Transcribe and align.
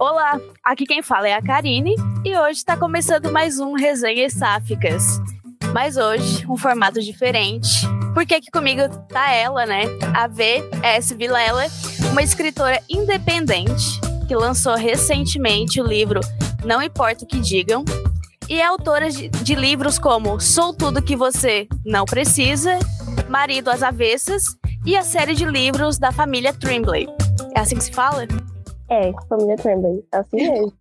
Olá, 0.00 0.40
aqui 0.64 0.86
quem 0.86 1.02
fala 1.02 1.28
é 1.28 1.34
a 1.34 1.42
Karine 1.42 1.94
e 2.24 2.34
hoje 2.34 2.60
está 2.60 2.74
começando 2.74 3.30
mais 3.30 3.60
um 3.60 3.74
Resenhas 3.74 4.32
Sáficas. 4.32 5.20
Mas 5.74 5.98
hoje, 5.98 6.46
um 6.48 6.56
formato 6.56 7.02
diferente. 7.02 7.68
Porque 8.14 8.36
aqui 8.36 8.50
comigo 8.50 8.80
tá 9.10 9.30
ela, 9.30 9.66
né? 9.66 9.82
A 10.16 10.26
V.S. 10.26 11.14
Vilela, 11.14 11.66
uma 12.12 12.22
escritora 12.22 12.80
independente 12.88 14.00
que 14.26 14.34
lançou 14.34 14.74
recentemente 14.74 15.82
o 15.82 15.86
livro 15.86 16.20
Não 16.64 16.80
Importa 16.80 17.26
o 17.26 17.28
Que 17.28 17.38
Digam 17.38 17.84
e 18.48 18.58
é 18.58 18.64
autora 18.64 19.10
de, 19.10 19.54
livros 19.54 19.98
como 19.98 20.40
Sou 20.40 20.72
Tudo 20.72 21.02
Que 21.02 21.14
Você 21.14 21.68
Não 21.84 22.06
Precisa, 22.06 22.78
Marido 23.28 23.68
às 23.68 23.82
Avessas 23.82 24.44
e 24.86 24.96
a 24.96 25.02
série 25.02 25.34
de 25.34 25.44
livros 25.44 25.98
da 25.98 26.10
família 26.10 26.54
Trimbley. 26.54 27.06
É 27.54 27.60
assim 27.60 27.76
que 27.76 27.84
se 27.84 27.92
fala? 27.92 28.26
É, 28.90 29.12
família 29.28 29.56
Tremblay. 29.56 30.04
É 30.12 30.16
assim 30.16 30.36
mesmo. 30.36 30.72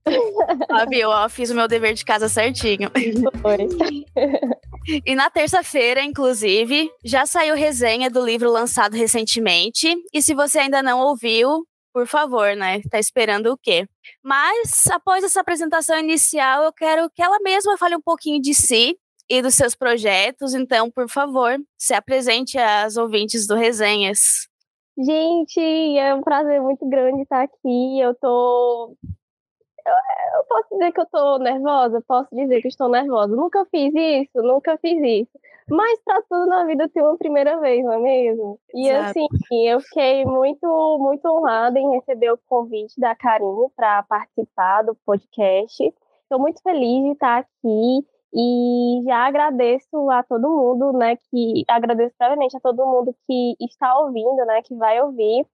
ah, 0.69 0.85
viu? 0.85 1.09
Ó, 1.09 1.29
fiz 1.29 1.51
o 1.51 1.55
meu 1.55 1.67
dever 1.67 1.93
de 1.93 2.03
casa 2.03 2.27
certinho. 2.27 2.89
Foi. 3.41 3.67
E 5.05 5.13
na 5.13 5.29
terça-feira, 5.29 6.01
inclusive, 6.01 6.89
já 7.05 7.27
saiu 7.27 7.53
resenha 7.53 8.09
do 8.09 8.25
livro 8.25 8.51
lançado 8.51 8.95
recentemente. 8.95 9.95
E 10.11 10.21
se 10.21 10.33
você 10.33 10.59
ainda 10.59 10.81
não 10.81 10.99
ouviu, 10.99 11.63
por 11.93 12.07
favor, 12.07 12.55
né? 12.55 12.81
Tá 12.89 12.97
esperando 12.97 13.51
o 13.51 13.57
quê? 13.57 13.87
Mas, 14.23 14.87
após 14.87 15.23
essa 15.23 15.41
apresentação 15.41 15.99
inicial, 15.99 16.63
eu 16.63 16.73
quero 16.73 17.09
que 17.11 17.21
ela 17.21 17.37
mesma 17.39 17.77
fale 17.77 17.95
um 17.95 18.01
pouquinho 18.01 18.41
de 18.41 18.55
si 18.55 18.97
e 19.29 19.41
dos 19.41 19.53
seus 19.53 19.75
projetos. 19.75 20.55
Então, 20.55 20.89
por 20.89 21.07
favor, 21.07 21.57
se 21.77 21.93
apresente 21.93 22.57
às 22.57 22.97
ouvintes 22.97 23.45
do 23.45 23.55
Resenhas. 23.55 24.48
Gente, 25.01 25.97
é 25.97 26.13
um 26.13 26.21
prazer 26.21 26.61
muito 26.61 26.85
grande 26.89 27.21
estar 27.21 27.43
aqui. 27.43 27.99
Eu 28.01 28.13
tô. 28.15 28.93
Eu, 29.85 29.93
eu 30.37 30.43
posso 30.43 30.67
dizer 30.71 30.91
que 30.91 30.99
eu 30.99 31.05
tô 31.05 31.37
nervosa? 31.37 32.03
Posso 32.05 32.35
dizer 32.35 32.61
que 32.61 32.67
estou 32.67 32.89
nervosa. 32.89 33.33
Nunca 33.33 33.65
fiz 33.71 33.93
isso, 33.95 34.41
nunca 34.43 34.77
fiz 34.77 35.01
isso. 35.01 35.39
Mas 35.69 36.01
para 36.03 36.21
tudo 36.23 36.47
na 36.47 36.65
vida 36.65 36.89
tem 36.89 37.01
uma 37.01 37.17
primeira 37.17 37.59
vez, 37.61 37.81
não 37.85 37.93
é 37.93 37.99
mesmo? 37.99 38.59
E 38.73 38.89
Exato. 38.89 39.19
assim, 39.21 39.67
eu 39.67 39.79
fiquei 39.79 40.25
muito, 40.25 40.97
muito 40.99 41.25
honrada 41.29 41.79
em 41.79 41.91
receber 41.91 42.31
o 42.31 42.39
convite 42.49 42.99
da 42.99 43.15
Karine 43.15 43.69
para 43.77 44.03
participar 44.03 44.81
do 44.81 44.95
podcast. 45.05 45.81
Estou 46.23 46.39
muito 46.39 46.61
feliz 46.61 47.03
de 47.05 47.11
estar 47.11 47.37
aqui 47.37 48.05
e 48.33 49.03
já 49.05 49.27
agradeço 49.27 50.09
a 50.11 50.23
todo 50.23 50.49
mundo, 50.49 50.93
né, 50.93 51.15
que 51.15 51.63
agradeço 51.67 52.15
previamente 52.17 52.55
a 52.57 52.59
todo 52.59 52.85
mundo 52.85 53.15
que 53.27 53.55
está 53.59 53.97
ouvindo, 53.99 54.45
né, 54.45 54.61
que 54.63 54.75
vai 54.75 55.01
ouvir. 55.01 55.45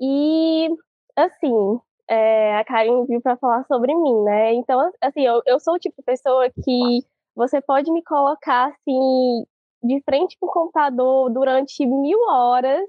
E 0.00 0.68
assim, 1.16 1.80
é, 2.08 2.56
a 2.56 2.64
Karen 2.64 3.04
viu 3.06 3.20
para 3.20 3.36
falar 3.36 3.64
sobre 3.66 3.94
mim, 3.94 4.22
né? 4.24 4.54
Então, 4.54 4.90
assim, 5.00 5.22
eu, 5.22 5.42
eu 5.46 5.60
sou 5.60 5.74
o 5.74 5.78
tipo 5.78 5.96
de 5.98 6.04
pessoa 6.04 6.48
que 6.50 7.00
você 7.34 7.60
pode 7.60 7.92
me 7.92 8.02
colocar 8.02 8.68
assim 8.68 9.44
de 9.82 10.02
frente 10.02 10.36
para 10.40 10.48
o 10.48 10.52
computador 10.52 11.30
durante 11.30 11.86
mil 11.86 12.18
horas, 12.28 12.82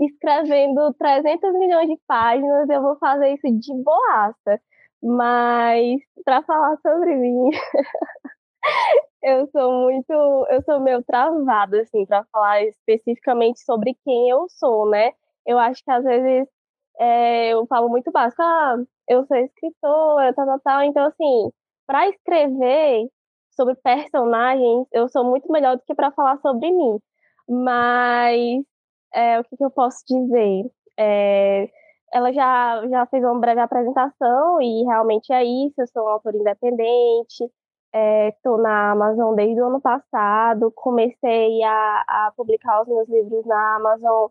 escrevendo 0.00 0.92
300 0.94 1.54
milhões 1.54 1.88
de 1.88 1.98
páginas, 2.06 2.68
eu 2.68 2.82
vou 2.82 2.98
fazer 2.98 3.34
isso 3.34 3.50
de 3.50 3.74
boaça. 3.82 4.60
Mas 5.02 6.00
para 6.24 6.42
falar 6.42 6.76
sobre 6.82 7.16
mim, 7.16 7.50
eu 9.22 9.48
sou 9.48 9.72
muito, 9.84 10.12
eu 10.50 10.62
sou 10.62 10.80
meio 10.80 11.02
travada 11.04 11.82
assim 11.82 12.06
para 12.06 12.24
falar 12.32 12.62
especificamente 12.64 13.60
sobre 13.64 13.94
quem 14.04 14.30
eu 14.30 14.46
sou, 14.48 14.88
né? 14.90 15.12
Eu 15.46 15.58
acho 15.58 15.82
que 15.84 15.90
às 15.90 16.04
vezes 16.04 16.48
é, 17.00 17.50
eu 17.52 17.66
falo 17.66 17.88
muito 17.88 18.10
básico, 18.12 18.42
ah, 18.42 18.76
eu 19.08 19.24
sou 19.26 19.36
escritora, 19.36 20.34
tal, 20.34 20.46
tal, 20.46 20.60
tal. 20.60 20.82
Então 20.82 21.06
assim, 21.06 21.50
para 21.86 22.08
escrever 22.08 23.08
sobre 23.58 23.74
personagens, 23.76 24.86
eu 24.92 25.08
sou 25.08 25.24
muito 25.24 25.50
melhor 25.50 25.76
do 25.76 25.82
que 25.84 25.94
para 25.94 26.12
falar 26.12 26.38
sobre 26.40 26.70
mim. 26.70 26.98
Mas 27.48 28.62
é, 29.14 29.40
o 29.40 29.44
que, 29.44 29.56
que, 29.56 29.64
eu 29.64 29.70
posso 29.70 30.04
dizer? 30.06 30.70
É, 30.98 31.68
ela 32.12 32.32
já, 32.32 32.86
já 32.88 33.06
fez 33.06 33.24
uma 33.24 33.38
breve 33.40 33.60
apresentação 33.60 34.60
e 34.62 34.84
realmente 34.84 35.32
é 35.32 35.44
isso. 35.44 35.74
Eu 35.78 35.86
sou 35.88 36.02
uma 36.02 36.12
autora 36.12 36.36
independente, 36.36 37.50
Estou 37.92 38.58
é, 38.58 38.62
na 38.62 38.90
Amazon 38.92 39.34
desde 39.34 39.60
o 39.60 39.66
ano 39.66 39.80
passado, 39.80 40.70
comecei 40.72 41.62
a, 41.62 42.04
a 42.06 42.32
publicar 42.36 42.82
os 42.82 42.88
meus 42.88 43.08
livros 43.08 43.46
na 43.46 43.76
Amazon 43.76 44.28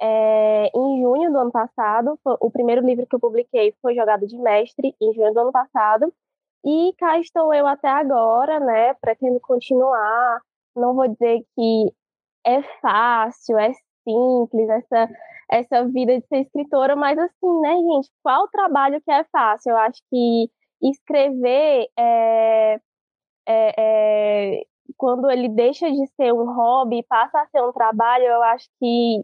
é, 0.00 0.70
em 0.74 1.02
junho 1.02 1.30
do 1.32 1.38
ano 1.38 1.52
passado. 1.52 2.18
O 2.40 2.50
primeiro 2.50 2.84
livro 2.84 3.06
que 3.06 3.14
eu 3.14 3.20
publiquei 3.20 3.74
foi 3.80 3.94
Jogada 3.94 4.26
de 4.26 4.36
Mestre, 4.38 4.94
em 5.00 5.12
junho 5.14 5.32
do 5.32 5.40
ano 5.40 5.52
passado. 5.52 6.12
E 6.64 6.92
cá 6.98 7.18
estou 7.20 7.54
eu 7.54 7.66
até 7.66 7.88
agora, 7.88 8.58
né? 8.60 8.94
Pretendo 8.94 9.38
continuar. 9.40 10.40
Não 10.74 10.94
vou 10.94 11.08
dizer 11.08 11.44
que 11.54 11.92
é 12.44 12.62
fácil, 12.80 13.58
é 13.58 13.72
simples, 14.04 14.68
essa, 14.68 15.08
essa 15.50 15.84
vida 15.86 16.18
de 16.18 16.26
ser 16.26 16.38
escritora, 16.42 16.96
mas 16.96 17.18
assim, 17.18 17.60
né, 17.60 17.76
gente? 17.76 18.10
Qual 18.22 18.48
trabalho 18.48 19.00
que 19.02 19.10
é 19.10 19.24
fácil? 19.32 19.70
Eu 19.70 19.76
acho 19.78 20.00
que 20.10 20.50
escrever 20.82 21.88
é, 21.98 22.80
é, 23.46 23.74
é, 23.78 24.62
quando 24.96 25.30
ele 25.30 25.48
deixa 25.48 25.90
de 25.90 26.06
ser 26.16 26.32
um 26.32 26.52
hobby 26.54 26.98
e 26.98 27.02
passa 27.04 27.40
a 27.40 27.46
ser 27.48 27.62
um 27.62 27.72
trabalho, 27.72 28.24
eu 28.24 28.42
acho 28.42 28.68
que 28.80 29.22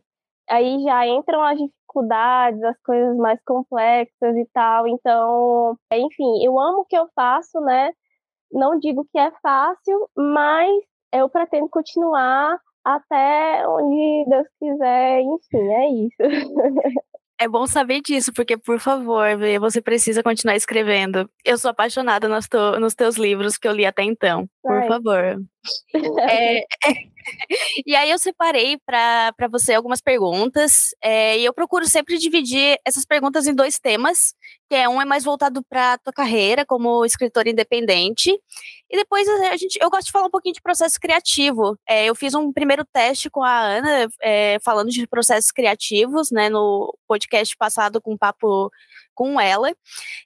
aí 0.48 0.82
já 0.82 1.06
entram 1.06 1.42
as 1.42 1.58
dificuldades, 1.58 2.62
as 2.62 2.78
coisas 2.82 3.16
mais 3.16 3.40
complexas 3.44 4.36
e 4.36 4.46
tal. 4.52 4.86
Então, 4.88 5.76
enfim, 5.92 6.44
eu 6.44 6.58
amo 6.58 6.80
o 6.80 6.84
que 6.84 6.96
eu 6.96 7.08
faço, 7.14 7.60
né? 7.60 7.92
Não 8.52 8.78
digo 8.78 9.06
que 9.12 9.18
é 9.18 9.30
fácil, 9.42 10.08
mas 10.16 10.70
eu 11.12 11.28
pretendo 11.28 11.68
continuar 11.68 12.58
até 12.84 13.66
onde 13.68 14.24
Deus 14.28 14.46
quiser, 14.58 15.20
enfim, 15.20 15.68
é 15.74 15.88
isso. 15.90 16.16
É 17.42 17.48
bom 17.48 17.66
saber 17.66 18.00
disso, 18.00 18.32
porque, 18.32 18.56
por 18.56 18.78
favor, 18.78 19.26
você 19.58 19.82
precisa 19.82 20.22
continuar 20.22 20.54
escrevendo. 20.54 21.28
Eu 21.44 21.58
sou 21.58 21.72
apaixonada 21.72 22.28
nos, 22.28 22.94
teus 22.94 23.16
livros 23.16 23.58
que 23.58 23.66
eu 23.66 23.72
li 23.72 23.84
até 23.84 24.04
então. 24.04 24.48
Por 24.62 24.86
favor. 24.86 25.42
é, 26.30 26.58
é, 26.58 26.64
e 27.86 27.94
aí 27.94 28.10
eu 28.10 28.18
separei 28.18 28.78
para 28.86 29.48
você 29.50 29.74
algumas 29.74 30.00
perguntas. 30.00 30.94
É, 31.02 31.38
e 31.38 31.44
eu 31.44 31.52
procuro 31.52 31.86
sempre 31.86 32.18
dividir 32.18 32.78
essas 32.84 33.04
perguntas 33.04 33.46
em 33.46 33.54
dois 33.54 33.78
temas, 33.78 34.34
que 34.68 34.76
é 34.76 34.88
um 34.88 35.00
é 35.00 35.04
mais 35.04 35.24
voltado 35.24 35.62
para 35.64 35.94
a 35.94 35.98
tua 35.98 36.12
carreira 36.12 36.64
como 36.64 37.04
escritora 37.04 37.50
independente. 37.50 38.30
E 38.90 38.96
depois 38.96 39.28
a 39.28 39.56
gente, 39.56 39.78
eu 39.80 39.90
gosto 39.90 40.06
de 40.06 40.12
falar 40.12 40.26
um 40.26 40.30
pouquinho 40.30 40.54
de 40.54 40.62
processo 40.62 40.98
criativo. 41.00 41.78
É, 41.88 42.06
eu 42.06 42.14
fiz 42.14 42.34
um 42.34 42.52
primeiro 42.52 42.84
teste 42.84 43.30
com 43.30 43.42
a 43.42 43.60
Ana, 43.60 44.08
é, 44.22 44.58
falando 44.64 44.90
de 44.90 45.06
processos 45.06 45.50
criativos, 45.50 46.30
né, 46.30 46.48
no 46.48 46.96
podcast 47.08 47.56
passado 47.56 48.00
com 48.00 48.12
um 48.12 48.18
papo 48.18 48.70
com 49.14 49.40
ela. 49.40 49.74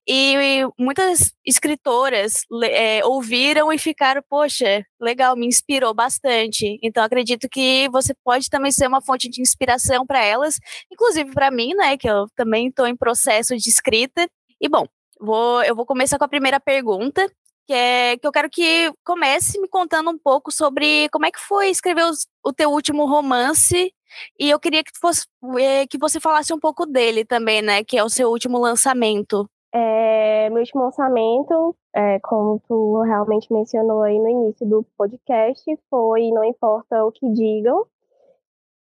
E 0.06 0.62
muitas 0.78 1.32
escritoras 1.44 2.42
é, 2.64 3.04
ouviram 3.04 3.72
e 3.72 3.78
ficaram, 3.78 4.22
poxa, 4.28 4.84
legal, 5.00 5.36
me 5.36 5.46
inspirou 5.46 5.94
bastante. 5.94 6.78
Então 6.82 7.02
acredito 7.04 7.48
que 7.48 7.88
você 7.90 8.14
pode 8.24 8.48
também 8.48 8.72
ser 8.72 8.86
uma 8.86 9.02
fonte 9.02 9.28
de 9.28 9.40
inspiração 9.40 10.06
para 10.06 10.22
elas, 10.24 10.58
inclusive 10.90 11.32
para 11.32 11.50
mim, 11.50 11.74
né, 11.74 11.96
que 11.96 12.08
eu 12.08 12.26
também 12.36 12.68
estou 12.68 12.86
em 12.86 12.96
processo 12.96 13.56
de 13.56 13.68
escrita. 13.68 14.28
E 14.60 14.68
bom, 14.68 14.86
vou, 15.20 15.62
eu 15.62 15.74
vou 15.74 15.86
começar 15.86 16.18
com 16.18 16.24
a 16.24 16.28
primeira 16.28 16.60
pergunta, 16.60 17.30
que 17.66 17.72
é 17.72 18.16
que 18.16 18.26
eu 18.26 18.32
quero 18.32 18.48
que 18.48 18.92
comece 19.04 19.60
me 19.60 19.68
contando 19.68 20.10
um 20.10 20.18
pouco 20.18 20.52
sobre 20.52 21.08
como 21.10 21.26
é 21.26 21.30
que 21.32 21.40
foi 21.40 21.68
escrever 21.68 22.04
os, 22.04 22.26
o 22.44 22.52
teu 22.52 22.70
último 22.70 23.06
romance 23.06 23.92
e 24.38 24.50
eu 24.50 24.58
queria 24.58 24.82
que, 24.82 24.90
fosse, 25.00 25.26
é, 25.58 25.86
que 25.86 25.98
você 25.98 26.20
falasse 26.20 26.52
um 26.52 26.60
pouco 26.60 26.86
dele 26.86 27.24
também, 27.24 27.62
né? 27.62 27.84
Que 27.84 27.98
é 27.98 28.04
o 28.04 28.08
seu 28.08 28.30
último 28.30 28.58
lançamento. 28.58 29.48
É, 29.72 30.48
meu 30.50 30.60
último 30.60 30.84
lançamento, 30.84 31.76
é, 31.94 32.18
como 32.20 32.60
tu 32.66 33.02
realmente 33.02 33.52
mencionou 33.52 34.02
aí 34.02 34.18
no 34.18 34.28
início 34.28 34.66
do 34.66 34.84
podcast, 34.96 35.64
foi 35.90 36.30
Não 36.30 36.44
Importa 36.44 37.04
o 37.04 37.12
que 37.12 37.28
Digam. 37.30 37.84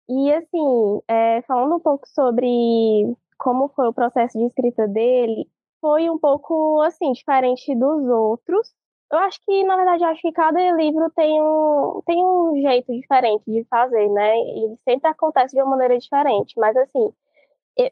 E, 0.07 0.31
assim, 0.33 1.01
é, 1.07 1.41
falando 1.41 1.75
um 1.75 1.79
pouco 1.79 2.07
sobre 2.07 3.15
como 3.37 3.69
foi 3.69 3.87
o 3.87 3.93
processo 3.93 4.37
de 4.37 4.45
escrita 4.45 4.87
dele, 4.87 5.49
foi 5.81 6.09
um 6.09 6.17
pouco, 6.17 6.81
assim, 6.81 7.11
diferente 7.11 7.75
dos 7.75 8.07
outros, 8.07 8.73
eu 9.15 9.19
acho 9.19 9.39
que, 9.45 9.63
na 9.63 9.75
verdade, 9.77 10.03
acho 10.03 10.21
que 10.21 10.31
cada 10.31 10.59
livro 10.73 11.09
tem 11.15 11.41
um, 11.41 12.01
tem 12.05 12.23
um 12.23 12.61
jeito 12.61 12.91
diferente 12.91 13.43
de 13.47 13.63
fazer, 13.69 14.09
né? 14.09 14.37
E 14.37 14.75
sempre 14.83 15.09
acontece 15.09 15.55
de 15.55 15.61
uma 15.61 15.71
maneira 15.71 15.97
diferente. 15.97 16.53
Mas, 16.57 16.75
assim, 16.75 17.11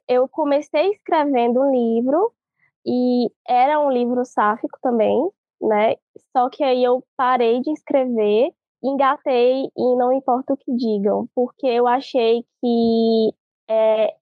eu 0.07 0.27
comecei 0.27 0.91
escrevendo 0.91 1.61
um 1.61 1.71
livro 1.71 2.33
e 2.85 3.29
era 3.47 3.79
um 3.79 3.89
livro 3.89 4.25
sáfico 4.25 4.77
também, 4.81 5.29
né? 5.61 5.95
Só 6.35 6.49
que 6.49 6.63
aí 6.63 6.83
eu 6.83 7.03
parei 7.15 7.61
de 7.61 7.71
escrever, 7.71 8.51
engatei 8.83 9.63
e 9.77 9.95
não 9.95 10.11
importa 10.11 10.53
o 10.53 10.57
que 10.57 10.75
digam, 10.75 11.27
porque 11.33 11.67
eu 11.67 11.87
achei 11.87 12.43
que 12.61 13.33
é, 13.69 14.13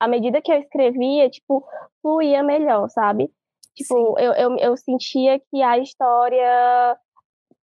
à 0.00 0.08
medida 0.08 0.40
que 0.40 0.52
eu 0.52 0.58
escrevia, 0.58 1.28
tipo, 1.28 1.64
fluía 2.02 2.42
melhor, 2.42 2.88
sabe? 2.88 3.30
Tipo, 3.74 4.18
eu, 4.18 4.32
eu, 4.32 4.56
eu 4.58 4.76
sentia 4.76 5.38
que 5.38 5.62
a 5.62 5.78
história 5.78 6.98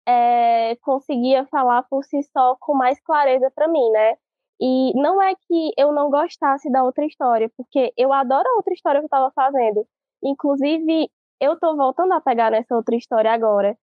é, 0.07 0.77
conseguia 0.83 1.47
falar 1.47 1.83
por 1.85 2.05
si 2.05 2.23
só 2.33 2.57
com 2.61 2.75
mais 2.75 3.01
clareza 3.01 3.51
para 3.55 3.69
mim, 3.69 3.91
né? 3.91 4.17
E 4.61 4.93
não 4.95 5.21
é 5.21 5.35
que 5.35 5.73
eu 5.77 5.93
não 5.93 6.11
gostasse 6.11 6.71
da 6.71 6.85
outra 6.85 7.05
história, 7.07 7.51
porque 7.57 7.93
eu 7.97 8.13
adoro 8.13 8.49
a 8.49 8.57
outra 8.57 8.75
história 8.75 9.01
que 9.01 9.05
eu 9.05 9.07
estava 9.07 9.33
fazendo. 9.35 9.87
Inclusive, 10.23 11.11
eu 11.41 11.59
tô 11.59 11.77
voltando 11.77 12.13
a 12.15 12.21
pegar 12.21 12.51
nessa 12.51 12.75
outra 12.77 12.95
história 12.97 13.33
agora. 13.33 13.77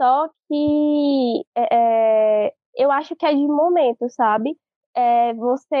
Só 0.00 0.28
que 0.48 1.44
é, 1.54 2.46
é 2.46 2.54
eu 2.76 2.90
acho 2.90 3.14
que 3.16 3.26
é 3.26 3.34
de 3.34 3.46
momento, 3.46 4.08
sabe? 4.10 4.56
É, 4.94 5.34
você. 5.34 5.76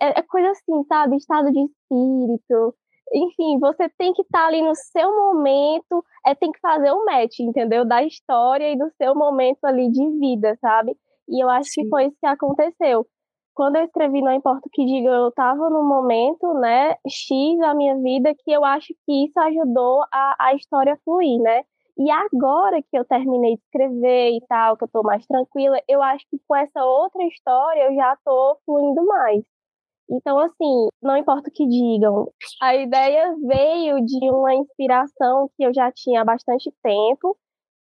É, 0.00 0.20
é 0.20 0.22
coisa 0.22 0.50
assim, 0.50 0.84
sabe? 0.88 1.16
Estado 1.16 1.50
de 1.52 1.60
espírito. 1.60 2.74
Enfim, 3.12 3.58
você 3.58 3.88
tem 3.98 4.12
que 4.12 4.22
estar 4.22 4.40
tá 4.40 4.46
ali 4.46 4.62
no 4.62 4.74
seu 4.74 5.10
momento, 5.14 6.04
é, 6.24 6.34
tem 6.34 6.52
que 6.52 6.60
fazer 6.60 6.92
o 6.92 7.04
match, 7.04 7.40
entendeu? 7.40 7.84
Da 7.84 8.04
história 8.04 8.72
e 8.72 8.78
do 8.78 8.90
seu 8.96 9.14
momento 9.14 9.64
ali 9.64 9.90
de 9.90 10.18
vida, 10.18 10.56
sabe? 10.60 10.96
E 11.28 11.42
eu 11.42 11.48
acho 11.48 11.70
Sim. 11.70 11.82
que 11.82 11.88
foi 11.88 12.06
isso 12.06 12.16
que 12.20 12.26
aconteceu. 12.26 13.06
Quando 13.54 13.76
eu 13.76 13.84
escrevi 13.84 14.22
Não 14.22 14.32
Importa 14.32 14.66
o 14.66 14.70
que 14.70 14.84
diga, 14.84 15.08
eu 15.08 15.28
estava 15.28 15.68
no 15.68 15.82
momento, 15.82 16.54
né, 16.54 16.94
X 17.06 17.58
da 17.58 17.74
minha 17.74 17.96
vida, 17.96 18.34
que 18.34 18.50
eu 18.50 18.64
acho 18.64 18.94
que 19.04 19.26
isso 19.26 19.38
ajudou 19.38 20.02
a, 20.12 20.36
a 20.38 20.54
história 20.54 20.98
fluir, 21.04 21.40
né? 21.40 21.62
E 21.98 22.10
agora 22.10 22.80
que 22.82 22.96
eu 22.96 23.04
terminei 23.04 23.56
de 23.56 23.62
escrever 23.62 24.30
e 24.30 24.40
tal, 24.48 24.76
que 24.76 24.84
eu 24.84 24.88
tô 24.88 25.02
mais 25.02 25.26
tranquila, 25.26 25.78
eu 25.86 26.02
acho 26.02 26.24
que 26.30 26.38
com 26.48 26.56
essa 26.56 26.82
outra 26.84 27.22
história 27.24 27.82
eu 27.82 27.94
já 27.94 28.16
tô 28.24 28.56
fluindo 28.64 29.04
mais. 29.04 29.44
Então, 30.10 30.38
assim, 30.40 30.88
não 31.00 31.16
importa 31.16 31.48
o 31.48 31.52
que 31.52 31.66
digam, 31.66 32.32
a 32.60 32.74
ideia 32.74 33.34
veio 33.46 34.04
de 34.04 34.30
uma 34.30 34.54
inspiração 34.54 35.48
que 35.56 35.62
eu 35.62 35.72
já 35.72 35.92
tinha 35.92 36.22
há 36.22 36.24
bastante 36.24 36.72
tempo, 36.82 37.36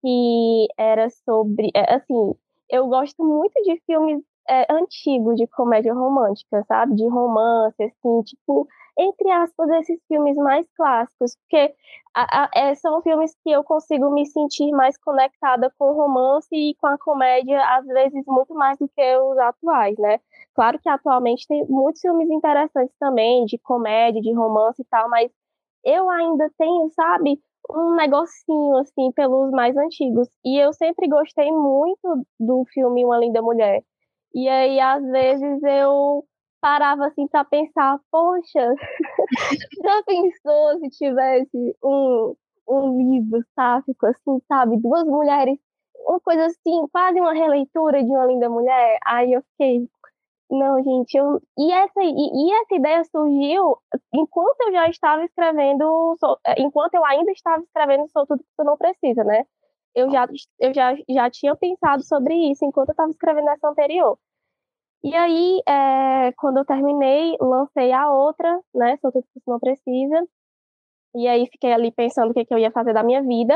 que 0.03 0.67
era 0.77 1.09
sobre. 1.11 1.71
É, 1.75 1.95
assim, 1.95 2.35
eu 2.69 2.89
gosto 2.89 3.25
muito 3.25 3.55
de 3.63 3.81
filmes 3.87 4.23
é, 4.49 4.67
antigos 4.71 5.37
de 5.37 5.47
comédia 5.47 5.95
romântica, 5.95 6.65
sabe? 6.67 6.97
De 6.97 7.07
romance, 7.07 7.83
assim, 7.83 8.23
tipo, 8.23 8.67
entre 8.99 9.31
aspas, 9.31 9.69
esses 9.81 10.01
filmes 10.09 10.37
mais 10.37 10.67
clássicos, 10.77 11.37
porque 11.37 11.73
a, 12.15 12.45
a, 12.45 12.51
é, 12.55 12.75
são 12.75 13.01
filmes 13.03 13.33
que 13.45 13.51
eu 13.51 13.63
consigo 13.63 14.11
me 14.11 14.27
sentir 14.27 14.73
mais 14.73 14.99
conectada 14.99 15.73
com 15.79 15.93
o 15.93 15.95
romance 15.95 16.49
e 16.53 16.75
com 16.81 16.89
a 16.89 16.99
comédia, 16.99 17.63
às 17.77 17.87
vezes 17.87 18.25
muito 18.27 18.55
mais 18.55 18.77
do 18.79 18.89
que 18.89 19.17
os 19.19 19.39
atuais, 19.39 19.97
né? 19.99 20.19
Claro 20.59 20.77
que 20.81 20.89
atualmente 20.89 21.47
tem 21.47 21.65
muitos 21.69 22.01
filmes 22.01 22.29
interessantes 22.29 22.93
também, 22.99 23.45
de 23.45 23.57
comédia, 23.59 24.21
de 24.21 24.33
romance 24.35 24.83
e 24.83 24.85
tal, 24.87 25.09
mas 25.09 25.31
eu 25.85 26.11
ainda 26.11 26.51
tenho, 26.59 26.91
sabe, 26.97 27.41
um 27.71 27.95
negocinho, 27.95 28.77
assim, 28.79 29.13
pelos 29.13 29.53
mais 29.53 29.77
antigos. 29.77 30.27
E 30.45 30.59
eu 30.59 30.73
sempre 30.73 31.07
gostei 31.07 31.49
muito 31.53 32.27
do 32.41 32.65
filme 32.73 33.05
Uma 33.05 33.19
Linda 33.19 33.41
Mulher. 33.41 33.85
E 34.35 34.49
aí, 34.49 34.81
às 34.81 35.01
vezes, 35.05 35.63
eu 35.63 36.25
parava 36.61 37.07
assim 37.07 37.29
para 37.29 37.45
pensar, 37.45 38.01
poxa, 38.11 38.75
já 39.85 40.03
pensou 40.05 40.81
se 40.81 40.91
tivesse 40.91 41.77
um, 41.85 42.35
um 42.69 43.13
livro 43.15 43.45
sáfico, 43.55 44.07
assim, 44.07 44.41
sabe? 44.49 44.77
Duas 44.81 45.05
mulheres, 45.05 45.57
uma 46.05 46.19
coisa 46.21 46.47
assim, 46.47 46.89
quase 46.91 47.21
uma 47.21 47.33
releitura 47.33 48.03
de 48.03 48.11
uma 48.11 48.27
linda 48.27 48.49
mulher. 48.49 48.99
Aí 49.07 49.33
eu 49.33 49.43
fiquei, 49.53 49.89
não, 50.51 50.83
gente, 50.83 51.15
eu... 51.17 51.41
e, 51.59 51.73
essa, 51.73 52.03
e, 52.03 52.09
e 52.09 52.53
essa 52.55 52.75
ideia 52.75 53.05
surgiu 53.05 53.77
enquanto 54.15 54.61
eu 54.63 54.73
já 54.73 54.89
estava 54.89 55.25
escrevendo, 55.25 56.17
enquanto 56.59 56.95
eu 56.95 57.05
ainda 57.05 57.31
estava 57.33 57.63
escrevendo 57.63 58.09
Sou 58.09 58.27
Tudo 58.27 58.43
Que 58.43 58.51
Tu 58.57 58.65
Não 58.65 58.77
Precisa, 58.77 59.25
né? 59.25 59.45
Eu 59.95 60.11
já, 60.11 60.27
eu 60.61 60.75
já, 60.75 60.95
já 61.09 61.31
tinha 61.31 61.57
pensado 61.57 62.03
sobre 62.05 62.35
isso 62.51 62.65
enquanto 62.65 62.91
eu 62.91 62.93
estava 62.93 63.11
escrevendo 63.11 63.49
essa 63.51 63.69
anterior. 63.69 64.19
E 65.03 65.15
aí, 65.15 65.63
é, 65.69 66.33
quando 66.33 66.59
eu 66.59 66.65
terminei, 66.65 67.37
lancei 67.41 67.93
a 67.93 68.11
outra, 68.11 68.61
né? 68.75 68.97
Sou 69.01 69.13
tudo 69.13 69.23
que 69.25 69.41
você 69.41 69.51
não 69.51 69.59
precisa. 69.61 70.29
E 71.15 71.27
aí 71.27 71.47
fiquei 71.51 71.73
ali 71.73 71.91
pensando 71.93 72.31
o 72.31 72.35
que, 72.35 72.45
que 72.45 72.55
eu 72.55 72.59
ia 72.59 72.71
fazer 72.71 72.93
da 72.93 73.03
minha 73.03 73.23
vida. 73.23 73.55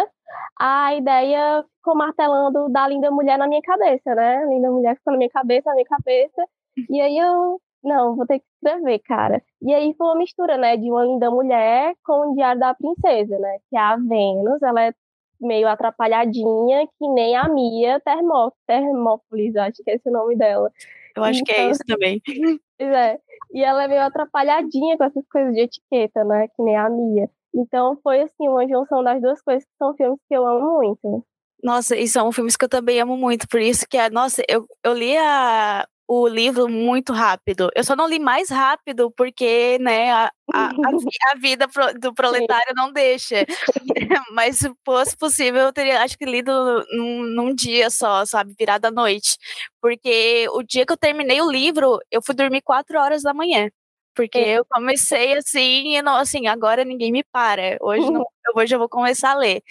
A 0.59 0.95
ideia 0.95 1.65
ficou 1.77 1.97
martelando 1.97 2.69
da 2.71 2.89
linda 2.89 3.11
mulher 3.11 3.39
na 3.39 3.47
minha 3.49 3.63
cabeça, 3.63 4.15
né? 4.15 4.39
A 4.39 4.47
linda 4.47 4.71
mulher 4.71 4.97
ficou 4.97 5.13
na 5.13 5.19
minha 5.19 5.31
cabeça, 5.31 5.69
na 5.71 5.75
minha 5.75 5.87
cabeça. 5.87 6.49
E 6.89 7.01
aí 7.01 7.19
eu, 7.19 7.61
não, 7.83 8.17
vou 8.17 8.27
ter 8.27 8.39
que 8.39 8.45
escrever, 8.55 8.99
cara. 9.01 9.43
E 9.61 9.73
aí 9.75 9.95
foi 9.97 10.07
uma 10.07 10.19
mistura, 10.19 10.57
né, 10.57 10.77
de 10.77 10.91
uma 10.91 11.05
linda 11.05 11.31
mulher 11.31 11.95
com 12.05 12.31
o 12.31 12.35
Diário 12.35 12.61
da 12.61 12.75
Princesa, 12.75 13.39
né? 13.39 13.59
Que 13.69 13.77
é 13.77 13.81
a 13.81 13.97
Vênus, 13.97 14.63
ela 14.63 14.83
é 14.83 14.95
meio 15.41 15.69
atrapalhadinha, 15.69 16.87
que 16.99 17.09
nem 17.09 17.37
a 17.37 17.49
Mia 17.49 18.01
Termó 18.01 18.51
Termópolis, 18.67 19.57
acho 19.57 19.83
que 19.83 19.91
é 19.91 19.97
esse 19.97 20.09
o 20.09 20.13
nome 20.13 20.37
dela. 20.37 20.71
Eu 21.17 21.25
acho 21.25 21.41
então, 21.41 21.55
que 21.55 21.61
é 21.61 21.71
isso 21.71 21.81
então, 21.85 21.97
também. 21.97 22.23
É. 22.79 23.17
E 23.53 23.63
ela 23.63 23.85
é 23.85 23.89
meio 23.89 24.01
atrapalhadinha 24.01 24.97
com 24.97 25.05
essas 25.05 25.25
coisas 25.29 25.55
de 25.55 25.61
etiqueta, 25.61 26.25
né? 26.25 26.49
Que 26.49 26.63
nem 26.63 26.77
a 26.77 26.89
Mia. 26.89 27.31
Então 27.55 27.97
foi 28.03 28.23
assim, 28.23 28.49
uma 28.49 28.67
junção 28.67 29.05
das 29.05 29.21
duas 29.21 29.41
coisas 29.43 29.63
que 29.63 29.71
são 29.79 29.95
filmes 29.95 30.19
que 30.29 30.35
eu 30.35 30.45
amo 30.45 30.79
muito. 30.79 31.25
Nossa, 31.63 31.95
e 31.95 32.09
são 32.09 32.33
filmes 32.33 32.57
que 32.57 32.65
eu 32.65 32.69
também 32.69 33.01
amo 33.01 33.17
muito, 33.17 33.47
por 33.47 33.61
isso 33.61 33.87
que, 33.89 33.97
nossa, 34.11 34.43
eu, 34.49 34.67
eu 34.83 34.93
li 34.95 35.17
a, 35.17 35.87
o 36.15 36.29
livro 36.29 36.69
muito 36.69 37.13
rápido. 37.13 37.71
Eu 37.75 37.83
só 37.83 37.97
não 37.97 38.07
li 38.07 38.19
mais 38.19 38.51
rápido 38.51 39.11
porque, 39.17 39.79
né, 39.81 40.11
a, 40.13 40.31
a, 40.53 40.69
a 40.69 41.39
vida 41.41 41.67
do 41.99 42.13
proletário 42.15 42.75
não 42.77 42.93
deixa. 42.93 43.47
Mas 44.33 44.59
se 44.59 44.71
fosse 44.85 45.17
possível, 45.17 45.63
eu 45.63 45.73
teria, 45.73 46.03
acho 46.03 46.19
que, 46.19 46.27
lido 46.27 46.53
num, 46.93 47.23
num 47.23 47.55
dia 47.55 47.89
só, 47.89 48.27
sabe, 48.27 48.55
virada 48.59 48.89
à 48.89 48.91
noite. 48.91 49.39
Porque 49.81 50.47
o 50.51 50.63
dia 50.63 50.85
que 50.85 50.93
eu 50.93 50.99
terminei 50.99 51.41
o 51.41 51.51
livro, 51.51 51.99
eu 52.11 52.21
fui 52.23 52.35
dormir 52.35 52.61
quatro 52.63 52.99
horas 52.99 53.23
da 53.23 53.33
manhã. 53.33 53.71
Porque 54.15 54.39
é. 54.39 54.59
eu 54.59 54.65
comecei 54.65 55.35
assim, 55.35 55.97
e 55.97 56.03
não, 56.03 56.17
assim, 56.17 56.47
agora 56.47 56.85
ninguém 56.85 57.11
me 57.11 57.25
para. 57.25 57.79
Hoje, 57.81 58.11
não, 58.11 58.25
hoje 58.57 58.75
eu 58.75 58.79
vou 58.79 58.89
começar 58.89 59.33
a 59.33 59.39
ler. 59.39 59.63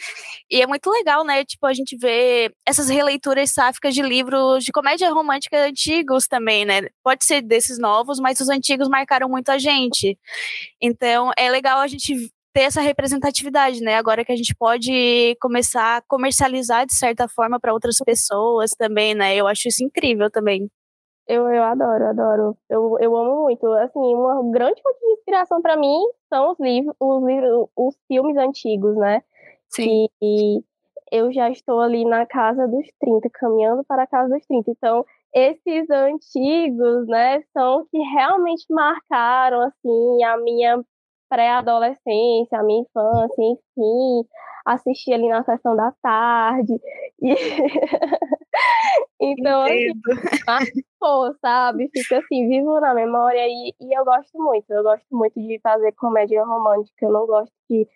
E 0.49 0.61
é 0.61 0.67
muito 0.67 0.89
legal, 0.89 1.23
né? 1.23 1.45
Tipo, 1.45 1.67
a 1.67 1.73
gente 1.73 1.95
vê 1.97 2.51
essas 2.65 2.89
releituras 2.89 3.51
sáficas 3.51 3.93
de 3.93 4.01
livros 4.01 4.63
de 4.63 4.71
comédia 4.71 5.11
romântica 5.11 5.65
antigos 5.65 6.27
também, 6.27 6.65
né? 6.65 6.87
Pode 7.03 7.25
ser 7.25 7.41
desses 7.41 7.77
novos, 7.77 8.19
mas 8.19 8.39
os 8.39 8.49
antigos 8.49 8.89
marcaram 8.89 9.29
muito 9.29 9.49
a 9.49 9.57
gente. 9.57 10.17
Então, 10.81 11.31
é 11.37 11.49
legal 11.49 11.79
a 11.79 11.87
gente 11.87 12.31
ter 12.53 12.61
essa 12.61 12.81
representatividade, 12.81 13.81
né? 13.81 13.95
Agora 13.95 14.25
que 14.25 14.31
a 14.31 14.35
gente 14.35 14.55
pode 14.55 15.35
começar 15.39 15.97
a 15.97 16.01
comercializar 16.01 16.85
de 16.85 16.95
certa 16.95 17.27
forma 17.27 17.59
para 17.59 17.73
outras 17.73 17.97
pessoas 18.05 18.71
também, 18.71 19.15
né? 19.15 19.35
Eu 19.35 19.47
acho 19.47 19.67
isso 19.67 19.83
incrível 19.83 20.29
também. 20.29 20.69
Eu, 21.31 21.47
eu 21.49 21.63
adoro, 21.63 22.07
adoro. 22.07 22.57
Eu, 22.69 22.97
eu 22.99 23.15
amo 23.15 23.43
muito. 23.43 23.65
Assim, 23.71 23.99
uma 23.99 24.51
grande 24.51 24.81
fonte 24.81 24.99
de 24.99 25.13
inspiração 25.13 25.61
para 25.61 25.77
mim 25.77 25.97
são 26.27 26.51
os 26.51 26.59
livros, 26.59 26.93
os 26.99 27.23
livros, 27.23 27.69
os 27.73 27.95
filmes 28.05 28.35
antigos, 28.35 28.97
né? 28.97 29.23
Sim. 29.69 30.09
E 30.21 30.61
eu 31.09 31.31
já 31.31 31.49
estou 31.49 31.79
ali 31.79 32.03
na 32.03 32.25
casa 32.25 32.67
dos 32.67 32.85
30, 32.99 33.29
caminhando 33.33 33.81
para 33.85 34.03
a 34.03 34.07
casa 34.07 34.27
dos 34.27 34.45
30. 34.45 34.71
Então, 34.71 35.05
esses 35.33 35.89
antigos, 35.89 37.07
né, 37.07 37.41
são 37.53 37.85
que 37.89 37.97
realmente 37.97 38.65
marcaram 38.69 39.61
assim 39.61 40.23
a 40.25 40.35
minha 40.35 40.83
pré-adolescência, 41.29 42.59
a 42.59 42.63
minha 42.63 42.81
infância, 42.81 43.41
enfim, 43.41 44.27
assisti 44.65 45.13
ali 45.13 45.27
na 45.29 45.43
sessão 45.43 45.75
da 45.75 45.91
tarde. 46.01 46.73
E... 47.21 47.35
então, 49.19 49.63
assim, 49.63 49.91
marcou, 50.47 51.35
sabe? 51.41 51.89
Fica 51.93 52.19
assim, 52.19 52.47
vivo 52.47 52.79
na 52.79 52.93
memória 52.93 53.47
e, 53.47 53.73
e 53.79 53.97
eu 53.97 54.05
gosto 54.05 54.37
muito. 54.37 54.69
Eu 54.71 54.83
gosto 54.83 55.05
muito 55.11 55.39
de 55.39 55.59
fazer 55.61 55.91
comédia 55.93 56.43
romântica. 56.43 57.05
Eu 57.05 57.11
não 57.11 57.25
gosto 57.25 57.53
de. 57.69 57.87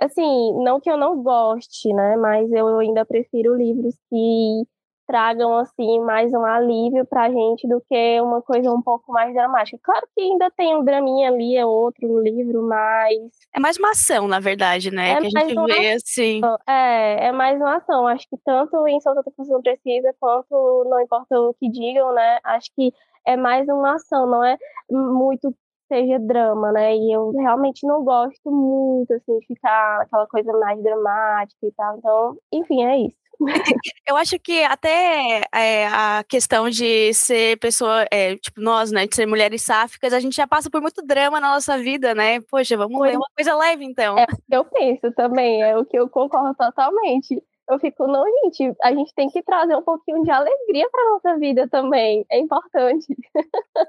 Assim, 0.00 0.64
não 0.64 0.80
que 0.80 0.90
eu 0.90 0.96
não 0.96 1.22
goste, 1.22 1.92
né? 1.92 2.16
Mas 2.16 2.50
eu 2.52 2.78
ainda 2.78 3.04
prefiro 3.04 3.54
livros 3.54 3.94
que 4.08 4.66
tragam 5.12 5.58
assim 5.58 6.00
mais 6.00 6.32
um 6.32 6.42
alívio 6.42 7.04
pra 7.04 7.30
gente 7.30 7.68
do 7.68 7.82
que 7.82 8.18
uma 8.22 8.40
coisa 8.40 8.72
um 8.72 8.80
pouco 8.80 9.12
mais 9.12 9.34
dramática. 9.34 9.78
Claro 9.82 10.08
que 10.16 10.22
ainda 10.22 10.50
tem 10.56 10.74
um 10.74 10.82
draminha 10.82 11.28
ali, 11.28 11.54
é 11.54 11.66
outro 11.66 12.18
livro, 12.22 12.66
mas 12.66 13.18
é 13.54 13.60
mais 13.60 13.76
uma 13.76 13.90
ação, 13.90 14.26
na 14.26 14.40
verdade, 14.40 14.90
né? 14.90 15.10
É 15.10 15.20
que 15.20 15.36
a 15.36 15.44
gente 15.44 15.64
vê 15.66 15.92
assim. 15.92 16.40
É, 16.66 17.26
é 17.26 17.32
mais 17.32 17.60
uma 17.60 17.76
ação. 17.76 18.06
Acho 18.06 18.26
que 18.26 18.38
tanto 18.42 18.88
em 18.88 18.98
Solta 19.02 19.22
Função 19.36 19.60
Precisa 19.60 20.14
quanto 20.18 20.86
não 20.88 20.98
importa 21.02 21.38
o 21.38 21.52
que 21.60 21.68
digam, 21.68 22.14
né? 22.14 22.38
Acho 22.42 22.70
que 22.74 22.90
é 23.26 23.36
mais 23.36 23.68
uma 23.68 23.96
ação, 23.96 24.26
não 24.26 24.42
é 24.42 24.56
muito 24.90 25.54
seja 25.88 26.18
drama, 26.18 26.72
né? 26.72 26.96
E 26.96 27.14
eu 27.14 27.32
realmente 27.32 27.86
não 27.86 28.02
gosto 28.02 28.50
muito, 28.50 29.12
assim, 29.12 29.38
de 29.40 29.46
ficar 29.46 30.00
aquela 30.00 30.26
coisa 30.26 30.50
mais 30.54 30.82
dramática 30.82 31.66
e 31.66 31.72
tal. 31.72 31.98
Então, 31.98 32.36
enfim, 32.50 32.82
é 32.82 32.96
isso. 32.96 33.21
Eu 34.06 34.16
acho 34.16 34.38
que 34.38 34.62
até 34.62 35.42
é, 35.54 35.86
a 35.86 36.24
questão 36.28 36.68
de 36.68 37.12
ser 37.14 37.58
pessoa, 37.58 38.06
é, 38.10 38.36
tipo, 38.36 38.60
nós, 38.60 38.90
né, 38.90 39.06
de 39.06 39.14
ser 39.14 39.26
mulheres 39.26 39.62
sáficas, 39.62 40.12
a 40.12 40.20
gente 40.20 40.36
já 40.36 40.46
passa 40.46 40.70
por 40.70 40.80
muito 40.80 41.02
drama 41.02 41.40
na 41.40 41.54
nossa 41.54 41.78
vida, 41.78 42.14
né? 42.14 42.40
Poxa, 42.42 42.76
vamos 42.76 43.00
ler 43.00 43.16
uma 43.16 43.28
coisa 43.36 43.56
leve, 43.56 43.84
então. 43.84 44.18
É 44.18 44.24
o 44.24 44.26
que 44.26 44.56
eu 44.56 44.64
penso 44.64 45.12
também, 45.12 45.62
é 45.62 45.76
o 45.76 45.84
que 45.84 45.98
eu 45.98 46.08
concordo 46.08 46.54
totalmente. 46.54 47.42
Eu 47.70 47.78
fico, 47.78 48.06
não, 48.06 48.24
gente, 48.42 48.74
a 48.82 48.92
gente 48.92 49.14
tem 49.14 49.28
que 49.28 49.42
trazer 49.42 49.74
um 49.76 49.82
pouquinho 49.82 50.22
de 50.24 50.30
alegria 50.30 50.88
para 50.90 51.10
nossa 51.10 51.38
vida 51.38 51.68
também. 51.68 52.24
É 52.30 52.38
importante. 52.38 53.06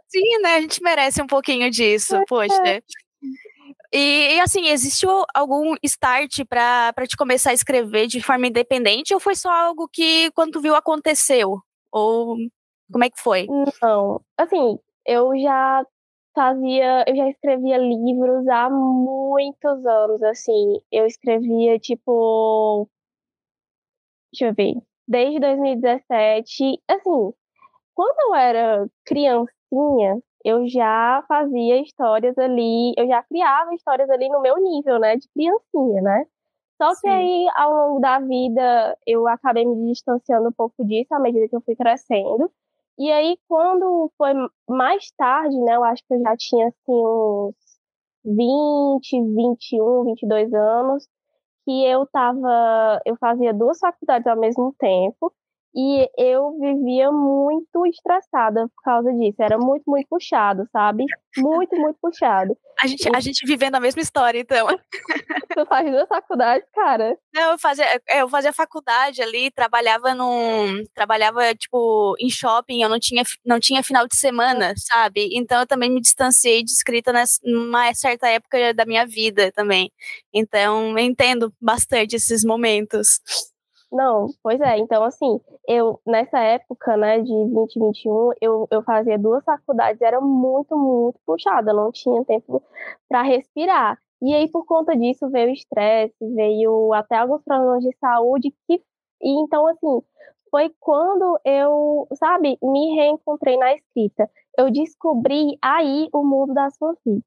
Sim, 0.08 0.42
né? 0.42 0.56
A 0.56 0.62
gente 0.62 0.82
merece 0.82 1.22
um 1.22 1.28
pouquinho 1.28 1.70
disso, 1.70 2.16
é. 2.16 2.24
poxa. 2.26 2.84
E, 3.94 4.36
e, 4.36 4.40
assim, 4.40 4.70
existiu 4.70 5.24
algum 5.36 5.76
start 5.84 6.44
para 6.50 6.92
te 7.08 7.16
começar 7.16 7.52
a 7.52 7.54
escrever 7.54 8.08
de 8.08 8.22
forma 8.24 8.48
independente 8.48 9.14
ou 9.14 9.20
foi 9.20 9.36
só 9.36 9.52
algo 9.52 9.88
que 9.88 10.32
quando 10.32 10.60
viu 10.60 10.74
aconteceu? 10.74 11.60
Ou 11.92 12.36
como 12.92 13.04
é 13.04 13.10
que 13.12 13.22
foi? 13.22 13.46
Não, 13.84 14.20
assim, 14.36 14.80
eu 15.06 15.30
já 15.40 15.86
fazia, 16.34 17.06
eu 17.08 17.16
já 17.16 17.30
escrevia 17.30 17.78
livros 17.78 18.48
há 18.48 18.68
muitos 18.68 19.86
anos, 19.86 20.24
assim, 20.24 20.82
eu 20.92 21.06
escrevia 21.06 21.78
tipo 21.78 22.90
deixa 24.34 24.48
eu 24.48 24.54
ver, 24.56 24.74
desde 25.08 25.40
2017, 25.40 26.82
assim, 26.90 27.34
quando 27.94 28.20
eu 28.28 28.36
era 28.36 28.88
criancinha, 29.06 30.20
eu 30.44 30.68
já 30.68 31.24
fazia 31.28 31.82
histórias 31.82 32.38
ali, 32.38 32.94
eu 32.98 33.08
já 33.08 33.24
criava 33.24 33.74
histórias 33.74 34.10
ali 34.10 34.30
no 34.30 34.42
meu 34.42 34.58
nível, 34.58 35.00
né, 35.00 35.16
de 35.16 35.28
criancinha, 35.30 36.02
né? 36.02 36.26
Só 36.82 36.94
Sim. 36.96 37.02
que 37.02 37.08
aí, 37.08 37.48
ao 37.56 37.74
longo 37.74 38.00
da 38.02 38.20
vida, 38.20 38.98
eu 39.08 39.28
acabei 39.28 39.66
me 39.66 39.92
distanciando 39.92 40.50
um 40.50 40.52
pouco 40.52 40.84
disso 40.86 41.14
à 41.14 41.20
medida 41.20 41.48
que 41.48 41.56
eu 41.56 41.62
fui 41.62 41.76
crescendo. 41.76 42.52
E 42.98 43.12
aí, 43.12 43.38
quando 43.48 44.12
foi 44.18 44.34
mais 44.68 45.12
tarde, 45.18 45.58
né, 45.62 45.76
eu 45.76 45.84
acho 45.84 46.04
que 46.08 46.14
eu 46.14 46.20
já 46.22 46.36
tinha, 46.38 46.68
assim, 46.68 46.76
uns 46.92 47.56
20, 48.26 49.22
21, 49.36 50.04
22 50.06 50.54
anos, 50.54 51.08
que 51.66 51.86
eu 51.86 52.06
tava, 52.08 53.02
eu 53.06 53.16
fazia 53.18 53.54
duas 53.54 53.80
faculdades 53.80 54.28
ao 54.28 54.38
mesmo 54.38 54.76
tempo, 54.78 55.34
e 55.76 56.08
eu 56.18 56.58
vivia 56.60 57.12
muito 57.12 57.86
estressada 57.88 58.68
por 58.76 58.84
causa 58.84 59.12
disso. 59.14 59.42
Era 59.42 59.58
muito, 59.58 59.84
muito 59.88 60.08
puxado, 60.08 60.68
sabe? 60.72 61.06
Muito, 61.38 61.76
muito 61.76 61.98
puxado. 62.00 62.56
A 62.82 62.88
gente, 62.88 63.10
a 63.16 63.20
gente 63.20 63.46
vivendo 63.46 63.76
a 63.76 63.80
mesma 63.80 64.02
história, 64.02 64.40
então. 64.40 64.68
Tu 65.56 65.66
faz 65.68 65.92
duas 65.92 66.08
faculdades, 66.08 66.68
cara? 66.74 67.16
Não, 67.34 67.52
eu 67.52 67.60
fazia, 67.60 67.86
é, 68.10 68.22
eu 68.22 68.28
fazia 68.28 68.52
faculdade 68.52 69.22
ali, 69.22 69.52
trabalhava 69.52 70.16
num. 70.16 70.84
Trabalhava, 70.96 71.54
tipo, 71.54 72.16
em 72.20 72.30
shopping, 72.30 72.82
eu 72.82 72.90
não 72.90 73.00
tinha, 73.00 73.24
não 73.46 73.60
tinha 73.60 73.84
final 73.84 74.08
de 74.08 74.16
semana, 74.16 74.74
sabe? 74.78 75.30
Então 75.34 75.60
eu 75.60 75.68
também 75.68 75.92
me 75.92 76.02
distanciei 76.02 76.64
de 76.64 76.72
escrita 76.72 77.14
numa 77.44 77.94
certa 77.94 78.28
época 78.28 78.74
da 78.74 78.86
minha 78.86 79.06
vida 79.06 79.52
também. 79.52 79.92
Então, 80.34 80.98
eu 80.98 81.06
entendo 81.06 81.54
bastante 81.62 82.16
esses 82.16 82.44
momentos. 82.44 83.20
Não, 83.94 84.26
pois 84.42 84.60
é. 84.60 84.80
Então, 84.80 85.04
assim, 85.04 85.40
eu, 85.68 86.00
nessa 86.06 86.40
época, 86.40 86.98
né, 86.98 87.20
de 87.20 87.32
2021, 87.54 88.32
eu, 88.42 88.68
eu 88.72 88.82
fazia 88.84 89.20
duas 89.20 89.44
faculdades, 89.44 90.02
era 90.02 90.20
muito, 90.20 90.76
muito 90.76 91.20
puxada, 91.26 91.72
não 91.72 91.92
tinha 91.92 92.26
tempo 92.26 92.64
para 93.08 93.22
respirar. 93.22 94.00
E 94.20 94.34
aí, 94.34 94.50
por 94.50 94.66
conta 94.66 94.96
disso, 94.98 95.30
veio 95.30 95.52
estresse, 95.54 96.16
veio 96.34 96.92
até 96.94 97.18
alguns 97.18 97.44
problemas 97.44 97.84
de 97.84 97.96
saúde, 98.00 98.52
que, 98.68 98.82
e 99.22 99.42
então, 99.44 99.68
assim, 99.68 100.02
foi 100.50 100.72
quando 100.80 101.40
eu, 101.46 102.08
sabe, 102.16 102.58
me 102.64 102.96
reencontrei 102.96 103.58
na 103.58 103.76
escrita. 103.76 104.28
Eu 104.58 104.72
descobri 104.72 105.58
aí 105.62 106.10
o 106.12 106.24
mundo 106.26 106.54
da 106.54 106.70
Sofia. 106.72 107.22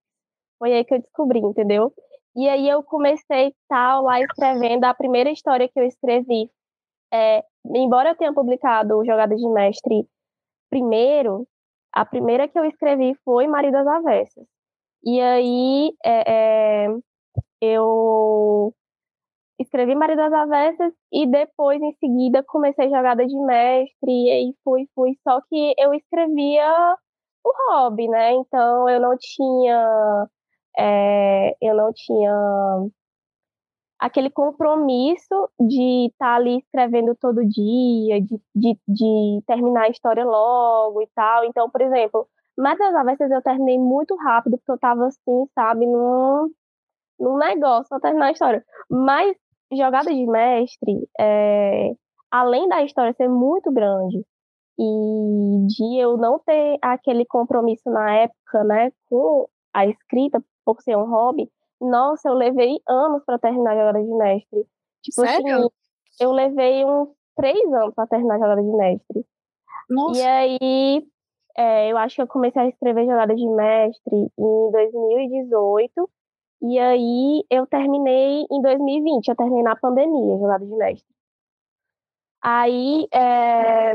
Foi 0.59 0.73
aí 0.73 0.85
que 0.85 0.95
eu 0.95 1.01
descobri, 1.01 1.41
entendeu? 1.41 1.93
E 2.37 2.49
aí 2.49 2.69
eu 2.69 2.83
comecei 2.83 3.55
tal 3.69 4.03
lá 4.03 4.21
escrevendo. 4.21 4.85
A 4.85 4.95
primeira 4.95 5.31
história 5.31 5.69
que 5.69 5.81
eu 5.81 5.85
escrevi 5.85 6.51
é, 7.13 7.45
embora 7.75 8.11
eu 8.11 8.17
tenha 8.17 8.33
publicado 8.35 9.05
Jogada 9.05 9.35
de 9.35 9.49
Mestre 9.49 10.07
primeiro, 10.71 11.47
a 11.93 12.05
primeira 12.05 12.49
que 12.49 12.59
eu 12.59 12.65
escrevi 12.65 13.15
foi 13.25 13.47
Marido 13.47 13.73
das 13.73 13.87
Avessas. 13.87 14.47
E 15.05 15.21
aí 15.21 15.93
é, 16.05 16.87
é, 16.87 16.89
eu 17.61 18.75
escrevi 19.59 19.95
Marido 19.95 20.19
das 20.19 20.33
Avessas 20.33 20.93
e 21.13 21.27
depois, 21.27 21.81
em 21.81 21.93
seguida, 21.95 22.43
comecei 22.45 22.91
Jogada 22.91 23.27
de 23.27 23.37
Mestre 23.37 24.11
e 24.11 24.31
aí 24.31 24.55
fui, 24.65 24.89
fui. 24.95 25.17
Só 25.23 25.41
que 25.49 25.75
eu 25.79 25.95
escrevia 25.95 26.97
o 27.45 27.51
hobby, 27.71 28.09
né? 28.09 28.33
Então 28.35 28.89
eu 28.89 29.01
não 29.01 29.17
tinha. 29.19 30.29
É, 30.79 31.57
eu 31.61 31.75
não 31.75 31.93
tinha 31.93 32.33
aquele 33.99 34.31
compromisso 34.31 35.49
de 35.59 36.07
estar 36.07 36.27
tá 36.27 36.35
ali 36.35 36.59
escrevendo 36.59 37.15
todo 37.17 37.47
dia, 37.47 38.21
de, 38.21 38.41
de, 38.55 38.79
de, 38.87 39.43
terminar 39.47 39.85
a 39.85 39.89
história 39.89 40.25
logo 40.25 41.03
e 41.03 41.09
tal. 41.15 41.45
Então, 41.45 41.71
por 41.71 41.81
exemplo, 41.81 42.29
Matas 42.59 42.93
das 42.93 42.95
Avessas 42.95 43.31
eu 43.31 43.43
terminei 43.43 43.79
muito 43.79 44.15
rápido, 44.17 44.59
porque 44.59 44.73
eu 44.73 44.79
tava 44.79 45.07
assim, 45.07 45.47
sabe, 45.55 45.87
num, 45.87 46.51
num 47.19 47.37
negócio 47.39 47.89
pra 47.89 48.01
terminar 48.01 48.27
a 48.27 48.33
história. 48.33 48.65
Mas 48.91 49.37
Jogada 49.73 50.13
de 50.13 50.27
Mestre, 50.27 51.09
é, 51.19 51.93
além 52.31 52.69
da 52.69 52.83
história 52.85 53.13
ser 53.15 53.29
muito 53.29 53.73
grande, 53.73 54.25
e 54.79 55.67
de 55.67 55.99
eu 56.01 56.17
não 56.17 56.39
ter 56.39 56.79
aquele 56.83 57.25
compromisso 57.25 57.91
na 57.91 58.13
época, 58.15 58.65
né, 58.65 58.91
com 59.09 59.49
a 59.75 59.87
escrita, 59.87 60.43
por 60.67 60.83
ser 60.83 60.97
um 60.97 61.09
hobby, 61.09 61.49
nossa, 61.81 62.29
eu 62.29 62.35
levei 62.35 62.81
anos 62.89 63.23
para 63.25 63.39
terminar 63.39 63.73
a 63.73 63.77
jogada 63.77 64.03
de 64.03 64.13
mestre. 64.13 64.67
Tipo 65.03 65.23
assim, 65.23 65.43
Sério? 65.43 65.57
assim, 65.59 65.69
eu 66.21 66.33
levei 66.33 66.85
uns 66.85 67.09
três 67.37 67.73
anos 67.73 67.95
para 67.95 68.09
terminar 68.09 68.35
a 68.35 68.39
jogada 68.39 68.63
de 68.63 68.77
mestre. 68.77 69.27
Nossa. 69.89 70.19
E 70.19 70.27
aí, 70.27 71.07
é, 71.57 71.93
eu 71.93 71.97
acho 71.99 72.17
que 72.17 72.23
eu 72.23 72.27
comecei 72.27 72.61
a 72.61 72.69
escrever 72.69 73.05
jogada 73.05 73.35
de 73.35 73.47
mestre 73.49 74.17
em 74.17 74.71
2018. 74.73 76.11
E 76.63 76.79
aí, 76.79 77.45
eu 77.51 77.67
terminei 77.67 78.47
em 78.51 78.63
2020. 78.63 79.29
Eu 79.29 79.37
terminei 79.37 79.63
na 79.63 79.77
pandemia, 79.77 80.39
jogada 80.39 80.65
de 80.65 80.75
mestre. 80.75 81.15
Aí, 82.43 83.07
é... 83.13 83.93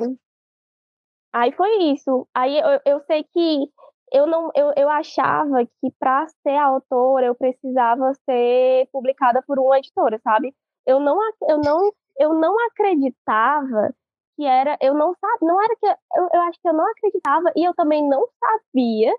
aí 1.34 1.52
foi 1.54 1.92
isso. 1.94 2.28
Aí 2.34 2.60
eu, 2.60 2.80
eu 2.86 3.00
sei 3.02 3.24
que 3.24 3.68
eu 4.12 4.28
não 4.28 4.52
eu, 4.56 4.74
eu 4.76 4.90
achava 4.90 5.66
que 5.66 5.92
para 6.00 6.28
ser 6.44 6.58
autora 6.58 7.28
eu 7.28 7.36
precisava 7.36 8.14
ser 8.26 8.88
publicada 8.92 9.42
por 9.46 9.60
uma 9.60 9.78
editora, 9.78 10.20
sabe? 10.24 10.54
Eu 10.86 11.00
não 11.00 11.18
eu 11.50 11.60
não 11.60 11.92
eu 12.20 12.34
não 12.34 12.56
acreditava 12.68 13.94
que 14.36 14.46
era 14.46 14.78
eu 14.82 14.94
não 14.94 15.14
sabia, 15.20 15.48
não 15.48 15.62
era 15.64 15.76
que 15.76 15.88
eu, 15.88 16.30
eu 16.34 16.42
acho 16.42 16.60
que 16.62 16.68
eu 16.68 16.74
não 16.74 16.86
acreditava 16.90 17.52
e 17.56 17.64
eu 17.64 17.74
também 17.76 18.08
não 18.08 18.26
sabia 18.40 19.14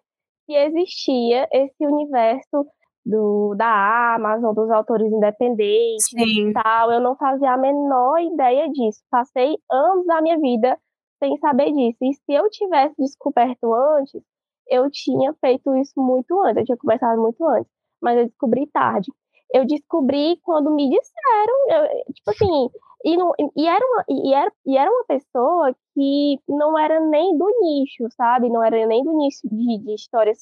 que 0.47 0.55
existia 0.55 1.49
esse 1.53 1.87
universo 1.87 2.67
do, 3.05 3.55
da 3.57 4.15
Amazon, 4.15 4.55
dos 4.55 4.71
autores 4.71 5.11
independentes 5.13 6.07
Sim. 6.09 6.51
e 6.51 6.53
tal. 6.53 6.93
Eu 6.93 7.01
não 7.01 7.17
fazia 7.17 7.53
a 7.53 7.57
menor 7.57 8.21
ideia 8.21 8.69
disso. 8.71 9.03
Passei 9.11 9.57
anos 9.71 10.07
da 10.07 10.21
minha 10.21 10.39
vida 10.39 10.79
sem 11.23 11.37
saber 11.39 11.73
disso. 11.73 11.99
E 12.03 12.15
se 12.15 12.33
eu 12.33 12.49
tivesse 12.51 12.95
descoberto 12.99 13.73
antes, 13.73 14.23
eu 14.69 14.91
tinha 14.91 15.35
feito 15.41 15.75
isso 15.77 16.01
muito 16.01 16.41
antes, 16.43 16.59
eu 16.59 16.65
tinha 16.65 16.77
conversado 16.77 17.21
muito 17.21 17.45
antes, 17.47 17.71
mas 18.01 18.19
eu 18.19 18.27
descobri 18.27 18.67
tarde. 18.69 19.11
Eu 19.55 19.67
descobri 19.67 20.39
quando 20.43 20.71
me 20.71 20.89
disseram, 20.89 21.55
eu, 21.69 22.13
tipo 22.15 22.31
assim, 22.31 22.71
e, 23.05 23.17
não, 23.17 23.33
e, 23.57 23.67
era 23.67 23.85
uma, 23.85 24.05
e, 24.09 24.35
era, 24.35 24.53
e 24.67 24.79
era 24.79 24.91
uma 24.91 25.05
pessoa 25.05 25.75
que 25.95 26.39
não 26.49 26.79
era 26.79 27.01
nem 27.01 27.37
do 27.37 27.47
nicho, 27.61 28.07
sabe? 28.17 28.49
Não 28.49 28.63
era 28.63 28.87
nem 28.87 29.03
do 29.05 29.13
nicho 29.13 29.41
de, 29.45 29.79
de 29.79 29.95
histórias 29.95 30.39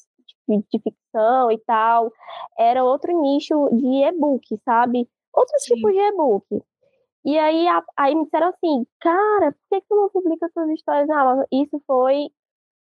de, 0.47 0.57
de 0.71 0.79
ficção 0.79 1.51
e 1.51 1.57
tal. 1.59 2.11
Era 2.57 2.83
outro 2.83 3.19
nicho 3.19 3.69
de 3.71 4.03
e-book, 4.03 4.45
sabe? 4.63 5.09
Outro 5.33 5.55
Sim. 5.59 5.75
tipo 5.75 5.91
de 5.91 5.97
e-book. 5.97 6.63
E 7.25 7.37
aí, 7.37 7.67
a, 7.67 7.83
aí 7.97 8.15
me 8.15 8.25
disseram 8.25 8.49
assim, 8.49 8.85
cara, 8.99 9.51
por 9.51 9.59
que, 9.69 9.81
que 9.81 9.87
tu 9.87 9.95
não 9.95 10.09
publica 10.09 10.49
suas 10.53 10.69
histórias 10.69 11.07
na 11.07 11.21
Amazon? 11.21 11.45
Isso 11.51 11.81
foi 11.85 12.29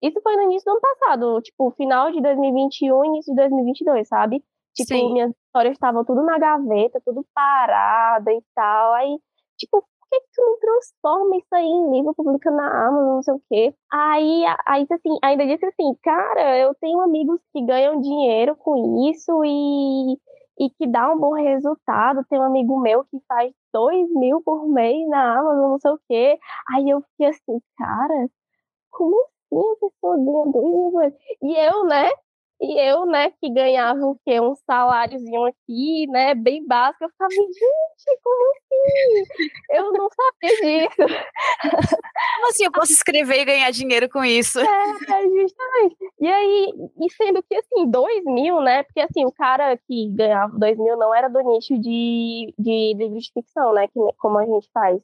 isso 0.02 0.20
foi 0.22 0.36
no 0.36 0.42
início 0.44 0.64
do 0.64 0.72
ano 0.72 0.80
passado, 0.80 1.40
tipo, 1.42 1.70
final 1.72 2.10
de 2.10 2.20
2021, 2.22 3.04
início 3.04 3.34
de 3.34 3.40
2022, 3.40 4.08
sabe? 4.08 4.42
Tipo, 4.74 4.88
Sim. 4.88 5.12
minhas 5.12 5.32
histórias 5.46 5.72
estavam 5.72 6.04
tudo 6.04 6.22
na 6.22 6.38
gaveta, 6.38 7.02
tudo 7.04 7.26
parada 7.34 8.32
e 8.32 8.42
tal. 8.54 8.94
Aí, 8.94 9.18
tipo, 9.58 9.82
por 9.82 10.08
que, 10.10 10.20
que 10.20 10.26
tu 10.34 10.42
não 10.42 10.58
transforma 10.58 11.36
isso 11.36 11.54
aí 11.54 11.66
em 11.66 11.90
livro, 11.92 12.14
publica 12.14 12.50
na 12.50 12.88
Amazon, 12.88 13.14
não 13.16 13.22
sei 13.22 13.34
o 13.34 13.42
quê? 13.48 13.74
Aí, 13.92 14.44
aí 14.66 14.86
assim, 14.90 15.18
ainda 15.22 15.46
disse 15.46 15.66
assim, 15.66 15.94
cara, 16.02 16.58
eu 16.58 16.74
tenho 16.80 17.00
amigos 17.00 17.40
que 17.52 17.64
ganham 17.64 18.00
dinheiro 18.00 18.56
com 18.56 19.08
isso 19.10 19.44
e, 19.44 20.14
e 20.58 20.70
que 20.70 20.86
dá 20.86 21.12
um 21.12 21.18
bom 21.18 21.32
resultado. 21.32 22.24
Tem 22.28 22.38
um 22.38 22.44
amigo 22.44 22.80
meu 22.80 23.04
que 23.04 23.18
faz 23.28 23.52
dois 23.72 24.08
mil 24.14 24.40
por 24.42 24.66
mês 24.68 25.06
na 25.08 25.38
Amazon, 25.38 25.70
não 25.70 25.78
sei 25.78 25.90
o 25.90 26.00
quê. 26.08 26.38
Aí 26.74 26.88
eu 26.88 27.02
fiquei 27.02 27.26
assim, 27.26 27.60
cara, 27.76 28.28
como 28.90 29.16
assim 29.52 29.72
a 29.72 29.90
pessoa 29.90 30.16
ganha 30.16 30.52
dois 30.52 30.64
mil 30.64 30.92
mês? 30.92 31.14
E 31.42 31.56
eu, 31.56 31.84
né, 31.84 32.10
e 32.62 32.78
eu, 32.78 33.06
né, 33.06 33.32
que 33.40 33.48
ganhava 33.50 34.04
o 34.04 34.18
quê? 34.22 34.38
Um 34.38 34.54
saláriozinho 34.54 35.46
aqui, 35.46 36.06
né, 36.08 36.34
bem 36.34 36.66
básico, 36.66 37.04
eu 37.04 37.08
ficava, 37.08 37.30
gente, 37.30 38.20
como 38.22 38.52
assim? 38.52 39.26
Eu 39.70 39.92
não 39.92 40.08
sabia 40.10 40.88
disso. 40.88 41.20
Como 42.36 42.48
assim 42.50 42.64
eu 42.64 42.72
posso 42.72 42.92
escrever 42.92 43.40
e 43.40 43.44
ganhar 43.46 43.70
dinheiro 43.70 44.10
com 44.10 44.22
isso? 44.22 44.60
É, 44.60 45.22
justamente. 45.22 45.96
E 46.20 46.28
aí, 46.28 46.74
e 47.00 47.12
sendo 47.14 47.42
que, 47.42 47.56
assim, 47.56 47.90
dois 47.90 48.24
mil, 48.24 48.60
né, 48.60 48.82
porque, 48.82 49.00
assim, 49.00 49.24
o 49.24 49.32
cara 49.32 49.78
que 49.88 50.08
ganhava 50.10 50.58
dois 50.58 50.76
mil 50.76 50.98
não 50.98 51.14
era 51.14 51.28
do 51.28 51.40
nicho 51.40 51.78
de, 51.78 52.52
de 52.58 52.94
livros 52.94 53.24
de 53.24 53.32
ficção, 53.32 53.72
né, 53.72 53.88
que, 53.88 53.98
como 54.18 54.38
a 54.38 54.44
gente 54.44 54.68
faz, 54.74 55.00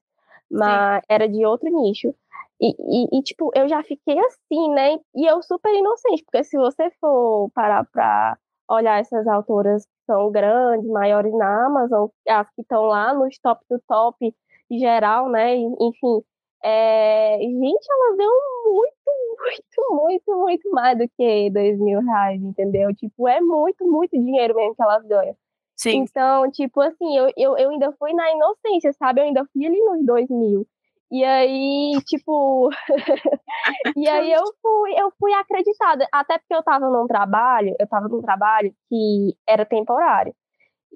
mas 0.51 1.01
Sim. 1.01 1.07
era 1.09 1.27
de 1.27 1.47
outro 1.47 1.71
nicho. 1.71 2.15
E, 2.61 2.69
e, 2.69 3.19
e, 3.19 3.23
tipo, 3.23 3.51
eu 3.55 3.69
já 3.69 3.83
fiquei 3.83 4.19
assim, 4.19 4.71
né? 4.71 4.99
E 5.15 5.27
eu 5.27 5.43
super 5.43 5.73
inocente, 5.75 6.25
porque 6.25 6.45
se 6.45 6.57
você 6.57 6.91
for 7.01 7.51
parar 7.55 7.85
pra 7.93 8.39
olhar 8.69 8.99
essas 9.01 9.27
autoras 9.27 9.85
que 9.85 9.93
são 10.07 10.31
grandes, 10.31 10.89
maiores 10.91 11.33
na 11.35 11.67
Amazon, 11.67 12.09
as 12.29 12.49
que 12.55 12.63
estão 12.63 12.85
lá 12.85 13.15
nos 13.15 13.39
top 13.39 13.61
do 13.71 13.79
top 13.87 14.35
geral, 14.71 15.29
né? 15.29 15.55
Enfim, 15.57 16.23
é... 16.65 17.39
gente, 17.41 17.87
elas 17.91 18.17
deu 18.17 18.31
muito, 18.65 18.97
muito, 19.39 19.95
muito, 19.95 20.39
muito 20.39 20.71
mais 20.71 20.99
do 20.99 21.09
que 21.17 21.51
dois 21.51 21.79
mil 21.79 22.01
reais, 22.01 22.43
entendeu? 22.43 22.95
Tipo, 22.95 23.29
é 23.29 23.41
muito, 23.41 23.87
muito 23.87 24.13
dinheiro 24.13 24.55
mesmo 24.55 24.75
que 24.75 24.83
elas 24.83 25.05
ganham. 25.07 25.37
Sim. 25.77 25.99
Então, 25.99 26.51
tipo 26.51 26.81
assim, 26.81 27.19
eu, 27.19 27.31
eu, 27.37 27.57
eu 27.59 27.71
ainda 27.71 27.93
fui 27.99 28.13
na 28.15 28.33
inocência, 28.33 28.93
sabe? 28.95 29.21
Eu 29.21 29.25
ainda 29.27 29.45
fui 29.53 29.67
ali 29.67 29.79
nos 29.79 30.05
dois 30.07 30.29
mil. 30.31 30.67
E 31.11 31.25
aí, 31.25 31.93
tipo, 32.05 32.69
e 33.97 34.09
aí 34.09 34.33
eu 34.33 34.43
fui, 34.61 34.93
eu 35.01 35.13
fui 35.19 35.33
acreditada, 35.35 36.07
até 36.13 36.39
porque 36.39 36.55
eu 36.55 36.63
tava 36.65 36.91
num 36.91 37.07
trabalho, 37.07 37.75
eu 37.79 37.87
tava 37.87 38.09
num 38.09 38.21
trabalho 38.21 38.75
que 38.89 39.37
era 39.47 39.65
temporário. 39.65 40.35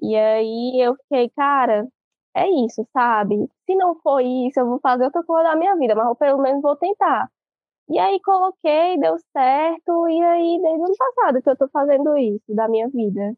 E 0.01 0.15
aí 0.15 0.81
eu 0.81 0.95
fiquei, 0.95 1.29
cara, 1.29 1.87
é 2.35 2.49
isso, 2.65 2.85
sabe? 2.91 3.35
Se 3.65 3.75
não 3.75 3.95
for 4.01 4.19
isso, 4.19 4.59
eu 4.59 4.65
vou 4.67 4.79
fazer 4.79 5.05
outra 5.05 5.23
coisa 5.23 5.49
da 5.49 5.55
minha 5.55 5.75
vida, 5.77 5.95
mas 5.95 6.07
eu 6.07 6.15
pelo 6.15 6.41
menos 6.41 6.61
vou 6.61 6.75
tentar. 6.75 7.29
E 7.89 7.99
aí 7.99 8.19
coloquei, 8.21 8.97
deu 8.99 9.17
certo, 9.31 10.09
e 10.09 10.21
aí 10.21 10.59
desde 10.61 10.81
o 10.81 10.85
ano 10.85 10.95
passado 10.97 11.41
que 11.41 11.49
eu 11.49 11.57
tô 11.57 11.69
fazendo 11.69 12.17
isso 12.17 12.53
da 12.55 12.67
minha 12.67 12.89
vida. 12.89 13.33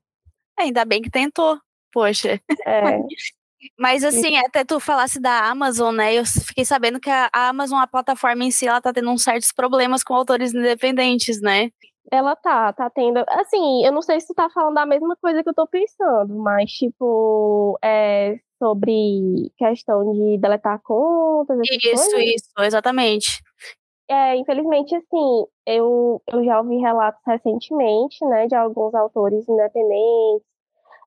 Ainda 0.57 0.85
bem 0.85 1.01
que 1.01 1.09
tentou, 1.09 1.59
poxa. 1.91 2.39
É. 2.65 2.99
Mas 3.77 4.03
assim, 4.03 4.37
até 4.37 4.63
tu 4.63 4.79
falasse 4.79 5.19
da 5.19 5.49
Amazon, 5.49 5.95
né? 5.95 6.13
Eu 6.13 6.25
fiquei 6.25 6.65
sabendo 6.65 6.99
que 6.99 7.09
a 7.09 7.29
Amazon, 7.33 7.79
a 7.79 7.87
plataforma 7.87 8.43
em 8.43 8.51
si, 8.51 8.67
ela 8.67 8.81
tá 8.81 8.93
tendo 8.93 9.09
uns 9.09 9.23
certos 9.23 9.51
problemas 9.51 10.03
com 10.03 10.13
autores 10.13 10.53
independentes, 10.53 11.41
né? 11.41 11.69
Ela 12.11 12.35
tá, 12.35 12.73
tá 12.73 12.89
tendo. 12.89 13.23
Assim, 13.29 13.85
eu 13.85 13.91
não 13.91 14.01
sei 14.01 14.19
se 14.19 14.27
tu 14.27 14.33
tá 14.33 14.49
falando 14.49 14.75
da 14.75 14.85
mesma 14.85 15.15
coisa 15.15 15.41
que 15.41 15.49
eu 15.49 15.53
tô 15.53 15.65
pensando, 15.67 16.35
mas 16.35 16.69
tipo, 16.71 17.77
é 17.83 18.37
sobre 18.59 19.51
questão 19.57 20.13
de 20.13 20.37
deletar 20.37 20.81
contas. 20.83 21.57
Isso, 21.63 22.11
coisas. 22.11 22.35
isso, 22.35 22.51
exatamente. 22.59 23.41
É, 24.09 24.35
infelizmente, 24.35 24.93
assim, 24.95 25.45
eu, 25.65 26.21
eu 26.31 26.43
já 26.43 26.59
ouvi 26.59 26.77
relatos 26.77 27.21
recentemente, 27.25 28.23
né, 28.25 28.47
de 28.47 28.55
alguns 28.55 28.93
autores 28.93 29.47
independentes, 29.47 30.45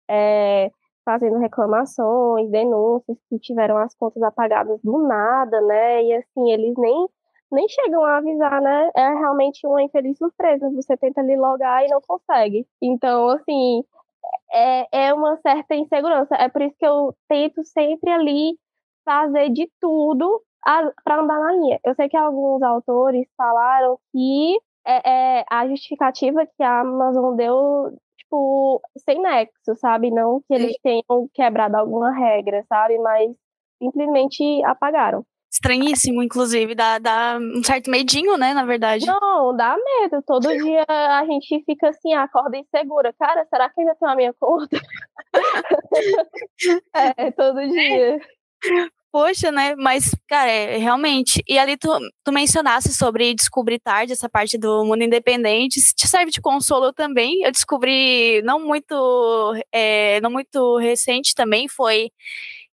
é, 0.08 0.70
fazendo 1.06 1.38
reclamações, 1.38 2.50
denúncias 2.50 3.16
que 3.30 3.38
tiveram 3.38 3.78
as 3.78 3.94
contas 3.94 4.22
apagadas 4.22 4.80
do 4.82 4.98
nada, 5.06 5.60
né? 5.62 6.02
E 6.04 6.14
assim, 6.14 6.50
eles 6.50 6.74
nem 6.76 7.08
nem 7.50 7.68
chegam 7.68 8.04
a 8.04 8.16
avisar, 8.18 8.60
né? 8.60 8.90
É 8.96 9.08
realmente 9.14 9.64
uma 9.66 9.82
infeliz 9.82 10.18
surpresa. 10.18 10.68
Você 10.70 10.96
tenta 10.96 11.20
ali 11.20 11.36
logar 11.36 11.84
e 11.84 11.88
não 11.88 12.00
consegue. 12.00 12.66
Então, 12.82 13.28
assim, 13.30 13.84
é, 14.52 15.06
é 15.06 15.14
uma 15.14 15.36
certa 15.38 15.74
insegurança. 15.76 16.34
É 16.36 16.48
por 16.48 16.62
isso 16.62 16.74
que 16.78 16.86
eu 16.86 17.14
tento 17.28 17.62
sempre 17.64 18.10
ali 18.10 18.58
fazer 19.04 19.50
de 19.50 19.70
tudo 19.80 20.42
para 21.04 21.22
andar 21.22 21.38
na 21.38 21.52
linha. 21.52 21.80
Eu 21.84 21.94
sei 21.94 22.08
que 22.08 22.16
alguns 22.16 22.62
autores 22.62 23.28
falaram 23.36 23.98
que 24.12 24.58
é, 24.84 25.38
é, 25.40 25.44
a 25.50 25.68
justificativa 25.68 26.46
que 26.46 26.62
a 26.62 26.80
Amazon 26.80 27.36
deu 27.36 27.96
tipo, 28.36 28.82
sem 28.98 29.20
nexo, 29.20 29.74
sabe? 29.80 30.10
Não 30.10 30.40
que 30.46 30.54
eles 30.54 30.76
tenham 30.82 31.28
quebrado 31.32 31.76
alguma 31.76 32.12
regra, 32.12 32.64
sabe? 32.68 32.98
Mas 32.98 33.30
simplesmente 33.78 34.62
apagaram. 34.64 35.24
Estranhíssimo, 35.50 36.22
inclusive, 36.22 36.74
dá, 36.74 36.98
dá 36.98 37.38
um 37.40 37.62
certo 37.64 37.90
medinho, 37.90 38.36
né, 38.36 38.52
na 38.52 38.64
verdade. 38.64 39.06
Não, 39.06 39.56
dá 39.56 39.76
medo. 39.76 40.22
Todo 40.26 40.48
dia 40.58 40.84
a 40.88 41.24
gente 41.24 41.62
fica 41.64 41.88
assim, 41.88 42.12
acorda 42.14 42.58
insegura. 42.58 43.14
Cara, 43.18 43.46
será 43.46 43.70
que 43.70 43.80
ainda 43.80 43.94
tem 43.94 44.08
a 44.08 44.16
minha 44.16 44.34
conta? 44.38 44.76
é, 46.94 47.30
todo 47.30 47.60
dia 47.68 48.20
poxa, 49.16 49.50
né? 49.50 49.74
Mas, 49.76 50.14
cara, 50.28 50.50
é, 50.50 50.76
realmente. 50.76 51.42
E 51.48 51.58
ali 51.58 51.78
tu, 51.78 51.88
tu 52.22 52.30
mencionasse 52.30 52.92
sobre 52.92 53.34
descobrir 53.34 53.78
tarde 53.80 54.12
essa 54.12 54.28
parte 54.28 54.58
do 54.58 54.84
mundo 54.84 55.02
independente. 55.04 55.80
Se 55.80 55.94
te 55.94 56.06
serve 56.06 56.30
de 56.30 56.38
consolo 56.38 56.92
também. 56.92 57.42
Eu 57.42 57.50
descobri 57.50 58.42
não 58.42 58.60
muito, 58.60 59.54
é, 59.72 60.20
não 60.20 60.30
muito 60.30 60.76
recente 60.76 61.34
também, 61.34 61.66
foi 61.66 62.10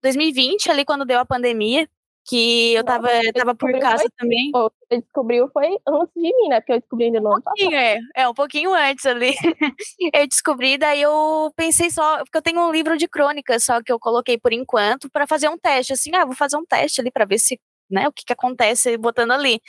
2020, 0.04 0.69
ali 0.69 0.86
quando 0.86 1.06
deu 1.06 1.19
a 1.19 1.26
pandemia 1.26 1.89
que 2.28 2.74
eu 2.74 2.84
tava, 2.84 3.10
eu 3.24 3.32
tava 3.32 3.56
por 3.56 3.72
casa 3.80 4.04
foi, 4.04 4.10
também. 4.18 4.52
Você 4.52 5.02
descobriu 5.02 5.50
foi 5.54 5.78
antes 5.88 6.13
de 6.13 6.22
mim, 6.22 6.50
né? 6.50 6.60
Porque 6.60 6.74
eu 6.74 6.80
descobri 6.80 7.06
ainda 7.06 7.22
no 7.22 7.34
ano 7.34 7.42
passado. 7.42 7.74
É, 7.74 8.00
é, 8.16 8.28
um 8.28 8.34
pouquinho 8.34 8.74
antes 8.74 9.06
ali. 9.06 9.34
eu 10.13 10.28
descobri, 10.28 10.78
daí 10.78 11.02
eu 11.02 11.52
pensei 11.56 11.90
só, 11.90 12.18
porque 12.20 12.38
eu 12.38 12.42
tenho 12.42 12.62
um 12.62 12.72
livro 12.72 12.98
de 12.98 13.08
crônicas 13.08 13.63
só 13.63 13.82
que 13.82 13.92
eu 13.92 14.00
coloquei 14.00 14.38
por 14.38 14.52
enquanto 14.52 15.10
para 15.10 15.26
fazer 15.26 15.48
um 15.48 15.58
teste, 15.58 15.94
assim, 15.94 16.13
ah, 16.16 16.26
vou 16.26 16.36
fazer 16.36 16.58
um 16.58 16.66
teste 16.66 17.00
ali 17.00 17.12
para 17.12 17.26
ver 17.26 17.40
se, 17.40 17.60
né, 17.90 18.08
o 18.08 18.12
que 18.12 18.26
que 18.26 18.34
acontece 18.34 18.98
botando 18.98 19.32
ali. 19.32 19.62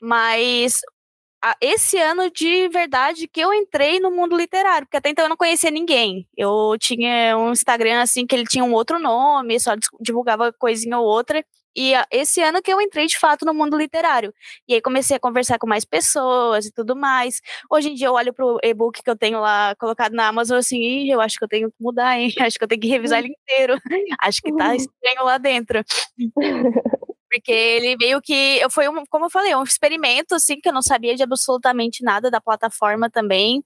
Mas 0.00 0.80
esse 1.60 1.98
ano 1.98 2.30
de 2.30 2.68
verdade 2.68 3.26
que 3.26 3.40
eu 3.40 3.52
entrei 3.52 3.98
no 3.98 4.10
mundo 4.10 4.36
literário, 4.36 4.86
porque 4.86 4.96
até 4.96 5.10
então 5.10 5.24
eu 5.24 5.28
não 5.28 5.36
conhecia 5.36 5.70
ninguém. 5.70 6.26
Eu 6.36 6.76
tinha 6.78 7.36
um 7.36 7.52
Instagram 7.52 8.00
assim 8.00 8.26
que 8.26 8.34
ele 8.34 8.44
tinha 8.44 8.64
um 8.64 8.72
outro 8.72 8.98
nome, 8.98 9.58
só 9.58 9.72
divulgava 10.00 10.52
coisinha 10.52 10.98
ou 10.98 11.06
outra. 11.06 11.44
E 11.76 11.92
esse 12.10 12.40
ano 12.42 12.60
que 12.62 12.72
eu 12.72 12.80
entrei 12.80 13.06
de 13.06 13.18
fato 13.18 13.44
no 13.44 13.54
mundo 13.54 13.76
literário. 13.76 14.32
E 14.68 14.74
aí 14.74 14.80
comecei 14.80 15.16
a 15.16 15.20
conversar 15.20 15.58
com 15.58 15.66
mais 15.66 15.84
pessoas 15.84 16.66
e 16.66 16.72
tudo 16.72 16.94
mais. 16.94 17.40
Hoje 17.70 17.90
em 17.90 17.94
dia 17.94 18.08
eu 18.08 18.14
olho 18.14 18.32
pro 18.32 18.58
e-book 18.62 19.02
que 19.02 19.10
eu 19.10 19.16
tenho 19.16 19.40
lá 19.40 19.74
colocado 19.76 20.12
na 20.12 20.28
Amazon 20.28 20.58
assim, 20.58 21.10
eu 21.10 21.20
acho 21.20 21.38
que 21.38 21.44
eu 21.44 21.48
tenho 21.48 21.70
que 21.70 21.76
mudar, 21.80 22.18
hein? 22.18 22.32
Acho 22.52 22.58
que 22.58 22.64
eu 22.64 22.68
tenho 22.68 22.80
que 22.80 22.88
revisar 22.88 23.18
ele 23.20 23.34
inteiro. 23.42 23.76
acho 24.20 24.40
que 24.42 24.54
tá 24.56 24.74
estranho 24.74 25.24
lá 25.24 25.38
dentro. 25.38 25.82
Porque 27.30 27.50
ele 27.52 27.96
meio 27.96 28.20
que. 28.20 28.60
Foi, 28.70 28.88
um, 28.88 29.04
como 29.08 29.26
eu 29.26 29.30
falei, 29.30 29.54
um 29.54 29.62
experimento, 29.62 30.34
assim, 30.34 30.60
que 30.60 30.68
eu 30.68 30.72
não 30.72 30.82
sabia 30.82 31.14
de 31.16 31.22
absolutamente 31.22 32.04
nada 32.04 32.30
da 32.30 32.40
plataforma 32.40 33.10
também. 33.10 33.62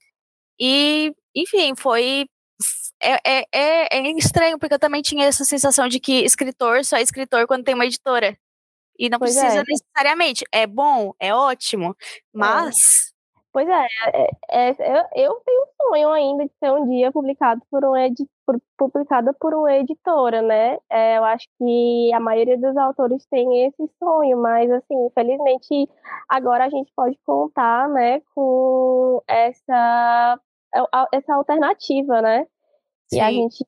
E, 0.61 1.13
enfim, 1.35 1.75
foi 1.77 2.27
é, 3.03 3.19
é, 3.25 3.47
é, 3.53 3.99
é, 3.99 4.11
estranho, 4.13 4.59
porque 4.59 4.75
eu 4.75 4.79
também 4.79 5.03
tinha 5.03 5.27
essa 5.27 5.45
sensação 5.45 5.89
de 5.89 6.01
que 6.01 6.25
escritor 6.25 6.85
só 6.85 6.97
é 6.97 7.03
escritor 7.03 7.47
quando 7.47 7.65
tem 7.65 7.75
uma 7.75 7.87
editora. 7.87 8.37
E 8.99 9.11
não 9.11 9.19
pois 9.19 9.35
precisa 9.35 9.61
é. 9.61 9.65
necessariamente. 9.67 10.45
É 10.51 10.67
bom, 10.67 11.13
é 11.21 11.35
ótimo, 11.35 11.95
mas. 12.33 13.15
Pois 13.53 13.67
é, 13.69 13.87
é, 14.51 14.69
é, 14.69 15.07
eu 15.15 15.35
tenho 15.47 15.63
um 15.63 15.87
sonho 15.87 16.11
ainda 16.11 16.45
de 16.45 16.53
ser 16.63 16.71
um 16.73 16.87
dia 16.91 17.11
publicado 17.11 17.63
por 17.71 17.83
um 17.87 17.97
edi 17.97 18.27
por, 18.45 18.61
publicada 18.77 19.33
por 19.33 19.55
uma 19.55 19.73
editora, 19.75 20.43
né? 20.43 20.77
É, 20.91 21.17
eu 21.17 21.25
acho 21.25 21.47
que 21.59 22.13
a 22.13 22.21
maioria 22.21 22.59
dos 22.59 22.77
autores 22.77 23.25
tem 23.31 23.67
esse 23.67 23.91
sonho, 23.99 24.37
mas 24.37 24.71
assim, 24.71 25.07
infelizmente 25.07 25.89
agora 26.29 26.67
a 26.67 26.69
gente 26.69 26.93
pode 26.95 27.19
contar, 27.25 27.89
né, 27.89 28.21
com 28.35 29.23
essa 29.27 30.39
essa 31.13 31.35
alternativa, 31.35 32.21
né? 32.21 32.47
Sim. 33.11 33.19
E 33.19 33.21
a 33.21 33.31
gente 33.33 33.65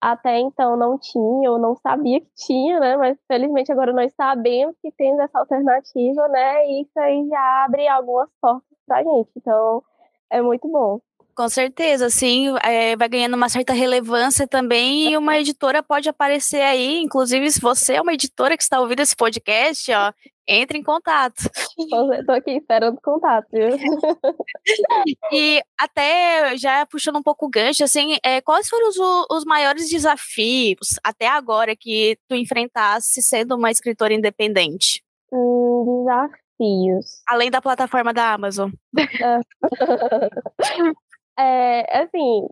até 0.00 0.38
então 0.38 0.76
não 0.76 0.98
tinha 0.98 1.50
ou 1.50 1.58
não 1.58 1.74
sabia 1.76 2.20
que 2.20 2.28
tinha, 2.36 2.78
né? 2.80 2.96
Mas 2.96 3.18
felizmente 3.26 3.72
agora 3.72 3.92
nós 3.92 4.12
sabemos 4.14 4.76
que 4.82 4.92
tem 4.92 5.20
essa 5.20 5.38
alternativa, 5.40 6.28
né? 6.28 6.66
E 6.68 6.82
isso 6.82 6.98
aí 7.00 7.26
já 7.28 7.64
abre 7.64 7.88
algumas 7.88 8.28
portas 8.40 8.78
pra 8.86 9.02
gente. 9.02 9.30
Então 9.36 9.82
é 10.30 10.40
muito 10.42 10.68
bom. 10.68 11.00
Com 11.36 11.50
certeza, 11.50 12.08
sim, 12.08 12.46
é, 12.62 12.96
vai 12.96 13.10
ganhando 13.10 13.34
uma 13.34 13.50
certa 13.50 13.74
relevância 13.74 14.48
também 14.48 15.10
e 15.10 15.18
uma 15.18 15.38
editora 15.38 15.82
pode 15.82 16.08
aparecer 16.08 16.62
aí, 16.62 17.02
inclusive 17.02 17.50
se 17.50 17.60
você 17.60 17.96
é 17.96 18.00
uma 18.00 18.14
editora 18.14 18.56
que 18.56 18.62
está 18.62 18.80
ouvindo 18.80 19.00
esse 19.00 19.14
podcast, 19.14 19.92
ó, 19.92 20.14
entre 20.48 20.78
em 20.78 20.82
contato. 20.82 21.42
Estou 21.78 22.34
aqui 22.34 22.52
esperando 22.52 22.98
contato. 23.02 23.48
e 25.30 25.60
até 25.78 26.56
já 26.56 26.86
puxando 26.86 27.18
um 27.18 27.22
pouco 27.22 27.44
o 27.44 27.50
gancho, 27.50 27.84
assim, 27.84 28.16
é, 28.24 28.40
quais 28.40 28.66
foram 28.66 28.88
os, 28.88 28.96
os 29.30 29.44
maiores 29.44 29.90
desafios 29.90 30.98
até 31.04 31.28
agora 31.28 31.76
que 31.76 32.16
tu 32.26 32.34
enfrentasse 32.34 33.22
sendo 33.22 33.56
uma 33.56 33.70
escritora 33.70 34.14
independente? 34.14 35.02
Hum, 35.30 36.06
desafios. 36.06 37.22
Além 37.28 37.50
da 37.50 37.60
plataforma 37.60 38.14
da 38.14 38.32
Amazon. 38.32 38.70
É, 41.38 42.02
assim, 42.02 42.48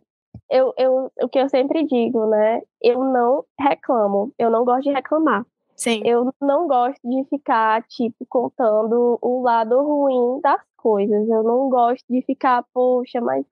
eu, 0.50 0.72
eu, 0.76 1.10
o 1.22 1.28
que 1.28 1.38
eu 1.38 1.48
sempre 1.48 1.84
digo, 1.84 2.26
né? 2.26 2.62
Eu 2.82 3.02
não 3.04 3.44
reclamo, 3.58 4.32
eu 4.38 4.50
não 4.50 4.64
gosto 4.64 4.84
de 4.84 4.92
reclamar. 4.92 5.44
Sim. 5.76 6.02
Eu 6.04 6.32
não 6.40 6.68
gosto 6.68 7.00
de 7.02 7.24
ficar, 7.24 7.82
tipo, 7.88 8.24
contando 8.28 9.18
o 9.20 9.42
lado 9.42 9.82
ruim 9.82 10.40
das 10.40 10.62
coisas. 10.76 11.28
Eu 11.28 11.42
não 11.42 11.68
gosto 11.68 12.04
de 12.08 12.22
ficar, 12.22 12.64
poxa, 12.72 13.20
mas 13.20 13.44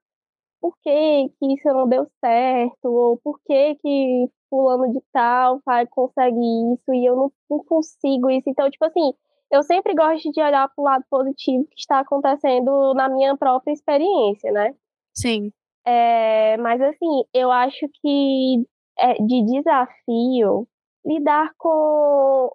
por 0.61 0.77
que, 0.81 1.29
que 1.37 1.53
isso 1.53 1.67
não 1.67 1.87
deu 1.87 2.07
certo? 2.23 2.85
Ou 2.85 3.17
por 3.17 3.39
que, 3.45 3.75
que 3.75 4.29
fulano 4.49 4.93
de 4.93 5.01
tal 5.11 5.59
vai, 5.65 5.85
consegue 5.85 6.39
isso 6.73 6.93
e 6.93 7.05
eu 7.05 7.15
não, 7.15 7.31
não 7.49 7.63
consigo 7.65 8.29
isso? 8.29 8.49
Então, 8.49 8.69
tipo 8.69 8.85
assim, 8.85 9.13
eu 9.51 9.61
sempre 9.63 9.93
gosto 9.93 10.31
de 10.31 10.41
olhar 10.41 10.69
para 10.69 10.81
o 10.81 10.85
lado 10.85 11.03
positivo 11.09 11.65
que 11.65 11.79
está 11.79 11.99
acontecendo 11.99 12.93
na 12.93 13.09
minha 13.09 13.35
própria 13.35 13.73
experiência, 13.73 14.51
né? 14.51 14.73
Sim. 15.13 15.51
É, 15.85 16.57
mas 16.57 16.81
assim, 16.81 17.23
eu 17.33 17.51
acho 17.51 17.87
que 18.01 18.65
é 18.97 19.13
de 19.15 19.45
desafio 19.45 20.67
lidar 21.05 21.51
com 21.57 22.51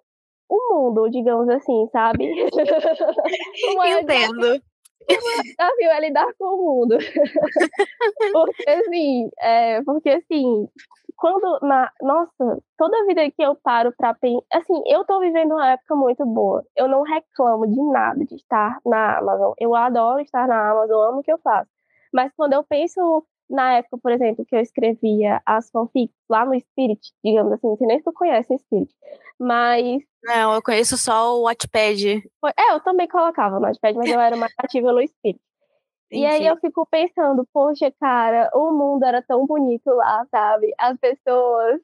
o 0.49 0.73
mundo, 0.73 1.09
digamos 1.09 1.47
assim, 1.49 1.87
sabe? 1.91 2.25
Entendo. 4.01 4.61
O 5.09 5.43
desafio 5.43 5.89
é 5.89 5.99
lidar 6.01 6.27
com 6.37 6.45
o 6.45 6.57
mundo. 6.57 6.97
porque 8.33 8.69
assim, 8.69 9.29
é, 9.39 9.81
porque 9.83 10.09
assim, 10.09 10.67
quando 11.15 11.59
na 11.61 11.91
nossa, 12.01 12.61
toda 12.77 13.05
vida 13.05 13.29
que 13.31 13.41
eu 13.41 13.55
paro 13.55 13.93
para 13.97 14.13
pensar, 14.15 14.45
assim, 14.53 14.81
eu 14.87 15.05
tô 15.05 15.19
vivendo 15.19 15.53
uma 15.53 15.71
época 15.71 15.95
muito 15.95 16.25
boa. 16.25 16.63
Eu 16.75 16.87
não 16.87 17.03
reclamo 17.03 17.67
de 17.67 17.81
nada 17.91 18.25
de 18.25 18.35
estar 18.35 18.79
na 18.85 19.19
Amazon. 19.19 19.53
Eu 19.59 19.75
adoro 19.75 20.21
estar 20.21 20.47
na 20.47 20.71
Amazon, 20.71 21.09
amo 21.09 21.19
o 21.19 21.23
que 21.23 21.31
eu 21.31 21.39
faço. 21.39 21.69
Mas 22.13 22.31
quando 22.35 22.53
eu 22.53 22.63
penso 22.63 23.25
na 23.49 23.77
época, 23.77 23.97
por 23.97 24.11
exemplo, 24.11 24.45
que 24.45 24.55
eu 24.55 24.59
escrevia 24.59 25.41
as 25.45 25.69
fanfics 25.71 26.15
lá 26.29 26.45
no 26.45 26.59
Spirit, 26.59 26.99
digamos 27.23 27.51
assim, 27.53 27.67
não 27.67 27.77
sei 27.77 27.87
nem 27.87 27.97
se 27.97 28.03
tu 28.03 28.13
conhece 28.13 28.53
o 28.53 28.59
Spirit, 28.59 28.93
mas... 29.39 30.03
Não, 30.23 30.53
eu 30.53 30.61
conheço 30.61 30.97
só 30.97 31.35
o 31.35 31.43
Wattpad. 31.43 32.23
É, 32.57 32.73
eu 32.73 32.79
também 32.81 33.07
colocava 33.07 33.55
no 33.55 33.65
Wattpad, 33.65 33.97
mas 33.97 34.11
eu 34.11 34.19
era 34.19 34.37
mais 34.37 34.53
ativa 34.59 34.91
no 34.91 35.01
Spirit. 35.07 35.41
Entendi. 36.11 36.23
E 36.23 36.25
aí 36.25 36.45
eu 36.45 36.57
fico 36.57 36.87
pensando, 36.89 37.47
poxa, 37.53 37.91
cara, 37.99 38.49
o 38.53 38.71
mundo 38.71 39.03
era 39.03 39.21
tão 39.21 39.45
bonito 39.45 39.89
lá, 39.91 40.25
sabe? 40.31 40.73
As 40.77 40.97
pessoas 40.99 41.79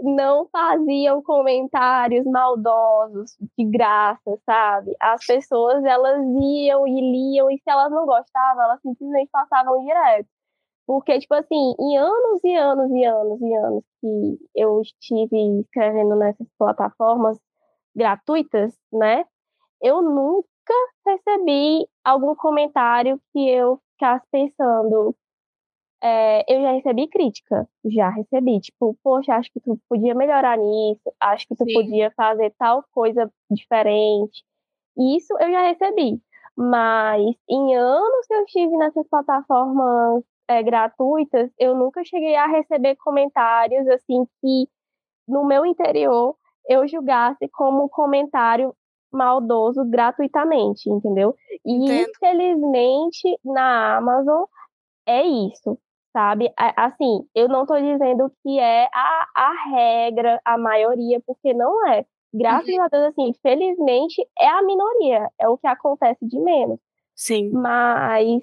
não 0.00 0.48
faziam 0.48 1.22
comentários 1.22 2.24
maldosos 2.26 3.36
de 3.58 3.64
graça, 3.66 4.38
sabe? 4.46 4.94
As 5.00 5.24
pessoas 5.24 5.84
elas 5.84 6.22
iam 6.40 6.86
e 6.86 7.00
liam 7.00 7.50
e 7.50 7.56
se 7.58 7.70
elas 7.70 7.90
não 7.90 8.06
gostavam, 8.06 8.64
elas 8.64 8.80
simplesmente 8.80 9.30
passavam 9.30 9.84
direto. 9.84 10.28
Porque, 10.86 11.20
tipo 11.20 11.34
assim, 11.34 11.74
em 11.78 11.98
anos 11.98 12.40
e 12.42 12.56
anos 12.56 12.90
e 12.90 13.04
anos 13.04 13.40
e 13.40 13.54
anos 13.54 13.84
que 14.00 14.38
eu 14.56 14.80
estive 14.80 15.60
escrevendo 15.60 16.16
nessas 16.16 16.48
plataformas 16.58 17.38
gratuitas, 17.94 18.74
né? 18.92 19.24
Eu 19.80 20.02
nunca 20.02 20.74
recebi 21.06 21.86
algum 22.04 22.34
comentário 22.34 23.20
que 23.32 23.48
eu 23.48 23.80
ficasse 23.92 24.26
pensando, 24.32 25.14
é, 26.02 26.44
eu 26.52 26.62
já 26.62 26.72
recebi 26.72 27.08
crítica, 27.08 27.68
já 27.84 28.08
recebi, 28.08 28.60
tipo, 28.60 28.96
poxa, 29.02 29.34
acho 29.34 29.52
que 29.52 29.60
tu 29.60 29.78
podia 29.88 30.14
melhorar 30.14 30.56
nisso, 30.56 31.12
acho 31.20 31.46
que 31.46 31.54
tu 31.54 31.64
Sim. 31.64 31.74
podia 31.74 32.10
fazer 32.12 32.54
tal 32.58 32.82
coisa 32.92 33.30
diferente. 33.50 34.42
Isso 34.96 35.34
eu 35.38 35.50
já 35.50 35.62
recebi. 35.68 36.20
Mas 36.56 37.20
em 37.48 37.76
anos 37.76 38.26
que 38.26 38.34
eu 38.34 38.44
estive 38.44 38.76
nessas 38.76 39.06
plataformas 39.08 40.24
é, 40.48 40.62
gratuitas, 40.62 41.50
eu 41.58 41.74
nunca 41.76 42.02
cheguei 42.04 42.34
a 42.34 42.46
receber 42.46 42.96
comentários 42.96 43.86
assim 43.88 44.24
que 44.40 44.68
no 45.28 45.44
meu 45.44 45.64
interior 45.64 46.34
eu 46.68 46.86
julgasse 46.88 47.48
como 47.52 47.84
um 47.84 47.88
comentário 47.88 48.74
maldoso 49.12 49.84
gratuitamente, 49.84 50.88
entendeu? 50.90 51.34
E 51.64 51.72
Entendo. 51.72 52.10
infelizmente 52.10 53.38
na 53.44 53.96
Amazon 53.98 54.44
é 55.06 55.22
isso 55.24 55.78
sabe? 56.12 56.52
Assim, 56.76 57.24
eu 57.34 57.48
não 57.48 57.62
estou 57.62 57.80
dizendo 57.80 58.30
que 58.42 58.58
é 58.58 58.88
a, 58.92 59.26
a 59.34 59.52
regra, 59.70 60.40
a 60.44 60.58
maioria, 60.58 61.20
porque 61.26 61.54
não 61.54 61.88
é. 61.88 62.04
Graças 62.32 62.68
uhum. 62.68 62.82
a 62.82 62.88
Deus, 62.88 63.04
assim, 63.06 63.32
felizmente 63.42 64.22
é 64.38 64.48
a 64.48 64.62
minoria, 64.62 65.28
é 65.40 65.48
o 65.48 65.58
que 65.58 65.66
acontece 65.66 66.24
de 66.26 66.38
menos. 66.38 66.78
Sim. 67.16 67.50
Mas 67.52 68.40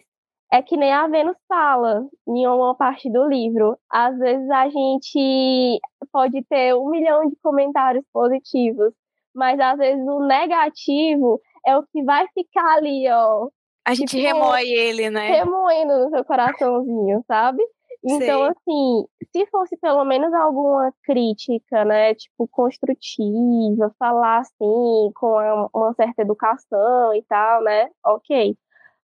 é 0.52 0.62
que 0.62 0.78
nem 0.78 0.92
a 0.92 1.08
Vênus 1.08 1.38
fala 1.48 2.06
em 2.28 2.48
uma 2.48 2.76
parte 2.76 3.10
do 3.12 3.26
livro. 3.28 3.78
Às 3.90 4.18
vezes 4.18 4.50
a 4.50 4.70
gente 4.70 5.80
pode 6.12 6.44
ter 6.46 6.76
um 6.76 6.90
milhão 6.90 7.28
de 7.28 7.36
comentários 7.42 8.06
positivos, 8.14 8.94
mas 9.34 9.60
às 9.60 9.78
vezes 9.78 10.06
o 10.08 10.26
negativo 10.26 11.40
é 11.66 11.78
o 11.78 11.84
que 11.84 12.04
vai 12.04 12.28
ficar 12.34 12.78
ali, 12.78 13.10
ó, 13.10 13.50
a 13.88 13.94
gente 13.94 14.10
tipo, 14.18 14.22
remoe 14.22 14.70
ele, 14.70 15.10
né? 15.10 15.30
Remoendo 15.30 15.98
no 15.98 16.10
seu 16.10 16.26
coraçãozinho, 16.26 17.24
sabe? 17.26 17.64
Então, 18.04 18.42
Sei. 18.42 18.50
assim, 18.50 19.08
se 19.32 19.46
fosse 19.48 19.78
pelo 19.78 20.04
menos 20.04 20.34
alguma 20.34 20.94
crítica, 21.04 21.86
né, 21.86 22.14
tipo, 22.14 22.48
construtiva, 22.50 23.94
falar 23.98 24.40
assim, 24.40 25.12
com 25.16 25.70
uma 25.74 25.94
certa 25.94 26.22
educação 26.22 27.14
e 27.14 27.24
tal, 27.24 27.64
né, 27.64 27.90
ok. 28.06 28.58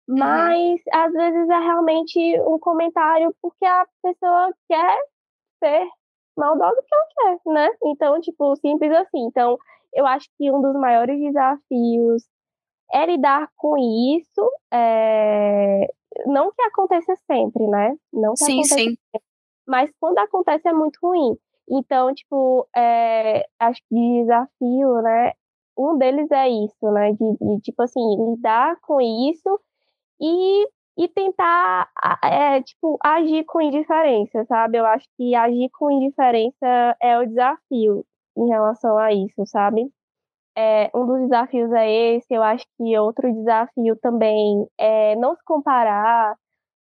Uhum. 0.06 0.18
Mas, 0.18 0.80
uhum. 0.92 1.00
às 1.00 1.12
vezes, 1.12 1.48
é 1.48 1.58
realmente 1.58 2.40
um 2.42 2.58
comentário 2.58 3.34
porque 3.40 3.64
a 3.64 3.86
pessoa 4.02 4.52
quer 4.68 4.98
ser 5.62 5.88
maldosa 6.36 6.82
que 6.86 6.94
ela 6.94 7.06
quer, 7.16 7.52
né? 7.52 7.68
Então, 7.84 8.20
tipo, 8.20 8.54
simples 8.56 8.92
assim. 8.92 9.26
Então, 9.26 9.56
eu 9.94 10.06
acho 10.06 10.28
que 10.36 10.50
um 10.50 10.60
dos 10.60 10.74
maiores 10.74 11.18
desafios 11.18 12.24
é 12.92 13.06
lidar 13.06 13.48
com 13.56 13.76
isso, 13.76 14.50
é... 14.72 15.86
não 16.26 16.50
que 16.52 16.62
aconteça 16.62 17.14
sempre, 17.26 17.66
né? 17.66 17.96
Não 18.12 18.34
que 18.34 18.44
sim, 18.44 18.62
sim. 18.64 18.74
Sempre, 18.74 18.98
mas 19.66 19.90
quando 19.98 20.18
acontece 20.18 20.68
é 20.68 20.72
muito 20.72 20.98
ruim. 21.02 21.36
Então, 21.68 22.14
tipo, 22.14 22.68
é... 22.76 23.46
acho 23.58 23.80
que 23.88 24.22
desafio, 24.22 25.02
né? 25.02 25.32
Um 25.76 25.98
deles 25.98 26.30
é 26.30 26.48
isso, 26.48 26.90
né? 26.92 27.12
De, 27.12 27.36
de 27.40 27.60
tipo 27.62 27.82
assim, 27.82 28.00
lidar 28.30 28.76
com 28.82 29.00
isso 29.00 29.60
e, 30.20 30.68
e 30.96 31.08
tentar, 31.08 31.90
é, 32.22 32.62
tipo, 32.62 32.96
agir 33.02 33.44
com 33.44 33.60
indiferença, 33.60 34.44
sabe? 34.44 34.78
Eu 34.78 34.86
acho 34.86 35.06
que 35.16 35.34
agir 35.34 35.68
com 35.72 35.90
indiferença 35.90 36.96
é 37.02 37.18
o 37.18 37.26
desafio 37.26 38.04
em 38.36 38.48
relação 38.48 38.96
a 38.98 39.12
isso, 39.12 39.44
sabe? 39.46 39.90
É, 40.56 40.88
um 40.94 41.04
dos 41.06 41.20
desafios 41.22 41.72
é 41.72 41.90
esse, 42.16 42.32
eu 42.32 42.42
acho 42.42 42.64
que 42.76 42.96
outro 42.98 43.32
desafio 43.32 43.96
também 44.00 44.64
é 44.78 45.16
não 45.16 45.34
se 45.34 45.42
comparar, 45.44 46.36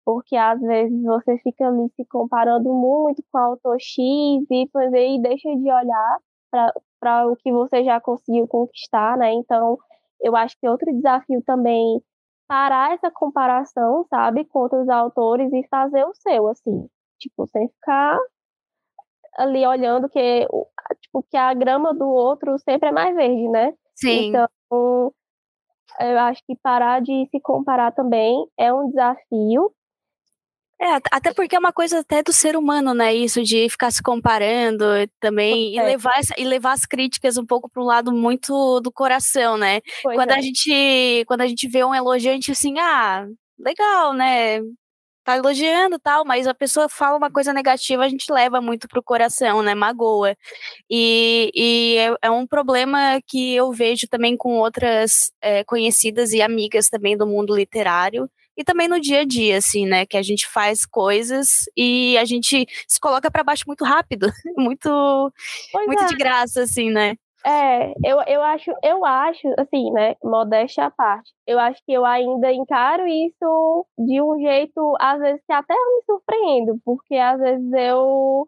porque 0.05 0.35
às 0.35 0.59
vezes 0.61 1.01
você 1.03 1.37
fica 1.39 1.67
ali 1.67 1.89
se 1.95 2.05
comparando 2.05 2.71
muito 2.73 3.23
com 3.31 3.37
autor 3.39 3.77
X, 3.79 3.97
Y, 4.49 4.69
e 4.95 5.21
deixa 5.21 5.49
de 5.55 5.71
olhar 5.71 6.17
para 6.99 7.27
o 7.27 7.35
que 7.35 7.51
você 7.51 7.83
já 7.83 7.99
conseguiu 7.99 8.47
conquistar, 8.47 9.17
né? 9.17 9.31
Então, 9.33 9.77
eu 10.21 10.35
acho 10.35 10.55
que 10.59 10.67
outro 10.69 10.93
desafio 10.93 11.41
também 11.43 11.99
parar 12.47 12.93
essa 12.93 13.09
comparação, 13.11 14.05
sabe, 14.09 14.45
com 14.45 14.59
outros 14.59 14.87
autores 14.89 15.51
e 15.53 15.67
fazer 15.69 16.05
o 16.05 16.13
seu, 16.15 16.47
assim, 16.47 16.87
tipo, 17.19 17.47
sem 17.47 17.67
ficar 17.69 18.19
ali 19.37 19.65
olhando 19.65 20.09
que, 20.09 20.47
tipo, 21.01 21.23
que 21.29 21.37
a 21.37 21.53
grama 21.53 21.93
do 21.93 22.07
outro 22.07 22.57
sempre 22.59 22.89
é 22.89 22.91
mais 22.91 23.15
verde, 23.15 23.47
né? 23.49 23.73
Sim. 23.95 24.29
Então, 24.29 24.47
eu 25.99 26.19
acho 26.19 26.41
que 26.45 26.55
parar 26.55 27.01
de 27.01 27.27
se 27.29 27.39
comparar 27.39 27.91
também 27.91 28.45
é 28.57 28.73
um 28.73 28.89
desafio. 28.89 29.71
É, 30.81 30.99
até 31.11 31.33
porque 31.33 31.55
é 31.55 31.59
uma 31.59 31.71
coisa 31.71 31.99
até 31.99 32.21
do 32.21 32.33
ser 32.33 32.57
humano, 32.57 32.93
né? 32.93 33.13
Isso 33.13 33.41
de 33.41 33.69
ficar 33.69 33.89
se 33.89 34.03
comparando 34.03 34.83
também 35.19 35.77
é. 35.77 35.81
e, 35.81 35.85
levar, 35.85 36.19
e 36.37 36.43
levar 36.43 36.73
as 36.73 36.85
críticas 36.85 37.37
um 37.37 37.45
pouco 37.45 37.69
para 37.69 37.81
um 37.81 37.85
lado 37.85 38.11
muito 38.11 38.81
do 38.81 38.91
coração, 38.91 39.57
né? 39.57 39.79
quando, 40.03 40.31
é. 40.31 40.37
a 40.37 40.41
gente, 40.41 41.23
quando 41.25 41.41
a 41.41 41.47
gente 41.47 41.69
vê 41.69 41.85
um 41.85 41.95
elogio, 41.95 42.31
a 42.31 42.33
gente 42.33 42.51
assim, 42.51 42.77
ah, 42.79 43.25
legal, 43.57 44.13
né? 44.13 44.59
Tá 45.23 45.37
elogiando 45.37 45.97
tal, 45.99 46.25
mas 46.25 46.47
a 46.47 46.53
pessoa 46.53 46.89
fala 46.89 47.17
uma 47.17 47.31
coisa 47.31 47.53
negativa, 47.53 48.03
a 48.03 48.09
gente 48.09 48.31
leva 48.31 48.61
muito 48.61 48.87
pro 48.87 49.03
coração, 49.03 49.61
né? 49.63 49.73
Magoa. 49.73 50.35
E, 50.89 51.51
e 51.55 51.97
é, 51.97 52.27
é 52.27 52.31
um 52.31 52.45
problema 52.45 53.19
que 53.25 53.55
eu 53.55 53.71
vejo 53.71 54.07
também 54.07 54.35
com 54.37 54.57
outras 54.57 55.31
é, 55.41 55.63
conhecidas 55.63 56.33
e 56.33 56.41
amigas 56.41 56.89
também 56.89 57.17
do 57.17 57.25
mundo 57.27 57.55
literário. 57.55 58.29
E 58.55 58.63
também 58.63 58.87
no 58.87 58.99
dia 58.99 59.21
a 59.21 59.25
dia, 59.25 59.57
assim, 59.57 59.85
né? 59.85 60.05
Que 60.05 60.17
a 60.17 60.21
gente 60.21 60.47
faz 60.47 60.85
coisas 60.85 61.63
e 61.75 62.15
a 62.17 62.25
gente 62.25 62.67
se 62.87 62.99
coloca 62.99 63.31
para 63.31 63.43
baixo 63.43 63.63
muito 63.65 63.83
rápido, 63.83 64.27
muito, 64.57 65.33
muito 65.73 66.03
é. 66.03 66.07
de 66.07 66.15
graça, 66.15 66.61
assim, 66.61 66.91
né? 66.91 67.15
É, 67.45 67.91
eu, 68.05 68.21
eu 68.25 68.41
acho, 68.41 68.71
eu 68.81 69.03
acho, 69.05 69.47
assim, 69.57 69.91
né, 69.91 70.15
modéstia 70.23 70.85
à 70.85 70.91
parte, 70.91 71.33
eu 71.45 71.59
acho 71.59 71.83
que 71.85 71.91
eu 71.91 72.05
ainda 72.05 72.53
encaro 72.53 73.05
isso 73.05 73.85
de 73.97 74.21
um 74.21 74.39
jeito, 74.39 74.95
às 74.99 75.19
vezes, 75.19 75.41
que 75.45 75.51
até 75.51 75.73
me 75.73 76.03
surpreendo, 76.05 76.79
porque 76.85 77.15
às 77.15 77.37
vezes 77.39 77.71
eu, 77.73 78.47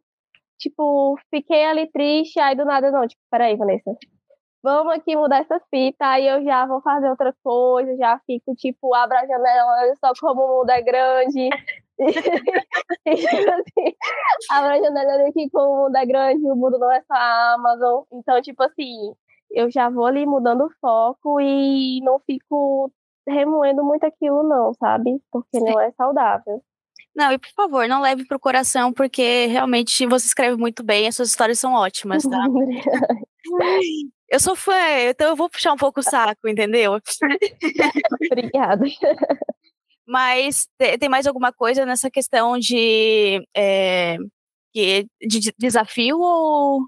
tipo, 0.57 1.17
fiquei 1.29 1.65
ali 1.65 1.91
triste, 1.91 2.39
aí 2.39 2.55
do 2.55 2.63
nada, 2.63 2.89
não, 2.89 3.05
tipo, 3.05 3.21
peraí, 3.29 3.57
Vanessa, 3.57 3.91
vamos 4.63 4.93
aqui 4.93 5.15
mudar 5.15 5.39
essa 5.41 5.59
fita, 5.69 6.07
aí 6.07 6.27
eu 6.27 6.43
já 6.43 6.65
vou 6.65 6.81
fazer 6.81 7.09
outra 7.09 7.35
coisa, 7.43 7.97
já 7.97 8.19
fico, 8.25 8.55
tipo, 8.55 8.95
abra 8.95 9.19
a 9.19 9.27
janela, 9.27 9.95
só 9.99 10.13
como 10.19 10.41
o 10.41 10.59
mundo 10.59 10.69
é 10.69 10.81
grande, 10.81 11.49
assim, 13.07 13.95
a 14.51 14.77
janela 14.77 15.27
aqui 15.29 15.49
com 15.49 15.61
o 15.61 15.83
mundo 15.85 15.95
é 15.95 16.05
grande, 16.05 16.51
o 16.51 16.55
mundo 16.55 16.77
não 16.77 16.91
é 16.91 17.01
só 17.01 17.13
a 17.13 17.53
Amazon. 17.53 18.03
Então, 18.11 18.41
tipo 18.41 18.61
assim, 18.63 19.13
eu 19.51 19.71
já 19.71 19.89
vou 19.89 20.05
ali 20.05 20.25
mudando 20.25 20.65
o 20.65 20.71
foco 20.81 21.39
e 21.39 22.01
não 22.01 22.19
fico 22.19 22.91
remoendo 23.27 23.83
muito 23.83 24.03
aquilo, 24.05 24.43
não, 24.43 24.73
sabe? 24.73 25.21
Porque 25.31 25.59
não 25.59 25.79
é 25.79 25.91
saudável. 25.93 26.61
Não, 27.15 27.31
e 27.31 27.37
por 27.37 27.49
favor, 27.51 27.87
não 27.87 28.01
leve 28.01 28.25
pro 28.25 28.39
coração, 28.39 28.91
porque 28.91 29.45
realmente 29.45 30.05
você 30.05 30.27
escreve 30.27 30.57
muito 30.57 30.83
bem, 30.83 31.07
as 31.07 31.15
suas 31.15 31.29
histórias 31.29 31.59
são 31.59 31.73
ótimas, 31.73 32.23
tá? 32.23 32.37
eu 34.29 34.39
sou 34.39 34.53
fã, 34.53 34.73
então 35.09 35.29
eu 35.29 35.35
vou 35.35 35.49
puxar 35.49 35.71
um 35.71 35.77
pouco 35.77 36.01
o 36.01 36.03
saco, 36.03 36.47
entendeu? 36.49 36.99
Obrigada. 38.31 38.85
Mas 40.07 40.67
tem 40.99 41.09
mais 41.09 41.25
alguma 41.25 41.51
coisa 41.51 41.85
nessa 41.85 42.11
questão 42.11 42.57
de, 42.59 43.45
é, 43.55 44.17
de, 44.73 45.07
de 45.19 45.53
desafio 45.57 46.19
ou, 46.19 46.81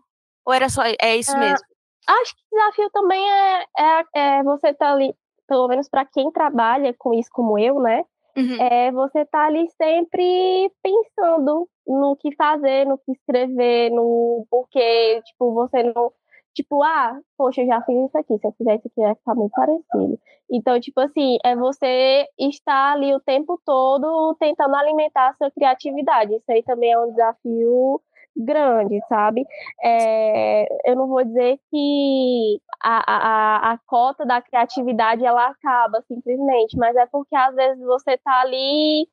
ou 0.46 0.54
era 0.54 0.70
só 0.70 0.84
é 0.84 1.16
isso 1.18 1.36
é, 1.36 1.40
mesmo? 1.40 1.66
Acho 2.08 2.36
que 2.36 2.42
desafio 2.52 2.90
também 2.92 3.22
é, 3.30 3.66
é, 3.78 4.04
é 4.16 4.44
você 4.44 4.70
estar 4.70 4.88
tá 4.88 4.92
ali, 4.94 5.14
pelo 5.48 5.68
menos 5.68 5.90
para 5.90 6.06
quem 6.06 6.32
trabalha 6.32 6.94
com 6.98 7.14
isso 7.14 7.30
como 7.32 7.58
eu, 7.58 7.80
né? 7.80 8.04
Uhum. 8.38 8.62
É 8.62 8.92
você 8.92 9.26
tá 9.26 9.48
ali 9.48 9.68
sempre 9.82 10.72
pensando 10.84 11.68
no 11.88 12.16
que 12.18 12.36
fazer, 12.36 12.86
no 12.86 13.00
que 13.00 13.12
escrever, 13.12 13.90
no 13.90 14.46
porquê, 14.50 15.22
tipo, 15.26 15.54
você 15.54 15.82
não 15.82 16.12
tipo, 16.58 16.82
ah, 16.84 17.20
poxa, 17.38 17.62
eu 17.62 17.68
já 17.68 17.82
fiz 17.84 17.96
isso 18.08 18.18
aqui, 18.18 18.38
se 18.40 18.48
eu 18.48 18.52
fizer 18.54 18.76
isso 18.76 18.88
aqui 18.88 19.02
vai 19.02 19.16
ficar 19.16 19.36
muito 19.36 19.52
parecido. 19.52 20.20
Então, 20.52 20.80
tipo 20.80 21.00
assim, 21.00 21.38
é 21.46 21.56
você 21.56 22.26
estar 22.38 22.94
ali 22.94 23.14
o 23.14 23.20
tempo 23.20 23.62
todo 23.66 24.36
tentando 24.40 24.76
alimentar 24.76 25.30
a 25.30 25.34
sua 25.36 25.52
criatividade. 25.52 26.36
Isso 26.36 26.52
aí 26.52 26.64
também 26.64 26.92
é 26.92 27.00
um 27.00 27.12
desafio 27.12 28.02
grande, 28.36 29.00
sabe? 29.08 29.46
É, 29.84 30.68
eu 30.90 30.96
não 30.96 31.08
vou 31.08 31.24
dizer 31.24 31.60
que 31.72 32.60
a, 32.84 33.04
a, 33.08 33.74
a 33.74 33.78
cota 33.86 34.26
da 34.26 34.42
criatividade 34.42 35.26
ela 35.26 35.48
acaba 35.48 36.02
simplesmente, 36.08 36.78
mas 36.78 36.96
é 36.96 37.06
porque 37.08 37.36
às 37.36 37.56
vezes 37.56 37.84
você 37.84 38.18
tá 38.18 38.42
ali 38.42 39.08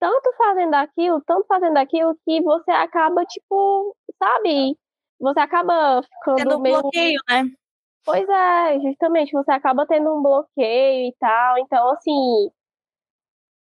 tanto 0.00 0.32
fazendo 0.36 0.74
aquilo, 0.74 1.20
tanto 1.26 1.46
fazendo 1.46 1.76
aquilo 1.76 2.16
que 2.24 2.40
você 2.42 2.70
acaba, 2.70 3.24
tipo, 3.26 3.96
sabe, 4.18 4.76
você 5.20 5.40
acaba 5.40 6.02
ficando 6.02 6.36
tendo 6.36 6.56
um 6.56 6.60
meio... 6.60 6.80
bloqueio, 6.80 7.20
né? 7.28 7.44
Pois 8.04 8.26
é, 8.28 8.80
justamente, 8.80 9.32
você 9.32 9.52
acaba 9.52 9.86
tendo 9.86 10.12
um 10.16 10.22
bloqueio 10.22 11.08
e 11.08 11.14
tal. 11.20 11.58
Então, 11.58 11.90
assim, 11.90 12.50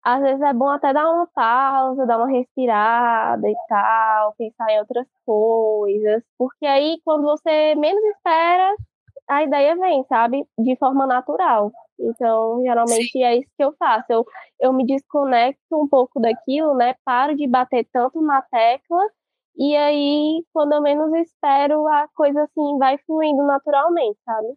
às 0.03 0.21
vezes 0.21 0.41
é 0.41 0.53
bom 0.53 0.69
até 0.69 0.93
dar 0.93 1.11
uma 1.11 1.27
pausa, 1.33 2.05
dar 2.05 2.17
uma 2.17 2.29
respirada 2.29 3.49
e 3.49 3.55
tal, 3.67 4.33
pensar 4.37 4.71
em 4.71 4.79
outras 4.79 5.07
coisas. 5.25 6.23
Porque 6.37 6.65
aí, 6.65 7.01
quando 7.03 7.23
você 7.23 7.75
menos 7.75 8.03
espera, 8.03 8.75
a 9.27 9.43
ideia 9.43 9.75
vem, 9.75 10.05
sabe? 10.07 10.45
De 10.57 10.75
forma 10.77 11.05
natural. 11.07 11.71
Então, 11.99 12.61
geralmente 12.61 13.09
Sim. 13.11 13.23
é 13.23 13.37
isso 13.37 13.49
que 13.57 13.63
eu 13.63 13.75
faço. 13.77 14.05
Eu, 14.09 14.25
eu 14.61 14.71
me 14.71 14.85
desconecto 14.85 15.59
um 15.73 15.87
pouco 15.87 16.19
daquilo, 16.19 16.75
né? 16.75 16.95
Paro 17.03 17.35
de 17.35 17.47
bater 17.47 17.85
tanto 17.91 18.21
na 18.21 18.41
tecla 18.43 19.01
e 19.57 19.75
aí, 19.75 20.43
quando 20.53 20.73
eu 20.73 20.81
menos 20.81 21.11
espero, 21.15 21.87
a 21.87 22.07
coisa 22.15 22.43
assim 22.43 22.77
vai 22.77 22.97
fluindo 23.05 23.45
naturalmente, 23.45 24.19
sabe? 24.25 24.47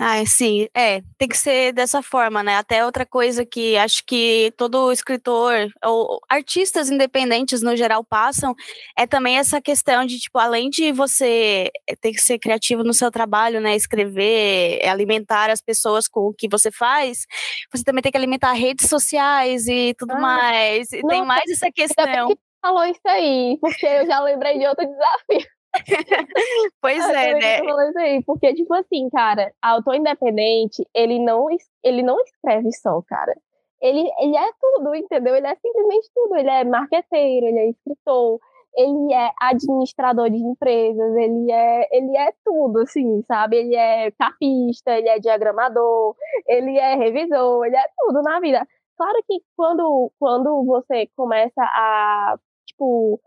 Ah, 0.00 0.24
sim, 0.24 0.68
é, 0.76 1.02
tem 1.18 1.26
que 1.26 1.36
ser 1.36 1.72
dessa 1.72 2.00
forma, 2.00 2.40
né? 2.40 2.56
Até 2.56 2.84
outra 2.84 3.04
coisa 3.04 3.44
que 3.44 3.76
acho 3.76 4.04
que 4.06 4.52
todo 4.56 4.92
escritor 4.92 5.68
ou 5.84 6.20
artistas 6.28 6.88
independentes 6.88 7.62
no 7.62 7.74
geral 7.76 8.04
passam 8.04 8.54
é 8.96 9.08
também 9.08 9.38
essa 9.38 9.60
questão 9.60 10.06
de, 10.06 10.20
tipo, 10.20 10.38
além 10.38 10.70
de 10.70 10.92
você 10.92 11.68
ter 12.00 12.12
que 12.12 12.20
ser 12.20 12.38
criativo 12.38 12.84
no 12.84 12.94
seu 12.94 13.10
trabalho, 13.10 13.60
né? 13.60 13.74
Escrever, 13.74 14.86
alimentar 14.86 15.50
as 15.50 15.60
pessoas 15.60 16.06
com 16.06 16.28
o 16.28 16.32
que 16.32 16.48
você 16.48 16.70
faz, 16.70 17.26
você 17.72 17.82
também 17.82 18.00
tem 18.00 18.12
que 18.12 18.18
alimentar 18.18 18.52
redes 18.52 18.88
sociais 18.88 19.66
e 19.66 19.94
tudo 19.98 20.12
ah, 20.12 20.20
mais. 20.20 20.92
E 20.92 21.02
tem 21.02 21.24
mais 21.24 21.50
essa 21.50 21.72
questão 21.72 22.28
falou 22.60 22.84
isso 22.84 23.00
aí, 23.06 23.58
porque 23.60 23.86
eu 23.86 24.06
já 24.06 24.20
lembrei 24.20 24.58
de 24.58 24.66
outro 24.66 24.86
desafio. 24.86 25.48
pois 26.80 27.08
é, 27.10 27.34
né? 27.34 27.60
Isso 27.60 27.98
aí, 27.98 28.22
porque, 28.24 28.54
tipo 28.54 28.72
assim, 28.74 29.08
cara, 29.10 29.52
autor 29.62 29.94
independente, 29.94 30.86
ele 30.94 31.18
não, 31.18 31.46
ele 31.82 32.02
não 32.02 32.18
escreve 32.20 32.72
só, 32.72 33.02
cara. 33.02 33.34
Ele, 33.80 34.10
ele 34.18 34.36
é 34.36 34.50
tudo, 34.60 34.94
entendeu? 34.94 35.36
Ele 35.36 35.46
é 35.46 35.54
simplesmente 35.56 36.08
tudo. 36.14 36.36
Ele 36.36 36.50
é 36.50 36.64
marqueteiro, 36.64 37.46
ele 37.46 37.58
é 37.58 37.70
escritor, 37.70 38.40
ele 38.74 39.12
é 39.12 39.30
administrador 39.40 40.30
de 40.30 40.38
empresas, 40.38 41.16
ele 41.16 41.52
é, 41.52 41.88
ele 41.96 42.16
é 42.16 42.32
tudo, 42.44 42.80
assim, 42.80 43.22
sabe? 43.26 43.56
Ele 43.56 43.76
é 43.76 44.10
capista, 44.12 44.96
ele 44.96 45.08
é 45.08 45.18
diagramador, 45.18 46.16
ele 46.46 46.76
é 46.76 46.94
revisor, 46.96 47.64
ele 47.66 47.76
é 47.76 47.84
tudo 47.98 48.22
na 48.22 48.40
vida. 48.40 48.66
Claro 48.96 49.22
que 49.28 49.40
quando, 49.56 50.10
quando 50.18 50.64
você 50.64 51.08
começa 51.16 51.62
a 51.62 52.36
tipo, 52.78 53.20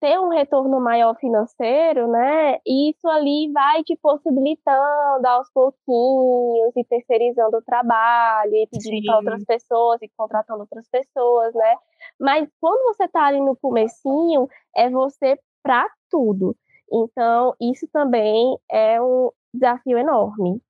ter 0.00 0.18
um 0.20 0.28
retorno 0.28 0.80
maior 0.80 1.16
financeiro, 1.16 2.08
né? 2.08 2.58
Isso 2.66 3.08
ali 3.08 3.50
vai 3.52 3.82
te 3.82 3.96
possibilitando 3.96 5.26
aos 5.26 5.50
pouquinhos 5.50 6.76
e 6.76 6.84
terceirizando 6.84 7.56
o 7.56 7.62
trabalho 7.62 8.54
e 8.54 8.66
pedindo 8.66 9.06
para 9.06 9.16
outras 9.16 9.44
pessoas 9.44 10.02
e 10.02 10.10
contratando 10.16 10.60
outras 10.60 10.88
pessoas, 10.88 11.54
né? 11.54 11.76
Mas 12.20 12.48
quando 12.60 12.82
você 12.84 13.04
está 13.04 13.24
ali 13.26 13.40
no 13.40 13.56
comecinho, 13.56 14.48
é 14.76 14.90
você 14.90 15.38
para 15.62 15.88
tudo. 16.10 16.54
Então, 16.92 17.54
isso 17.60 17.88
também 17.90 18.58
é 18.70 19.00
um 19.00 19.30
desafio 19.54 19.96
enorme, 19.96 20.60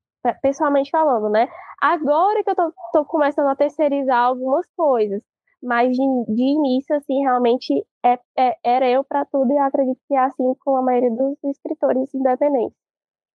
pessoalmente 0.40 0.90
falando, 0.90 1.28
né? 1.28 1.48
Agora 1.82 2.42
que 2.44 2.50
eu 2.50 2.54
tô, 2.54 2.72
tô 2.92 3.04
começando 3.04 3.48
a 3.48 3.56
terceirizar 3.56 4.18
algumas 4.18 4.64
coisas, 4.76 5.20
mas 5.64 5.90
de, 5.96 6.02
de 6.28 6.42
início, 6.42 6.94
assim, 6.96 7.20
realmente 7.22 7.84
é, 8.04 8.18
é, 8.38 8.56
era 8.64 8.88
eu 8.88 9.04
para 9.04 9.24
tudo 9.24 9.52
e 9.52 9.58
acredito 9.58 9.98
que 10.06 10.14
é 10.14 10.18
assim 10.18 10.54
com 10.64 10.76
a 10.76 10.82
maioria 10.82 11.10
dos 11.10 11.42
escritores 11.44 12.14
independentes. 12.14 12.83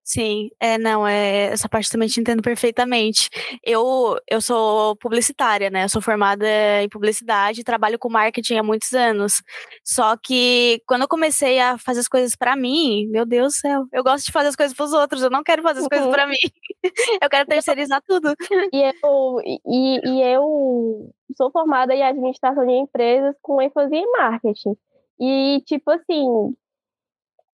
Sim, 0.03 0.49
é, 0.59 0.77
não, 0.77 1.07
é, 1.07 1.51
essa 1.51 1.69
parte 1.69 1.89
também 1.89 2.07
te 2.07 2.19
entendo 2.19 2.41
perfeitamente. 2.41 3.29
Eu, 3.63 4.17
eu 4.27 4.41
sou 4.41 4.95
publicitária, 4.95 5.69
né? 5.69 5.83
Eu 5.83 5.89
sou 5.89 6.01
formada 6.01 6.47
em 6.81 6.89
publicidade, 6.89 7.63
trabalho 7.63 7.99
com 7.99 8.09
marketing 8.09 8.55
há 8.55 8.63
muitos 8.63 8.91
anos. 8.93 9.43
Só 9.83 10.17
que 10.17 10.81
quando 10.87 11.03
eu 11.03 11.07
comecei 11.07 11.59
a 11.59 11.77
fazer 11.77 11.99
as 11.99 12.07
coisas 12.07 12.35
para 12.35 12.55
mim, 12.55 13.07
meu 13.07 13.25
Deus 13.25 13.53
do 13.53 13.57
céu, 13.57 13.85
eu 13.93 14.03
gosto 14.03 14.25
de 14.25 14.31
fazer 14.31 14.49
as 14.49 14.55
coisas 14.55 14.75
para 14.75 14.85
os 14.85 14.93
outros, 14.93 15.21
eu 15.21 15.29
não 15.29 15.43
quero 15.43 15.61
fazer 15.61 15.79
as 15.79 15.83
uhum. 15.83 15.89
coisas 15.89 16.09
para 16.09 16.25
mim. 16.27 16.37
eu 17.21 17.29
quero 17.29 17.47
terceirizar 17.47 18.01
tudo. 18.07 18.33
E 18.73 18.81
eu, 18.81 19.41
e, 19.45 19.99
e 20.05 20.21
eu 20.21 21.11
sou 21.35 21.51
formada 21.51 21.93
em 21.93 22.03
administração 22.03 22.65
de 22.65 22.73
empresas 22.73 23.35
com 23.41 23.61
ênfase 23.61 23.95
em 23.95 24.11
marketing. 24.11 24.75
E, 25.19 25.61
tipo 25.65 25.91
assim, 25.91 26.55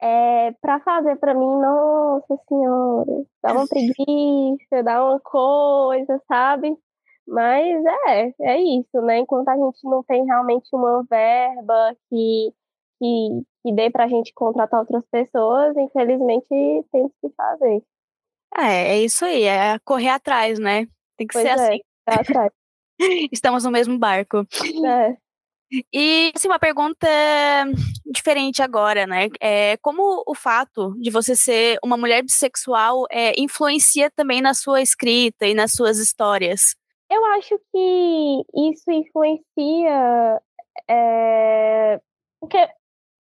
é, 0.01 0.51
para 0.61 0.79
fazer 0.81 1.15
para 1.17 1.33
mim, 1.33 1.45
nossa 1.45 2.37
senhora, 2.47 3.25
dá 3.41 3.53
uma 3.53 3.67
preguiça, 3.67 4.83
dá 4.83 5.03
uma 5.03 5.19
coisa, 5.19 6.21
sabe? 6.27 6.75
Mas 7.27 7.83
é, 8.07 8.33
é 8.41 8.61
isso, 8.61 9.01
né? 9.01 9.19
Enquanto 9.19 9.49
a 9.49 9.55
gente 9.55 9.79
não 9.83 10.03
tem 10.03 10.25
realmente 10.25 10.67
uma 10.73 11.03
verba 11.09 11.95
que, 12.09 12.53
que, 12.99 13.41
que 13.63 13.73
dê 13.73 13.89
pra 13.89 14.07
gente 14.07 14.31
contratar 14.33 14.79
outras 14.79 15.03
pessoas, 15.11 15.75
infelizmente 15.75 16.47
temos 16.91 17.11
que 17.21 17.29
fazer. 17.35 17.83
É, 18.57 18.95
é 18.95 18.99
isso 19.01 19.25
aí, 19.25 19.43
é 19.43 19.79
correr 19.83 20.09
atrás, 20.09 20.59
né? 20.59 20.87
Tem 21.17 21.25
que 21.25 21.33
pois 21.33 21.43
ser 21.43 21.49
é, 21.49 21.53
assim. 21.53 21.81
Atrás. 22.05 22.51
Estamos 23.31 23.63
no 23.63 23.71
mesmo 23.71 23.97
barco. 23.97 24.45
É. 24.85 25.17
E 25.93 26.31
assim, 26.35 26.47
uma 26.47 26.59
pergunta 26.59 27.07
diferente 28.05 28.61
agora, 28.61 29.05
né? 29.07 29.27
É, 29.41 29.77
como 29.77 30.23
o 30.25 30.35
fato 30.35 30.95
de 30.99 31.09
você 31.09 31.35
ser 31.35 31.77
uma 31.83 31.97
mulher 31.97 32.21
bissexual 32.21 33.05
é, 33.11 33.39
influencia 33.39 34.11
também 34.11 34.41
na 34.41 34.53
sua 34.53 34.81
escrita 34.81 35.45
e 35.45 35.53
nas 35.53 35.73
suas 35.73 35.97
histórias? 35.97 36.75
Eu 37.09 37.23
acho 37.25 37.59
que 37.71 38.43
isso 38.53 38.91
influencia 38.91 40.41
é, 40.89 41.99
porque 42.39 42.67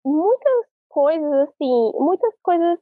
muitas 0.06 0.66
coisas, 0.90 1.32
assim, 1.50 1.92
muitas 1.96 2.34
coisas, 2.44 2.80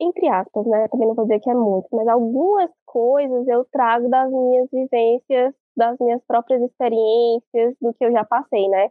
entre 0.00 0.28
aspas, 0.28 0.66
né? 0.66 0.88
Também 0.88 1.08
não 1.08 1.14
vou 1.14 1.24
dizer 1.24 1.40
que 1.40 1.50
é 1.50 1.54
muito, 1.54 1.88
mas 1.92 2.06
algumas 2.08 2.70
coisas 2.84 3.46
eu 3.48 3.64
trago 3.70 4.08
das 4.08 4.30
minhas 4.30 4.68
vivências, 4.70 5.54
das 5.76 5.98
minhas 5.98 6.22
próprias 6.26 6.62
experiências, 6.62 7.76
do 7.80 7.94
que 7.94 8.04
eu 8.04 8.12
já 8.12 8.24
passei, 8.24 8.68
né? 8.68 8.88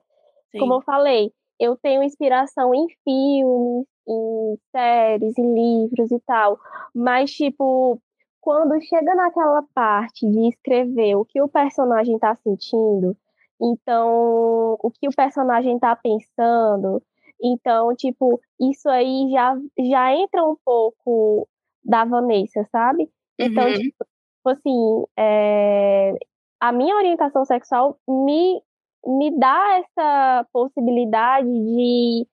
Sim. 0.52 0.60
Como 0.60 0.76
eu 0.76 0.82
falei, 0.82 1.32
eu 1.60 1.78
tenho 1.78 2.04
inspiração 2.04 2.74
em 2.74 2.88
filmes, 3.04 3.86
em 4.08 4.58
séries, 4.72 5.38
em 5.38 5.54
livros 5.54 6.12
e 6.12 6.20
tal, 6.22 6.58
mas, 6.94 7.32
tipo, 7.32 8.00
quando 8.42 8.82
chega 8.82 9.14
naquela 9.14 9.64
parte 9.74 10.28
de 10.28 10.50
escrever 10.50 11.16
o 11.16 11.24
que 11.24 11.42
o 11.42 11.48
personagem 11.48 12.16
está 12.16 12.36
sentindo, 12.36 13.16
então 13.62 14.78
o 14.82 14.90
que 14.90 15.08
o 15.08 15.16
personagem 15.16 15.76
está 15.76 15.96
pensando, 15.96 17.02
então, 17.42 17.96
tipo, 17.96 18.40
isso 18.60 18.90
aí 18.90 19.30
já, 19.32 19.56
já 19.80 20.16
entra 20.16 20.44
um 20.44 20.56
pouco 20.64 21.48
da 21.84 22.06
Vanessa, 22.06 22.68
sabe? 22.72 23.10
Então, 23.40 23.66
uhum. 23.66 23.74
tipo, 23.74 24.06
assim, 24.46 25.04
é, 25.18 26.14
a 26.60 26.72
minha 26.72 26.96
orientação 26.96 27.44
sexual 27.46 27.98
me, 28.08 28.62
me 29.06 29.38
dá 29.38 29.80
essa 29.80 30.48
possibilidade 30.54 31.48
de 31.48 32.28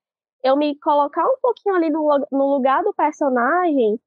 eu 0.45 0.57
me 0.57 0.79
colocar 0.79 1.25
um 1.25 1.37
pouquinho 1.41 1.75
ali 1.75 1.91
no, 1.91 2.27
no 2.31 2.55
lugar 2.55 2.83
do 2.85 2.95
personagem 2.95 3.99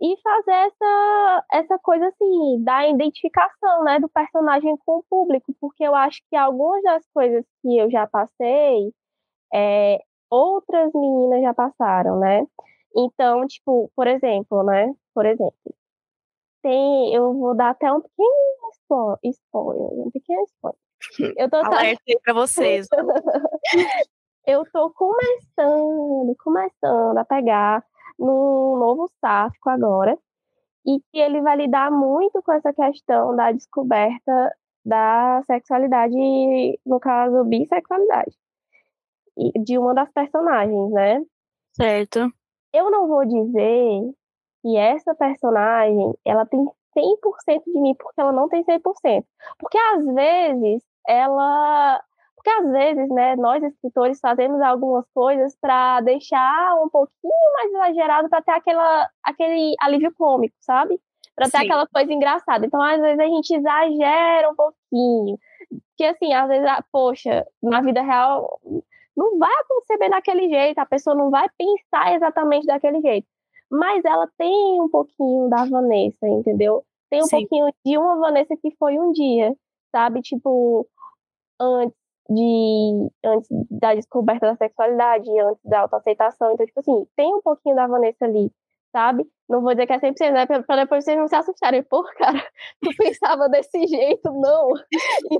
e 0.00 0.16
fazer 0.22 0.52
essa, 0.52 1.44
essa 1.52 1.78
coisa 1.80 2.06
assim, 2.06 2.62
da 2.62 2.88
identificação, 2.88 3.82
né, 3.82 3.98
do 3.98 4.08
personagem 4.08 4.76
com 4.86 4.98
o 4.98 5.04
público, 5.10 5.52
porque 5.60 5.82
eu 5.82 5.94
acho 5.94 6.20
que 6.30 6.36
algumas 6.36 6.82
das 6.84 7.04
coisas 7.12 7.44
que 7.60 7.76
eu 7.76 7.90
já 7.90 8.06
passei, 8.06 8.92
é, 9.52 9.98
outras 10.30 10.90
meninas 10.94 11.42
já 11.42 11.54
passaram, 11.54 12.18
né? 12.18 12.46
Então, 12.96 13.46
tipo, 13.46 13.90
por 13.94 14.06
exemplo, 14.06 14.62
né? 14.64 14.92
Por 15.14 15.26
exemplo, 15.26 15.54
tem, 16.62 17.14
eu 17.14 17.32
vou 17.34 17.54
dar 17.54 17.70
até 17.70 17.92
um 17.92 18.00
pequeno 18.00 19.32
spoiler, 19.32 20.06
um 20.06 20.10
pequeno 20.10 20.44
spoiler. 20.44 20.78
Eu 21.36 21.48
tô 21.48 21.56
Alerta 21.56 22.02
pra 22.24 22.34
vocês. 22.34 22.88
eu 24.46 24.64
tô 24.72 24.90
começando, 24.90 26.34
começando 26.42 27.18
a 27.18 27.24
pegar 27.24 27.84
num 28.18 28.76
novo 28.78 29.08
sáfico 29.20 29.70
agora, 29.70 30.18
e 30.84 31.00
que 31.12 31.18
ele 31.18 31.40
vai 31.42 31.56
lidar 31.56 31.90
muito 31.90 32.42
com 32.42 32.52
essa 32.52 32.72
questão 32.72 33.36
da 33.36 33.52
descoberta 33.52 34.52
da 34.84 35.42
sexualidade, 35.46 36.16
no 36.84 36.98
caso, 36.98 37.44
bissexualidade 37.44 38.34
de 39.62 39.78
uma 39.78 39.94
das 39.94 40.10
personagens, 40.12 40.90
né? 40.90 41.22
Certo. 41.72 42.30
Eu 42.72 42.90
não 42.90 43.06
vou 43.08 43.24
dizer 43.24 44.00
que 44.62 44.76
essa 44.76 45.14
personagem, 45.14 46.12
ela 46.24 46.44
tem 46.46 46.64
100% 46.96 47.62
de 47.66 47.80
mim, 47.80 47.94
porque 47.98 48.20
ela 48.20 48.32
não 48.32 48.48
tem 48.48 48.64
100%. 48.64 49.24
Porque 49.58 49.78
às 49.78 50.04
vezes 50.14 50.82
ela 51.06 52.02
porque 52.38 52.50
às 52.50 52.70
vezes, 52.70 53.08
né, 53.10 53.34
nós 53.34 53.62
escritores 53.64 54.20
fazemos 54.20 54.60
algumas 54.60 55.04
coisas 55.12 55.56
para 55.60 56.00
deixar 56.02 56.76
um 56.80 56.88
pouquinho 56.88 57.32
mais 57.54 57.72
exagerado 57.72 58.28
para 58.28 58.40
ter 58.40 58.52
aquela, 58.52 59.08
aquele 59.24 59.74
alívio 59.82 60.14
cômico, 60.16 60.54
sabe? 60.60 61.00
Para 61.34 61.50
ter 61.50 61.58
aquela 61.58 61.86
coisa 61.88 62.12
engraçada. 62.12 62.64
Então, 62.64 62.80
às 62.80 63.00
vezes 63.00 63.18
a 63.18 63.26
gente 63.26 63.54
exagera 63.54 64.50
um 64.50 64.54
pouquinho. 64.54 65.36
Porque 65.68 66.04
assim, 66.04 66.32
às 66.32 66.46
vezes, 66.46 66.70
poxa, 66.92 67.44
na 67.60 67.80
vida 67.80 68.02
real 68.02 68.60
não 69.18 69.36
vai 69.36 69.52
acontecer 69.62 69.98
bem 69.98 70.10
daquele 70.10 70.48
jeito, 70.48 70.78
a 70.78 70.86
pessoa 70.86 71.16
não 71.16 71.28
vai 71.28 71.48
pensar 71.58 72.14
exatamente 72.14 72.66
daquele 72.66 73.00
jeito. 73.00 73.26
Mas 73.68 74.04
ela 74.04 74.28
tem 74.38 74.80
um 74.80 74.88
pouquinho 74.88 75.48
da 75.48 75.64
Vanessa, 75.64 76.26
entendeu? 76.28 76.84
Tem 77.10 77.20
um 77.20 77.26
Sim. 77.26 77.40
pouquinho 77.40 77.66
de 77.84 77.98
uma 77.98 78.16
Vanessa 78.16 78.56
que 78.56 78.70
foi 78.78 78.96
um 78.96 79.10
dia, 79.10 79.52
sabe? 79.90 80.22
Tipo, 80.22 80.86
antes 81.60 81.98
de 82.30 83.10
antes 83.24 83.48
da 83.70 83.94
descoberta 83.94 84.46
da 84.46 84.56
sexualidade, 84.56 85.28
antes 85.40 85.64
da 85.64 85.80
autoaceitação. 85.80 86.52
Então, 86.52 86.66
tipo 86.66 86.78
assim, 86.78 87.06
tem 87.16 87.34
um 87.34 87.42
pouquinho 87.42 87.74
da 87.74 87.86
Vanessa 87.88 88.24
ali 88.24 88.52
sabe? 88.92 89.26
Não 89.48 89.62
vou 89.62 89.70
dizer 89.70 89.86
que 89.86 89.92
é 89.94 89.98
100%, 89.98 90.32
né? 90.32 90.46
Pra 90.46 90.76
depois 90.76 91.04
vocês 91.04 91.16
não 91.16 91.26
se 91.26 91.34
assustarem. 91.34 91.82
Pô, 91.82 92.02
cara, 92.18 92.38
tu 92.82 92.90
pensava 92.96 93.48
desse 93.48 93.86
jeito, 93.86 94.30
não. 94.32 94.72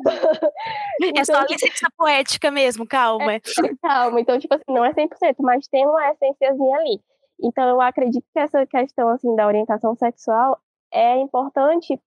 Então, 1.01 1.23
é 1.23 1.25
só 1.25 1.35
a 1.35 1.43
então, 1.43 1.47
licença 1.51 1.87
poética 1.97 2.51
mesmo, 2.51 2.87
calma. 2.87 3.35
É, 3.35 3.41
calma, 3.83 4.21
então, 4.21 4.39
tipo 4.39 4.55
assim, 4.55 4.65
não 4.69 4.85
é 4.85 4.93
100%, 4.93 5.37
mas 5.41 5.69
tem 5.69 5.87
uma 5.87 6.11
essênciazinha 6.11 6.77
ali. 6.79 7.01
Então, 7.41 7.69
eu 7.69 7.81
acredito 7.81 8.25
que 8.33 8.39
essa 8.39 8.67
questão, 8.67 9.09
assim, 9.09 9.35
da 9.37 9.47
orientação 9.47 9.95
sexual 9.95 10.59
é 10.93 11.17
importante 11.19 12.01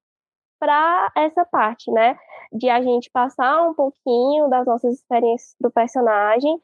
para 0.60 1.12
essa 1.16 1.46
parte, 1.46 1.92
né? 1.92 2.18
De 2.52 2.70
a 2.70 2.82
gente 2.82 3.10
passar 3.12 3.68
um 3.68 3.74
pouquinho 3.74 4.50
das 4.50 4.66
nossas 4.66 4.96
experiências 4.96 5.56
do 5.60 5.72
personagem 5.72 6.60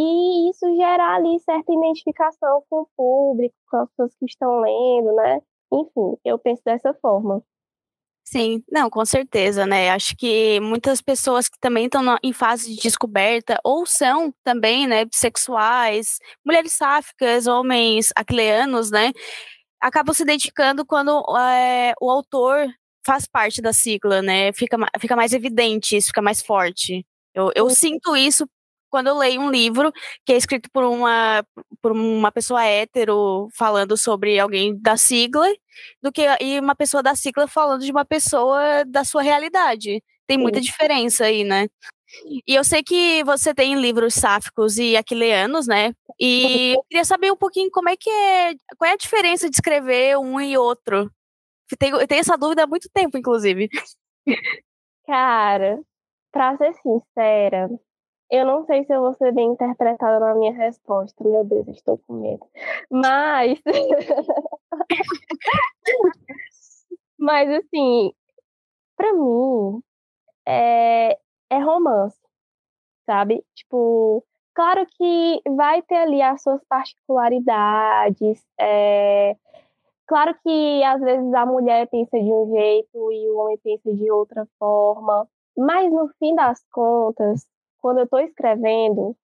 e 0.00 0.50
isso 0.50 0.64
gerar 0.76 1.16
ali 1.16 1.40
certa 1.40 1.72
identificação 1.72 2.62
com 2.70 2.82
o 2.82 2.88
público, 2.96 3.56
com 3.68 3.78
as 3.78 3.88
pessoas 3.90 4.14
que 4.16 4.26
estão 4.26 4.60
lendo, 4.60 5.12
né? 5.16 5.40
Enfim, 5.72 6.16
eu 6.24 6.38
penso 6.38 6.62
dessa 6.64 6.94
forma. 6.94 7.42
Sim, 8.24 8.62
não, 8.70 8.88
com 8.90 9.04
certeza, 9.04 9.66
né? 9.66 9.90
Acho 9.90 10.14
que 10.16 10.60
muitas 10.60 11.00
pessoas 11.00 11.48
que 11.48 11.58
também 11.58 11.86
estão 11.86 12.16
em 12.22 12.32
fase 12.32 12.74
de 12.74 12.80
descoberta 12.80 13.58
ou 13.64 13.86
são 13.86 14.32
também, 14.44 14.86
né, 14.86 15.04
bissexuais, 15.04 16.18
mulheres 16.44 16.74
sáficas, 16.74 17.46
homens 17.46 18.10
aquileanos, 18.14 18.90
né, 18.90 19.12
acabam 19.80 20.14
se 20.14 20.22
identificando 20.22 20.84
quando 20.86 21.24
é, 21.40 21.94
o 22.00 22.10
autor 22.10 22.68
faz 23.04 23.26
parte 23.26 23.60
da 23.62 23.72
sigla, 23.72 24.22
né? 24.22 24.52
Fica, 24.52 24.76
fica 25.00 25.16
mais 25.16 25.32
evidente 25.32 25.96
isso, 25.96 26.08
fica 26.08 26.22
mais 26.22 26.42
forte. 26.42 27.06
Eu, 27.34 27.50
eu 27.54 27.70
sinto 27.70 28.16
isso 28.16 28.46
quando 28.90 29.08
eu 29.08 29.18
leio 29.18 29.40
um 29.40 29.50
livro 29.50 29.92
que 30.24 30.32
é 30.32 30.36
escrito 30.36 30.68
por 30.72 30.84
uma, 30.84 31.44
por 31.82 31.92
uma 31.92 32.32
pessoa 32.32 32.64
hétero 32.64 33.48
falando 33.54 33.96
sobre 33.96 34.38
alguém 34.38 34.78
da 34.80 34.96
sigla, 34.96 35.46
do 36.02 36.12
que 36.12 36.26
e 36.40 36.58
uma 36.58 36.74
pessoa 36.74 37.02
da 37.02 37.14
sigla 37.14 37.46
falando 37.46 37.84
de 37.84 37.90
uma 37.90 38.04
pessoa 38.04 38.84
da 38.86 39.04
sua 39.04 39.22
realidade. 39.22 40.02
Tem 40.26 40.36
muita 40.36 40.60
diferença 40.60 41.24
aí, 41.24 41.42
né? 41.44 41.68
E 42.46 42.54
eu 42.54 42.64
sei 42.64 42.82
que 42.82 43.22
você 43.24 43.54
tem 43.54 43.74
livros 43.74 44.14
sáficos 44.14 44.78
e 44.78 44.96
aquileanos, 44.96 45.66
né? 45.66 45.92
E 46.18 46.74
eu 46.74 46.82
queria 46.84 47.04
saber 47.04 47.30
um 47.30 47.36
pouquinho 47.36 47.70
como 47.70 47.88
é 47.88 47.96
que 47.96 48.08
é, 48.10 48.54
qual 48.76 48.90
é 48.90 48.94
a 48.94 48.96
diferença 48.96 49.48
de 49.48 49.56
escrever 49.56 50.18
um 50.18 50.40
e 50.40 50.56
outro. 50.56 51.10
Tenho, 51.78 51.96
eu 52.00 52.06
tenho 52.06 52.20
essa 52.20 52.36
dúvida 52.36 52.64
há 52.64 52.66
muito 52.66 52.88
tempo, 52.92 53.18
inclusive. 53.18 53.68
Cara, 55.06 55.78
pra 56.32 56.56
ser 56.56 56.74
sincera, 56.74 57.68
eu 58.30 58.44
não 58.44 58.64
sei 58.66 58.84
se 58.84 58.92
eu 58.92 59.00
vou 59.00 59.14
ser 59.14 59.32
bem 59.32 59.52
interpretada 59.52 60.20
na 60.20 60.34
minha 60.34 60.52
resposta. 60.52 61.24
Meu 61.24 61.44
Deus, 61.44 61.66
estou 61.68 61.98
com 62.06 62.14
medo. 62.14 62.46
Mas. 62.90 63.58
Mas, 67.18 67.48
assim, 67.50 68.12
para 68.96 69.12
mim, 69.12 69.82
é, 70.46 71.18
é 71.50 71.58
romance, 71.58 72.18
sabe? 73.06 73.44
Tipo, 73.54 74.24
claro 74.54 74.86
que 74.86 75.42
vai 75.56 75.82
ter 75.82 75.96
ali 75.96 76.22
as 76.22 76.42
suas 76.42 76.62
particularidades. 76.68 78.44
É, 78.60 79.36
claro 80.06 80.34
que 80.42 80.84
às 80.84 81.00
vezes 81.00 81.34
a 81.34 81.46
mulher 81.46 81.88
pensa 81.88 82.18
de 82.18 82.32
um 82.32 82.50
jeito 82.50 83.12
e 83.12 83.30
o 83.30 83.38
homem 83.38 83.58
pensa 83.58 83.92
de 83.92 84.10
outra 84.10 84.46
forma. 84.58 85.28
Mas 85.56 85.92
no 85.92 86.08
fim 86.20 86.34
das 86.36 86.64
contas, 86.70 87.46
quando 87.80 87.98
eu 87.98 88.04
estou 88.04 88.20
escrevendo, 88.20 89.16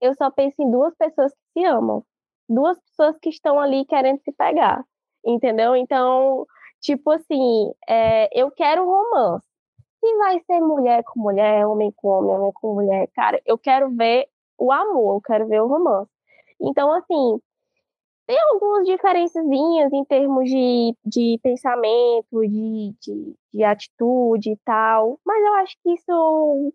eu 0.00 0.14
só 0.14 0.30
penso 0.30 0.56
em 0.60 0.70
duas 0.70 0.94
pessoas 0.96 1.32
que 1.32 1.60
se 1.60 1.64
amam, 1.64 2.04
duas 2.48 2.78
pessoas 2.80 3.18
que 3.18 3.28
estão 3.28 3.58
ali 3.58 3.84
querendo 3.84 4.20
se 4.20 4.32
pegar, 4.32 4.84
entendeu? 5.24 5.74
Então, 5.74 6.46
tipo 6.80 7.10
assim, 7.10 7.72
é, 7.88 8.28
eu 8.38 8.50
quero 8.50 8.84
romance. 8.84 9.46
Se 10.00 10.16
vai 10.18 10.38
ser 10.40 10.60
mulher 10.60 11.02
com 11.04 11.20
mulher, 11.20 11.66
homem 11.66 11.92
com 11.96 12.08
homem, 12.08 12.34
homem 12.34 12.52
com 12.52 12.74
mulher, 12.74 13.08
cara, 13.14 13.40
eu 13.46 13.56
quero 13.56 13.90
ver 13.90 14.28
o 14.58 14.70
amor, 14.70 15.16
eu 15.16 15.20
quero 15.22 15.46
ver 15.48 15.62
o 15.62 15.66
romance. 15.66 16.10
Então, 16.60 16.92
assim, 16.92 17.40
tem 18.26 18.38
algumas 18.52 18.86
diferençazinhas 18.86 19.92
em 19.92 20.04
termos 20.04 20.48
de, 20.48 20.96
de 21.04 21.38
pensamento, 21.42 22.40
de, 22.40 22.94
de, 23.00 23.36
de 23.52 23.64
atitude 23.64 24.52
e 24.52 24.56
tal, 24.64 25.18
mas 25.24 25.44
eu 25.44 25.54
acho 25.54 25.76
que 25.82 25.90
isso 25.92 26.72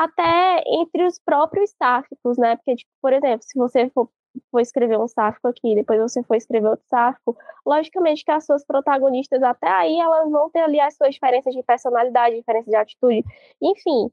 até 0.00 0.62
entre 0.66 1.04
os 1.04 1.18
próprios 1.18 1.70
sáficos, 1.76 2.38
né? 2.38 2.56
Porque, 2.56 2.76
tipo, 2.76 2.90
por 3.02 3.12
exemplo, 3.12 3.42
se 3.42 3.58
você 3.58 3.90
for, 3.90 4.08
for 4.50 4.60
escrever 4.60 4.98
um 4.98 5.06
sáfico 5.06 5.48
aqui, 5.48 5.74
depois 5.74 6.00
você 6.00 6.22
for 6.22 6.36
escrever 6.36 6.68
outro 6.68 6.86
sáfico, 6.88 7.36
logicamente 7.66 8.24
que 8.24 8.30
as 8.30 8.46
suas 8.46 8.64
protagonistas, 8.64 9.42
até 9.42 9.68
aí, 9.68 9.98
elas 10.00 10.30
vão 10.30 10.48
ter 10.50 10.60
ali 10.60 10.80
as 10.80 10.96
suas 10.96 11.12
diferenças 11.14 11.54
de 11.54 11.62
personalidade, 11.62 12.36
diferenças 12.36 12.70
de 12.70 12.76
atitude, 12.76 13.24
enfim, 13.60 14.10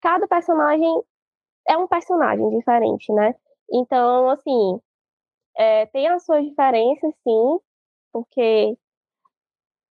cada 0.00 0.26
personagem 0.26 1.02
é 1.68 1.76
um 1.76 1.86
personagem 1.86 2.48
diferente, 2.50 3.12
né? 3.12 3.34
Então, 3.70 4.30
assim, 4.30 4.80
é, 5.58 5.86
tem 5.86 6.08
as 6.08 6.24
suas 6.24 6.44
diferenças, 6.46 7.12
sim, 7.22 7.58
porque 8.12 8.74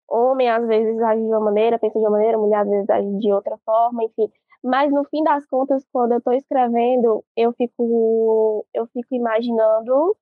homem 0.10 0.50
às 0.50 0.66
vezes 0.68 1.00
age 1.02 1.22
de 1.22 1.28
uma 1.28 1.40
maneira, 1.40 1.78
pensa 1.80 2.00
de 2.00 2.06
uma 2.06 2.12
maneira, 2.12 2.38
mulher 2.38 2.62
às 2.62 2.70
vezes 2.70 2.90
age 2.90 3.20
de 3.20 3.32
outra 3.32 3.58
forma, 3.66 4.04
enfim. 4.04 4.32
Mas 4.66 4.92
no 4.92 5.06
fim 5.06 5.24
das 5.24 5.46
contas, 5.48 5.86
quando 5.94 6.14
eu 6.14 6.20
estou 6.20 6.34
escrevendo, 6.34 7.24
eu 7.38 7.54
fico 7.54 8.66
eu 8.74 8.88
fico 8.88 9.16
imaginando 9.16 10.18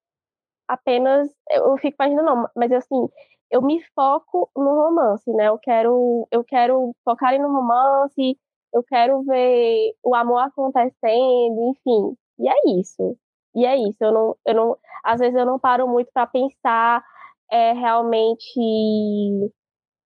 apenas 0.67 1.29
eu 1.51 1.77
fico 1.77 1.95
imaginando 2.01 2.25
não, 2.25 2.49
mas 2.55 2.71
assim, 2.73 3.09
eu 3.51 3.61
me 3.61 3.81
foco 3.95 4.49
no 4.55 4.65
romance, 4.85 5.31
né? 5.33 5.49
Eu 5.49 5.57
quero 5.59 6.27
eu 6.31 6.43
quero 6.43 6.93
focar 7.05 7.39
no 7.41 7.49
romance, 7.51 8.37
eu 8.73 8.83
quero 8.83 9.23
ver 9.23 9.93
o 10.03 10.15
amor 10.15 10.39
acontecendo, 10.39 11.71
enfim. 11.71 12.15
E 12.39 12.49
é 12.49 12.55
isso. 12.79 13.17
E 13.55 13.65
é 13.65 13.77
isso. 13.77 13.97
Eu 14.03 14.11
não 14.13 14.35
eu 14.45 14.55
não 14.55 14.77
às 15.03 15.19
vezes 15.21 15.35
eu 15.39 15.45
não 15.45 15.59
paro 15.59 15.87
muito 15.87 16.11
para 16.13 16.27
pensar 16.27 17.03
é, 17.51 17.73
realmente 17.73 19.51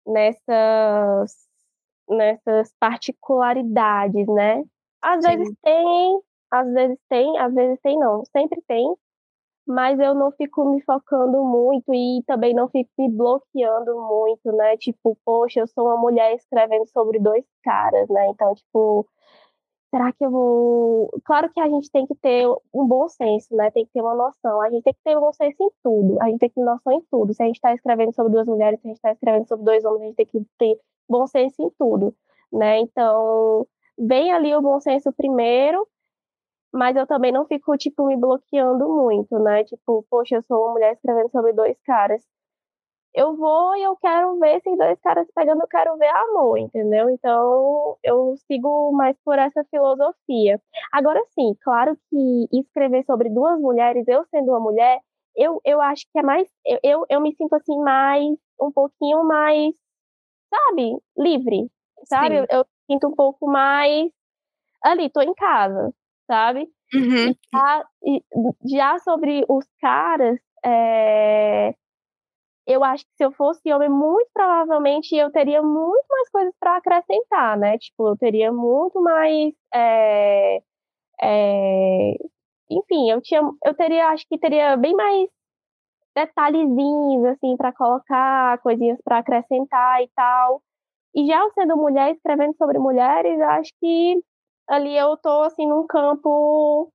nessas 0.08 1.45
nessas 2.10 2.74
particularidades, 2.80 4.28
né? 4.28 4.64
Às 5.02 5.24
Sim. 5.24 5.38
vezes 5.38 5.56
tem, 5.62 6.22
às 6.52 6.74
vezes 6.74 7.00
tem, 7.10 7.38
às 7.38 7.54
vezes 7.54 7.80
tem 7.82 8.00
não, 8.00 8.24
sempre 8.26 8.62
tem, 8.68 8.96
mas 9.68 10.00
eu 10.00 10.14
não 10.14 10.32
fico 10.32 10.64
me 10.66 10.82
focando 10.84 11.44
muito 11.44 11.94
e 11.94 12.24
também 12.28 12.54
não 12.54 12.70
fico 12.70 12.90
me 13.00 13.10
bloqueando 13.10 13.96
muito, 13.96 14.52
né? 14.56 14.78
Tipo, 14.78 15.18
poxa, 15.26 15.62
eu 15.62 15.68
sou 15.68 15.86
uma 15.86 15.98
mulher 15.98 16.36
escrevendo 16.36 16.88
sobre 16.88 17.20
dois 17.20 17.44
caras, 17.64 18.08
né? 18.10 18.28
Então, 18.30 18.54
tipo, 18.54 19.08
será 19.96 20.12
que 20.14 20.24
eu 20.26 20.30
vou. 20.30 21.10
Claro 21.26 21.52
que 21.52 21.60
a 21.60 21.68
gente 21.68 21.90
tem 21.90 22.06
que 22.06 22.16
ter 22.16 22.48
um 22.74 22.86
bom 22.86 23.08
senso, 23.10 23.56
né? 23.56 23.72
Tem 23.72 23.86
que 23.86 23.92
ter 23.92 24.02
uma 24.02 24.14
noção. 24.16 24.62
A 24.62 24.70
gente 24.70 24.84
tem 24.84 24.94
que 24.94 25.00
ter 25.04 25.18
um 25.18 25.22
bom 25.22 25.34
senso 25.34 25.56
em 25.64 25.70
tudo. 25.84 26.22
A 26.22 26.26
gente 26.30 26.40
tem 26.40 26.50
que 26.50 26.56
ter 26.56 26.64
noção 26.64 26.94
em 26.94 27.02
tudo. 27.10 27.34
Se 27.34 27.42
a 27.42 27.46
gente 27.48 27.56
está 27.56 27.74
escrevendo 27.74 28.14
sobre 28.14 28.34
duas 28.34 28.48
mulheres, 28.48 28.80
se 28.82 28.88
a 28.88 28.90
gente 28.90 28.98
está 28.98 29.12
escrevendo 29.12 29.48
sobre 29.48 29.66
dois 29.66 29.84
homens, 29.86 30.02
a 30.02 30.06
gente 30.06 30.16
tem 30.16 30.26
que 30.28 30.46
ter 30.60 30.80
bom 31.10 31.28
senso 31.28 31.62
em 31.62 31.70
tudo, 31.78 32.16
né? 32.52 32.80
Então, 32.80 33.68
vem 33.98 34.32
ali 34.34 34.56
o 34.56 34.62
bom 34.62 34.80
senso 34.80 35.12
primeiro, 35.14 35.88
mas 36.74 36.96
eu 36.96 37.08
também 37.08 37.32
não 37.32 37.46
fico, 37.48 37.78
tipo, 37.78 38.06
me 38.08 38.18
bloqueando 38.18 38.88
muito, 38.90 39.40
né? 39.40 39.64
Tipo, 39.66 40.06
poxa, 40.10 40.36
eu 40.38 40.44
sou 40.44 40.64
uma 40.66 40.74
mulher 40.74 40.94
escrevendo 40.94 41.30
sobre 41.32 41.54
dois 41.54 41.78
caras. 41.86 42.24
Eu 43.14 43.36
vou 43.38 43.76
e 43.78 43.84
eu 43.84 43.96
quero 43.98 44.38
ver 44.40 44.58
esses 44.58 44.78
dois 44.78 45.00
caras 45.00 45.26
pegando, 45.34 45.62
eu 45.62 45.68
quero 45.68 45.98
ver 45.98 46.10
amor, 46.10 46.58
entendeu? 46.58 47.10
Então, 47.10 47.98
eu 48.04 48.36
sigo 48.48 48.92
mais 48.92 49.16
por 49.24 49.40
essa 49.40 49.64
filosofia. 49.66 50.62
Agora 50.92 51.24
sim, 51.34 51.56
claro 51.64 51.98
que 52.10 52.48
escrever 52.52 53.06
sobre 53.06 53.30
duas 53.30 53.60
mulheres, 53.60 54.06
eu 54.08 54.26
sendo 54.26 54.50
uma 54.52 54.60
mulher, 54.60 55.00
eu, 55.36 55.62
eu 55.66 55.82
acho 55.82 56.06
que 56.12 56.20
é 56.20 56.24
mais. 56.24 56.50
Eu, 56.66 56.80
eu, 56.84 57.06
eu 57.10 57.22
me 57.22 57.34
sinto 57.36 57.54
assim, 57.56 57.78
mais. 57.80 58.38
um 58.62 58.72
pouquinho 58.72 59.24
mais 59.24 59.74
sabe, 60.50 60.98
livre, 61.18 61.70
sabe? 62.06 62.38
Eu, 62.38 62.46
eu, 62.50 62.66
sinto 62.90 63.08
um 63.08 63.16
pouco 63.16 63.48
mais 63.48 64.10
ali, 64.84 65.10
tô 65.10 65.22
em 65.22 65.34
casa, 65.34 65.94
sabe? 66.28 66.68
Uhum. 66.94 67.36
Já, 67.52 67.86
já, 68.64 69.00
sobre 69.00 69.44
os 69.50 69.66
caras, 69.82 70.40
é, 70.64 71.74
eu 72.68 72.84
acho 72.84 73.06
que 73.06 73.12
se 73.16 73.24
eu 73.24 73.32
fosse 73.32 73.72
homem, 73.72 73.90
muito 73.90 74.30
provavelmente 74.34 75.16
eu 75.16 75.32
teria 75.32 75.62
muito 75.62 76.06
mais 76.10 76.30
coisas 76.30 76.54
para 76.60 76.78
acrescentar, 76.78 77.58
né? 77.58 77.78
Tipo, 77.78 78.10
eu 78.10 78.18
teria 78.18 78.52
muito 78.52 79.02
mais. 79.02 79.54
É, 79.74 80.62
é, 81.22 82.16
enfim, 82.70 83.12
eu 83.12 83.22
tinha, 83.22 83.42
eu 83.64 83.74
teria, 83.76 84.08
acho 84.10 84.28
que 84.28 84.38
teria 84.38 84.76
bem 84.78 84.94
mais 84.96 85.30
detalhezinhos, 86.16 87.26
assim, 87.26 87.58
para 87.58 87.74
colocar, 87.74 88.58
coisinhas 88.60 89.00
para 89.04 89.20
acrescentar 89.20 90.02
e 90.02 90.10
tal. 90.16 90.62
E 91.14 91.26
já 91.28 91.42
sendo 91.54 91.78
mulher, 91.78 92.14
escrevendo 92.14 92.56
sobre 92.58 92.80
mulheres, 92.80 93.40
acho 93.42 93.72
que 93.82 94.22
ali 94.68 94.98
eu 94.98 95.18
tô, 95.18 95.44
assim, 95.44 95.68
num 95.68 95.86
campo 95.86 96.92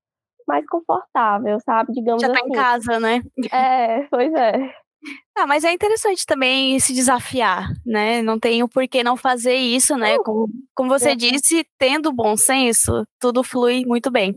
mais 0.46 0.66
confortável, 0.66 1.58
sabe? 1.60 1.92
Digamos 1.92 2.22
já 2.22 2.28
assim. 2.28 2.36
Já 2.36 2.42
tá 2.42 2.48
em 2.48 2.52
casa, 2.52 3.00
né? 3.00 3.22
É, 3.52 4.02
pois 4.10 4.32
é. 4.32 4.74
Ah, 5.36 5.46
mas 5.46 5.64
é 5.64 5.72
interessante 5.72 6.26
também 6.26 6.78
se 6.78 6.92
desafiar, 6.92 7.68
né? 7.86 8.20
Não 8.20 8.38
tem 8.38 8.62
o 8.62 8.68
porquê 8.68 9.02
não 9.02 9.16
fazer 9.16 9.54
isso, 9.54 9.96
né? 9.96 10.18
Como, 10.18 10.48
como 10.74 10.90
você 10.90 11.16
disse, 11.16 11.64
tendo 11.78 12.12
bom 12.12 12.36
senso, 12.36 13.04
tudo 13.18 13.42
flui 13.42 13.84
muito 13.86 14.10
bem. 14.10 14.36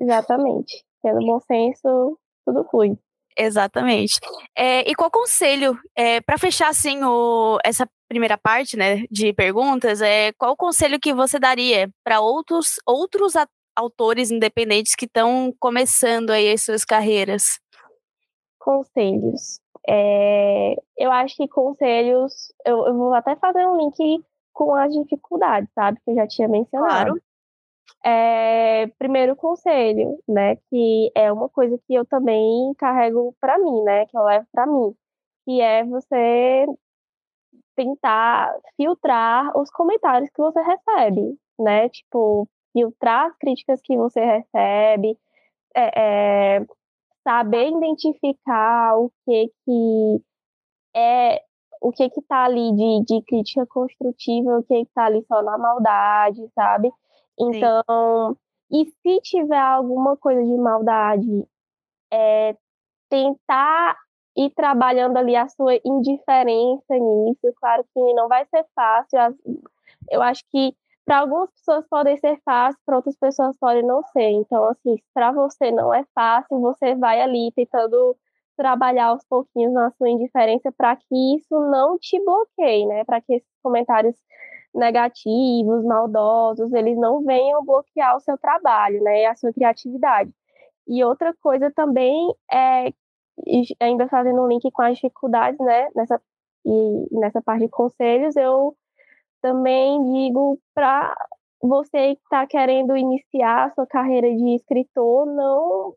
Exatamente. 0.00 0.84
Tendo 1.02 1.18
bom 1.26 1.40
senso, 1.40 2.16
tudo 2.46 2.64
flui. 2.70 2.96
Exatamente. 3.40 4.20
É, 4.56 4.88
e 4.88 4.94
qual 4.94 5.10
conselho, 5.10 5.78
é, 5.96 6.20
para 6.20 6.36
fechar 6.36 6.68
assim 6.68 7.02
o, 7.02 7.58
essa 7.64 7.88
primeira 8.06 8.36
parte 8.36 8.76
né, 8.76 9.06
de 9.10 9.32
perguntas, 9.32 10.02
é, 10.02 10.32
qual 10.32 10.54
conselho 10.54 11.00
que 11.00 11.14
você 11.14 11.38
daria 11.38 11.88
para 12.04 12.20
outros, 12.20 12.74
outros 12.86 13.32
autores 13.74 14.30
independentes 14.30 14.94
que 14.94 15.06
estão 15.06 15.54
começando 15.58 16.30
aí 16.30 16.52
as 16.52 16.62
suas 16.62 16.84
carreiras? 16.84 17.58
Conselhos. 18.58 19.60
É, 19.88 20.76
eu 20.98 21.10
acho 21.10 21.34
que 21.36 21.48
conselhos, 21.48 22.52
eu, 22.66 22.86
eu, 22.86 22.94
vou 22.94 23.14
até 23.14 23.34
fazer 23.36 23.66
um 23.66 23.78
link 23.78 24.22
com 24.52 24.74
as 24.74 24.92
dificuldades, 24.92 25.70
sabe? 25.74 25.98
Que 26.04 26.10
eu 26.10 26.16
já 26.16 26.26
tinha 26.26 26.46
mencionado. 26.46 27.12
Claro. 27.12 27.22
É, 28.04 28.86
primeiro 28.98 29.36
conselho, 29.36 30.18
né, 30.28 30.56
que 30.70 31.10
é 31.14 31.32
uma 31.32 31.48
coisa 31.48 31.78
que 31.86 31.94
eu 31.94 32.04
também 32.06 32.72
carrego 32.78 33.34
para 33.40 33.58
mim, 33.58 33.82
né, 33.84 34.06
que 34.06 34.16
eu 34.16 34.24
levo 34.24 34.46
para 34.52 34.66
mim, 34.66 34.94
que 35.44 35.60
é 35.60 35.84
você 35.84 36.66
tentar 37.76 38.54
filtrar 38.76 39.56
os 39.56 39.70
comentários 39.70 40.30
que 40.30 40.40
você 40.40 40.60
recebe, 40.62 41.38
né, 41.58 41.88
tipo 41.88 42.48
filtrar 42.72 43.26
as 43.26 43.36
críticas 43.36 43.80
que 43.82 43.96
você 43.96 44.20
recebe, 44.24 45.18
é, 45.74 46.56
é, 46.56 46.66
saber 47.24 47.68
identificar 47.68 48.96
o 48.98 49.10
que 49.24 49.52
que 49.64 50.22
é 50.94 51.42
o 51.80 51.92
que 51.92 52.10
que 52.10 52.22
tá 52.22 52.44
ali 52.44 52.72
de, 52.74 53.04
de 53.06 53.22
crítica 53.24 53.66
construtiva, 53.66 54.58
o 54.58 54.62
que 54.62 54.84
que 54.84 54.90
tá 54.94 55.06
ali 55.06 55.24
só 55.26 55.42
na 55.42 55.56
maldade, 55.56 56.46
sabe? 56.54 56.90
Então, 57.40 58.36
Sim. 58.70 58.82
e 58.82 58.86
se 58.86 59.20
tiver 59.22 59.58
alguma 59.58 60.16
coisa 60.16 60.42
de 60.42 60.56
maldade, 60.56 61.46
é, 62.12 62.56
tentar 63.08 63.96
ir 64.36 64.50
trabalhando 64.50 65.16
ali 65.16 65.34
a 65.36 65.48
sua 65.48 65.74
indiferença 65.84 66.94
nisso. 66.94 67.52
Claro 67.56 67.84
que 67.92 68.14
não 68.14 68.28
vai 68.28 68.44
ser 68.46 68.64
fácil. 68.74 69.18
Eu 70.10 70.22
acho 70.22 70.44
que 70.50 70.74
para 71.04 71.18
algumas 71.18 71.50
pessoas 71.50 71.84
podem 71.88 72.16
ser 72.18 72.40
fácil, 72.44 72.80
para 72.86 72.96
outras 72.96 73.16
pessoas 73.16 73.56
podem 73.58 73.82
não 73.82 74.02
ser. 74.12 74.30
Então, 74.30 74.64
assim, 74.66 74.96
para 75.12 75.32
você 75.32 75.72
não 75.72 75.92
é 75.92 76.04
fácil, 76.14 76.60
você 76.60 76.94
vai 76.94 77.20
ali 77.20 77.50
tentando 77.54 78.16
trabalhar 78.56 79.06
aos 79.06 79.24
pouquinhos 79.24 79.72
na 79.72 79.90
sua 79.92 80.10
indiferença 80.10 80.70
para 80.70 80.94
que 80.94 81.36
isso 81.36 81.58
não 81.70 81.98
te 81.98 82.22
bloqueie, 82.22 82.86
né? 82.86 83.04
Para 83.04 83.20
que 83.20 83.34
esses 83.34 83.48
comentários 83.62 84.14
negativos, 84.74 85.84
maldosos, 85.84 86.72
eles 86.72 86.96
não 86.96 87.22
venham 87.24 87.64
bloquear 87.64 88.16
o 88.16 88.20
seu 88.20 88.38
trabalho, 88.38 89.02
né, 89.02 89.26
a 89.26 89.36
sua 89.36 89.52
criatividade. 89.52 90.32
E 90.88 91.04
outra 91.04 91.34
coisa 91.42 91.70
também 91.70 92.34
é, 92.52 92.92
ainda 93.80 94.08
fazendo 94.08 94.42
um 94.42 94.48
link 94.48 94.70
com 94.70 94.82
as 94.82 94.94
dificuldades, 94.94 95.58
né, 95.60 95.88
nessa, 95.94 96.20
e 96.64 97.18
nessa 97.18 97.42
parte 97.42 97.64
de 97.64 97.70
conselhos, 97.70 98.36
eu 98.36 98.76
também 99.42 100.02
digo 100.12 100.58
para 100.74 101.16
você 101.62 102.14
que 102.16 102.22
está 102.22 102.46
querendo 102.46 102.96
iniciar 102.96 103.66
a 103.66 103.74
sua 103.74 103.86
carreira 103.86 104.28
de 104.34 104.54
escritor, 104.54 105.26
não 105.26 105.94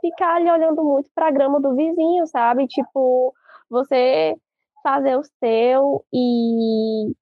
ficar 0.00 0.36
ali 0.36 0.50
olhando 0.50 0.82
muito 0.84 1.08
para 1.14 1.28
a 1.28 1.30
grama 1.30 1.60
do 1.60 1.74
vizinho, 1.74 2.26
sabe? 2.26 2.66
Tipo, 2.66 3.34
você 3.70 4.36
fazer 4.82 5.16
o 5.16 5.22
seu 5.38 6.04
e 6.12 7.12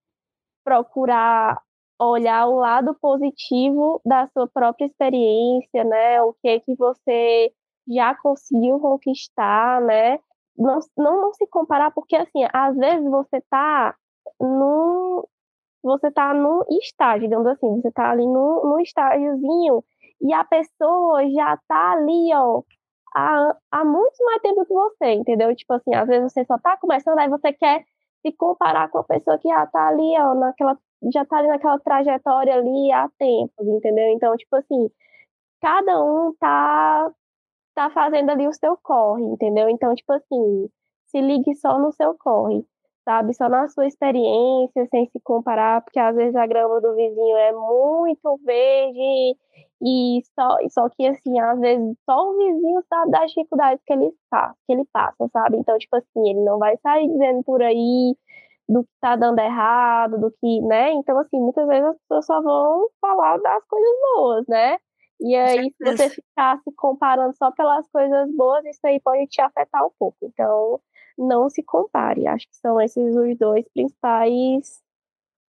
procurar 0.65 1.61
olhar 2.01 2.47
o 2.47 2.57
lado 2.57 2.95
positivo 3.01 4.01
da 4.05 4.27
sua 4.29 4.49
própria 4.49 4.87
experiência, 4.87 5.85
né? 5.85 6.23
O 6.23 6.35
que 6.35 6.49
é 6.49 6.61
que 6.61 6.75
você 6.75 7.53
já 7.87 8.15
conseguiu 8.15 8.81
conquistar, 8.81 9.81
né? 9.83 10.19
Não, 10.57 10.79
não, 10.97 11.21
não 11.23 11.35
se 11.35 11.47
comparar, 11.49 11.91
porque 11.93 12.17
assim, 12.17 12.47
às 12.53 12.77
vezes 12.77 13.09
você 13.11 13.41
tá 13.51 13.95
num, 14.41 15.25
você 15.83 16.11
tá 16.11 16.35
no 16.35 16.65
estágio, 16.83 17.29
digamos 17.29 17.47
assim, 17.47 17.81
você 17.81 17.91
tá 17.93 18.11
ali 18.11 18.27
no, 18.27 18.63
no 18.65 18.81
estágiozinho 18.81 19.85
e 20.21 20.33
a 20.35 20.45
pessoa 20.45 21.29
já 21.31 21.59
tá 21.69 21.93
ali, 21.93 22.35
ó, 22.35 22.63
há, 23.15 23.57
há 23.73 23.85
muito 23.85 24.25
mais 24.25 24.43
tempo 24.43 24.65
que 24.67 24.73
você, 24.73 25.13
entendeu? 25.15 25.55
Tipo 25.57 25.75
assim, 25.75 25.95
às 25.95 26.09
vezes 26.09 26.33
você 26.33 26.45
só 26.45 26.59
tá 26.59 26.77
começando, 26.77 27.19
aí 27.19 27.29
você 27.29 27.53
quer 27.53 27.85
se 28.23 28.33
comparar 28.33 28.91
com 28.91 28.99
a 28.99 29.05
pessoa 29.05 29.39
que 29.39 29.49
já 29.49 29.67
tá 29.67 29.89
ali, 29.89 30.15
ó, 30.21 30.35
naquela, 30.35 30.79
já 31.13 31.25
tá 31.25 31.39
ali 31.39 31.49
naquela 31.49 31.79
trajetória 31.81 32.55
ali 32.55 32.93
há 32.93 33.09
tempos, 33.19 33.67
entendeu? 33.67 34.09
Então, 34.09 34.37
tipo 34.37 34.57
assim, 34.57 34.91
cada 35.61 36.03
um 36.05 36.35
tá, 36.41 37.11
tá 37.75 37.91
fazendo 37.91 38.31
ali 38.31 38.49
o 38.49 38.53
seu 38.55 38.77
corre, 38.83 39.23
entendeu? 39.25 39.69
Então, 39.69 39.95
tipo 39.95 40.13
assim, 40.13 40.71
se 41.07 41.21
ligue 41.21 41.55
só 41.57 41.79
no 41.79 41.93
seu 41.93 42.17
corre 42.19 42.65
sabe? 43.05 43.35
Só 43.35 43.49
na 43.49 43.69
sua 43.69 43.87
experiência, 43.87 44.87
sem 44.91 45.07
se 45.11 45.21
comparar, 45.21 45.83
porque 45.83 45.99
às 45.99 46.15
vezes 46.15 46.37
a 46.37 46.47
grama 46.47 46.81
do 46.81 46.95
vizinho 46.95 47.37
é 47.37 47.53
muito 47.53 48.39
verde 48.45 49.37
e 49.83 50.21
só, 50.35 50.57
só 50.71 50.89
que, 50.91 51.07
assim, 51.07 51.39
às 51.41 51.59
vezes 51.59 51.97
só 52.05 52.31
o 52.31 52.37
vizinho 52.37 52.83
sabe 52.89 53.11
das 53.11 53.31
dificuldades 53.31 53.83
que 53.87 53.93
ele, 53.93 54.13
passa, 54.31 54.55
que 54.67 54.73
ele 54.73 54.85
passa, 54.93 55.29
sabe? 55.33 55.57
Então, 55.59 55.79
tipo 55.79 55.97
assim, 55.97 56.29
ele 56.31 56.45
não 56.45 56.59
vai 56.59 56.77
sair 56.79 57.09
dizendo 57.09 57.43
por 57.45 57.63
aí 57.63 58.15
do 58.69 58.85
que 58.85 58.91
tá 59.01 59.17
dando 59.17 59.39
errado, 59.41 60.19
do 60.19 60.31
que, 60.31 60.61
né? 60.63 60.93
Então, 60.93 61.19
assim, 61.19 61.41
muitas 61.41 61.67
vezes 61.67 61.85
as 61.87 61.97
pessoas 61.99 62.27
só 62.27 62.43
vão 62.43 62.89
falar 63.01 63.39
das 63.39 63.65
coisas 63.67 63.91
boas, 64.15 64.47
né? 64.49 64.79
E 65.21 65.37
aí, 65.37 65.73
se 65.77 65.85
você 65.85 66.09
ficar 66.11 66.59
se 66.63 66.73
comparando 66.77 67.35
só 67.37 67.51
pelas 67.53 67.87
coisas 67.91 68.31
boas, 68.35 68.65
isso 68.65 68.81
aí 68.85 69.01
pode 69.01 69.27
te 69.27 69.41
afetar 69.43 69.85
um 69.87 69.91
pouco. 69.99 70.17
Então, 70.23 70.81
não 71.19 71.51
se 71.51 71.63
compare. 71.63 72.27
Acho 72.27 72.47
que 72.49 72.57
são 72.57 72.81
esses 72.81 73.15
os 73.17 73.37
dois 73.39 73.69
principais 73.69 74.83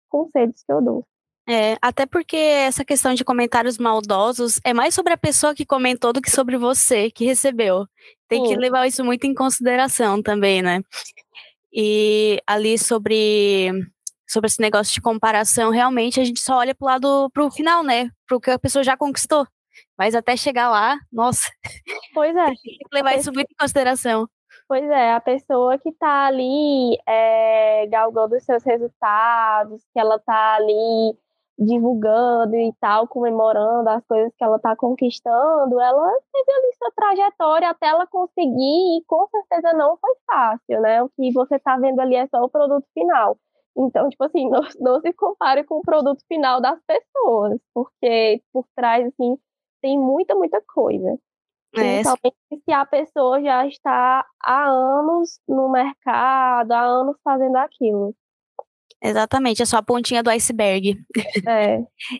conselhos 0.09 0.63
que 0.63 0.71
eu 0.71 0.81
dou. 0.81 1.05
É, 1.47 1.77
até 1.81 2.05
porque 2.05 2.37
essa 2.37 2.85
questão 2.85 3.13
de 3.13 3.25
comentários 3.25 3.77
maldosos 3.77 4.61
é 4.63 4.73
mais 4.73 4.95
sobre 4.95 5.11
a 5.11 5.17
pessoa 5.17 5.53
que 5.53 5.65
comentou 5.65 6.13
do 6.13 6.21
que 6.21 6.31
sobre 6.31 6.57
você 6.57 7.11
que 7.11 7.25
recebeu. 7.25 7.85
Tem 8.29 8.43
que 8.43 8.55
levar 8.55 8.87
isso 8.87 9.03
muito 9.03 9.25
em 9.25 9.33
consideração 9.33 10.21
também, 10.21 10.61
né? 10.61 10.81
E 11.71 12.41
ali 12.47 12.77
sobre 12.77 13.71
sobre 14.27 14.47
esse 14.47 14.61
negócio 14.61 14.93
de 14.93 15.01
comparação, 15.01 15.69
realmente 15.69 16.19
a 16.19 16.23
gente 16.23 16.39
só 16.39 16.57
olha 16.57 16.73
pro 16.73 16.87
lado 16.87 17.29
pro 17.31 17.51
final, 17.51 17.83
né? 17.83 18.09
Pro 18.25 18.39
que 18.39 18.49
a 18.49 18.57
pessoa 18.57 18.83
já 18.83 18.95
conquistou. 18.97 19.45
Mas 19.97 20.15
até 20.15 20.35
chegar 20.37 20.69
lá, 20.69 20.97
nossa. 21.11 21.49
Pois 22.13 22.35
é. 22.35 22.45
Tem 22.55 22.55
que 22.55 22.87
levar 22.95 23.15
isso 23.15 23.31
muito 23.33 23.51
em 23.51 23.55
consideração. 23.59 24.27
Pois 24.67 24.83
é, 24.89 25.13
a 25.13 25.19
pessoa 25.19 25.77
que 25.77 25.89
está 25.89 26.27
ali 26.27 26.97
é, 27.07 27.85
galgando 27.87 28.35
os 28.35 28.43
seus 28.43 28.63
resultados, 28.63 29.83
que 29.93 29.99
ela 29.99 30.15
está 30.15 30.55
ali 30.55 31.17
divulgando 31.57 32.55
e 32.55 32.73
tal, 32.79 33.07
comemorando 33.07 33.87
as 33.89 34.03
coisas 34.05 34.33
que 34.35 34.43
ela 34.43 34.57
está 34.57 34.75
conquistando, 34.75 35.79
ela 35.79 36.11
teve 36.31 36.51
ali 36.51 36.73
sua 36.77 36.91
trajetória 36.95 37.69
até 37.69 37.87
ela 37.87 38.07
conseguir 38.07 38.97
e 38.97 39.03
com 39.07 39.27
certeza 39.27 39.73
não 39.73 39.97
foi 39.97 40.15
fácil, 40.25 40.81
né? 40.81 41.03
O 41.03 41.09
que 41.09 41.31
você 41.31 41.55
está 41.55 41.77
vendo 41.77 41.99
ali 41.99 42.15
é 42.15 42.27
só 42.27 42.43
o 42.43 42.49
produto 42.49 42.85
final. 42.93 43.37
Então, 43.77 44.09
tipo 44.09 44.23
assim, 44.23 44.49
não, 44.49 44.61
não 44.79 45.01
se 45.01 45.13
compare 45.13 45.63
com 45.63 45.79
o 45.79 45.81
produto 45.81 46.23
final 46.27 46.61
das 46.61 46.79
pessoas, 46.85 47.59
porque 47.73 48.41
por 48.51 48.65
trás, 48.75 49.05
assim, 49.07 49.37
tem 49.81 49.99
muita, 49.99 50.35
muita 50.35 50.61
coisa. 50.73 51.17
É. 51.75 52.01
Principalmente 52.01 52.37
se 52.63 52.71
a 52.71 52.85
pessoa 52.85 53.41
já 53.41 53.65
está 53.67 54.25
há 54.41 54.65
anos 54.67 55.39
no 55.47 55.69
mercado, 55.69 56.71
há 56.71 56.81
anos 56.81 57.17
fazendo 57.23 57.57
aquilo. 57.57 58.15
Exatamente, 59.03 59.61
é 59.61 59.65
só 59.65 59.77
a 59.77 59.83
pontinha 59.83 60.23
do 60.23 60.29
iceberg. 60.29 60.97
É. 61.45 61.79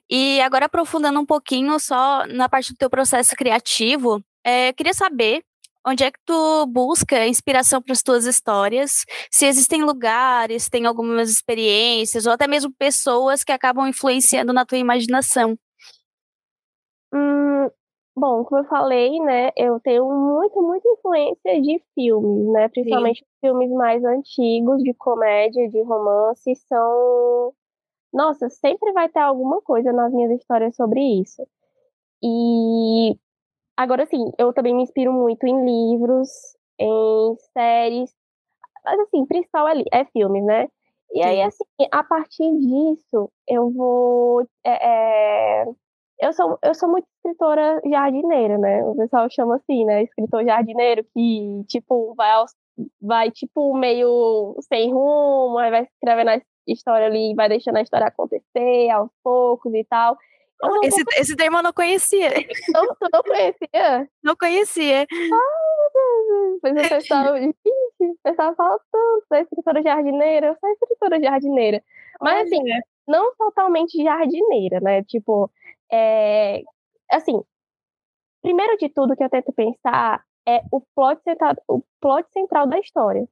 e 0.09 0.41
agora 0.41 0.65
aprofundando 0.65 1.19
um 1.19 1.25
pouquinho 1.25 1.79
só 1.79 2.25
na 2.27 2.49
parte 2.49 2.73
do 2.73 2.77
teu 2.77 2.89
processo 2.89 3.35
criativo, 3.37 4.21
é, 4.43 4.69
eu 4.69 4.73
queria 4.73 4.93
saber 4.93 5.43
onde 5.85 6.03
é 6.03 6.11
que 6.11 6.19
tu 6.25 6.65
busca 6.67 7.25
inspiração 7.27 7.81
para 7.81 7.93
as 7.93 8.01
tuas 8.01 8.25
histórias, 8.25 9.05
se 9.31 9.45
existem 9.45 9.83
lugares, 9.83 10.69
tem 10.69 10.85
algumas 10.85 11.29
experiências 11.29 12.25
ou 12.25 12.31
até 12.31 12.47
mesmo 12.47 12.71
pessoas 12.71 13.43
que 13.43 13.51
acabam 13.51 13.87
influenciando 13.87 14.53
na 14.53 14.65
tua 14.65 14.77
imaginação. 14.77 15.57
Bom, 18.15 18.43
como 18.45 18.61
eu 18.61 18.65
falei, 18.65 19.19
né, 19.19 19.49
eu 19.57 19.79
tenho 19.79 20.05
muito, 20.05 20.61
muita 20.61 20.87
influência 20.87 21.61
de 21.61 21.83
filmes, 21.95 22.53
né, 22.53 22.69
principalmente 22.69 23.19
Sim. 23.19 23.25
filmes 23.41 23.71
mais 23.71 24.03
antigos, 24.03 24.83
de 24.83 24.93
comédia, 24.93 25.67
de 25.67 25.81
romance, 25.81 26.55
são... 26.67 27.53
Nossa, 28.13 28.49
sempre 28.49 28.91
vai 28.93 29.09
ter 29.09 29.19
alguma 29.19 29.61
coisa 29.61 29.91
nas 29.91 30.13
minhas 30.13 30.31
histórias 30.39 30.75
sobre 30.75 31.01
isso. 31.21 31.47
E 32.21 33.17
agora 33.75 34.05
sim, 34.05 34.31
eu 34.37 34.53
também 34.53 34.75
me 34.75 34.83
inspiro 34.83 35.11
muito 35.11 35.45
em 35.47 35.65
livros, 35.65 36.29
em 36.79 37.35
séries, 37.53 38.13
mas 38.85 38.99
assim, 38.99 39.25
principal 39.25 39.67
é, 39.67 39.83
é 39.91 40.05
filmes, 40.05 40.43
né? 40.45 40.67
E 41.13 41.21
aí, 41.23 41.41
assim, 41.41 41.63
a 41.91 42.03
partir 42.03 42.51
disso, 42.57 43.31
eu 43.47 43.69
vou 43.71 44.41
é, 44.63 45.61
é, 45.61 45.65
eu 46.23 46.33
sou, 46.33 46.57
eu 46.63 46.73
sou 46.73 46.89
muito 46.89 47.05
escritora 47.17 47.81
jardineira, 47.85 48.57
né? 48.57 48.83
O 48.83 48.95
pessoal 48.95 49.27
chama 49.29 49.57
assim, 49.57 49.83
né? 49.85 50.03
Escritor 50.03 50.45
jardineiro 50.45 51.03
que, 51.13 51.63
tipo, 51.67 52.13
vai, 52.15 52.31
aos, 52.31 52.51
vai 53.01 53.29
tipo, 53.29 53.75
meio 53.75 54.55
sem 54.69 54.91
rumo, 54.91 55.57
aí 55.57 55.69
vai 55.69 55.83
escrevendo 55.83 56.29
a 56.29 56.41
história 56.65 57.07
ali, 57.07 57.33
vai 57.35 57.49
deixando 57.49 57.77
a 57.77 57.81
história 57.81 58.07
acontecer 58.07 58.89
aos 58.89 59.09
poucos 59.21 59.73
e 59.73 59.83
tal. 59.83 60.17
Esse, 60.83 61.03
pouco... 61.03 61.21
esse 61.21 61.35
termo 61.35 61.57
eu 61.57 61.63
não 61.63 61.73
conhecia. 61.73 62.29
Não, 62.73 62.87
tu 62.95 63.07
não 63.11 63.21
conhecia? 63.21 64.09
Não 64.23 64.35
conhecia. 64.37 65.01
Ah, 65.01 65.83
meu 65.93 66.29
Deus. 66.29 66.59
Pois 66.61 66.73
o 66.73 66.89
pessoal, 66.89 67.35
o 67.35 68.17
pessoal 68.23 68.55
fala 68.55 68.79
tanto, 68.91 69.25
sou 69.27 69.37
escritora 69.37 69.83
jardineira, 69.83 70.47
eu 70.47 70.57
sou 70.57 70.69
escritora 70.69 71.19
jardineira. 71.21 71.83
Mas, 72.21 72.47
assim, 72.47 72.63
não 73.05 73.35
totalmente 73.35 74.01
jardineira, 74.01 74.79
né? 74.79 75.03
Tipo, 75.03 75.51
é, 75.93 76.63
assim, 77.11 77.39
primeiro 78.41 78.77
de 78.77 78.89
tudo 78.89 79.15
que 79.15 79.23
eu 79.23 79.29
tento 79.29 79.53
pensar 79.53 80.23
é 80.47 80.63
o 80.71 80.81
plot 80.95 81.21
central, 81.23 81.55
o 81.67 81.83
plot 82.01 82.27
central 82.31 82.67
da 82.67 82.79
história. 82.79 83.27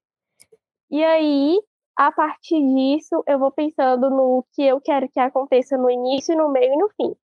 E 0.91 1.03
aí, 1.03 1.59
a 1.97 2.11
partir 2.11 2.61
disso, 2.61 3.23
eu 3.27 3.39
vou 3.39 3.51
pensando 3.51 4.09
no 4.11 4.45
que 4.53 4.61
eu 4.63 4.79
quero 4.79 5.09
que 5.09 5.19
aconteça 5.19 5.75
no 5.77 5.89
início, 5.89 6.37
no 6.37 6.49
meio 6.51 6.73
e 6.73 6.77
no 6.77 6.89
fim. 6.89 7.15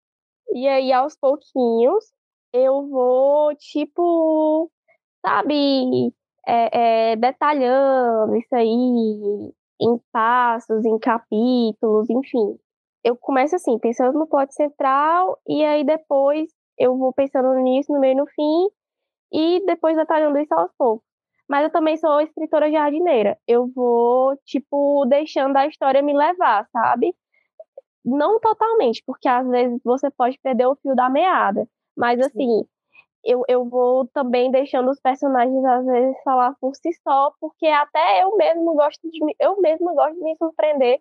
E 0.54 0.68
aí, 0.68 0.92
aos 0.92 1.16
pouquinhos, 1.16 2.06
eu 2.52 2.88
vou, 2.88 3.56
tipo, 3.56 4.72
sabe, 5.26 6.14
é, 6.48 7.12
é, 7.12 7.16
detalhando 7.16 8.36
isso 8.38 8.56
aí 8.56 9.54
em 9.80 10.00
passos, 10.12 10.84
em 10.86 10.98
capítulos, 10.98 12.10
enfim 12.10 12.58
eu 13.08 13.16
começo 13.16 13.56
assim, 13.56 13.80
pensando 13.80 14.20
no 14.20 14.28
plot 14.28 14.54
central, 14.54 15.40
e 15.48 15.64
aí 15.64 15.84
depois 15.86 16.50
eu 16.78 16.98
vou 16.98 17.14
pensando 17.14 17.54
no 17.54 17.60
início, 17.60 17.94
no 17.94 18.02
meio 18.02 18.12
e 18.14 18.16
no 18.16 18.28
fim, 18.28 18.68
e 19.32 19.66
depois 19.66 19.96
detalhando 19.96 20.38
isso 20.40 20.54
aos 20.54 20.72
poucos. 20.78 21.06
Mas 21.50 21.64
eu 21.64 21.72
também 21.72 21.96
sou 21.98 22.20
escritora 22.20 22.70
jardineira. 22.70 23.38
Eu 23.48 23.68
vou, 23.74 24.36
tipo, 24.46 25.06
deixando 25.06 25.56
a 25.56 25.68
história 25.68 26.02
me 26.02 26.14
levar, 26.14 26.68
sabe? 26.72 27.16
Não 28.04 28.40
totalmente, 28.42 29.02
porque 29.06 29.30
às 29.30 29.48
vezes 29.48 29.80
você 29.84 30.10
pode 30.12 30.38
perder 30.40 30.68
o 30.68 30.76
fio 30.76 30.94
da 30.94 31.10
meada. 31.10 31.66
Mas, 31.96 32.20
assim, 32.20 32.66
eu, 33.24 33.44
eu 33.48 33.66
vou 33.70 34.08
também 34.10 34.52
deixando 34.52 34.92
os 34.92 35.00
personagens, 35.00 35.64
às 35.66 35.86
vezes, 35.86 36.24
falar 36.24 36.54
por 36.60 36.76
si 36.76 36.92
só, 37.04 37.32
porque 37.40 37.68
até 37.68 38.24
eu 38.24 38.36
mesmo 38.36 38.76
gosto 38.76 39.10
de 39.10 39.20
eu 39.40 39.62
mesma 39.62 39.94
gosto 39.94 40.16
de 40.16 40.24
me 40.24 40.36
surpreender 40.38 41.00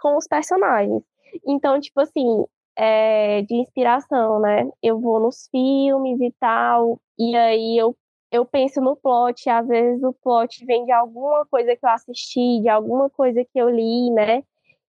com 0.00 0.16
os 0.16 0.28
personagens. 0.28 1.02
Então, 1.46 1.80
tipo 1.80 2.00
assim, 2.00 2.44
é, 2.76 3.42
de 3.42 3.54
inspiração, 3.56 4.40
né? 4.40 4.68
Eu 4.82 5.00
vou 5.00 5.20
nos 5.20 5.48
filmes 5.50 6.20
e 6.20 6.32
tal, 6.40 7.00
e 7.18 7.36
aí 7.36 7.76
eu, 7.78 7.96
eu 8.32 8.44
penso 8.44 8.80
no 8.80 8.96
plot, 8.96 9.48
às 9.50 9.66
vezes 9.66 10.02
o 10.02 10.12
plot 10.14 10.64
vem 10.66 10.84
de 10.84 10.92
alguma 10.92 11.46
coisa 11.46 11.76
que 11.76 11.84
eu 11.84 11.90
assisti, 11.90 12.60
de 12.62 12.68
alguma 12.68 13.10
coisa 13.10 13.44
que 13.44 13.58
eu 13.60 13.68
li, 13.70 14.10
né? 14.12 14.42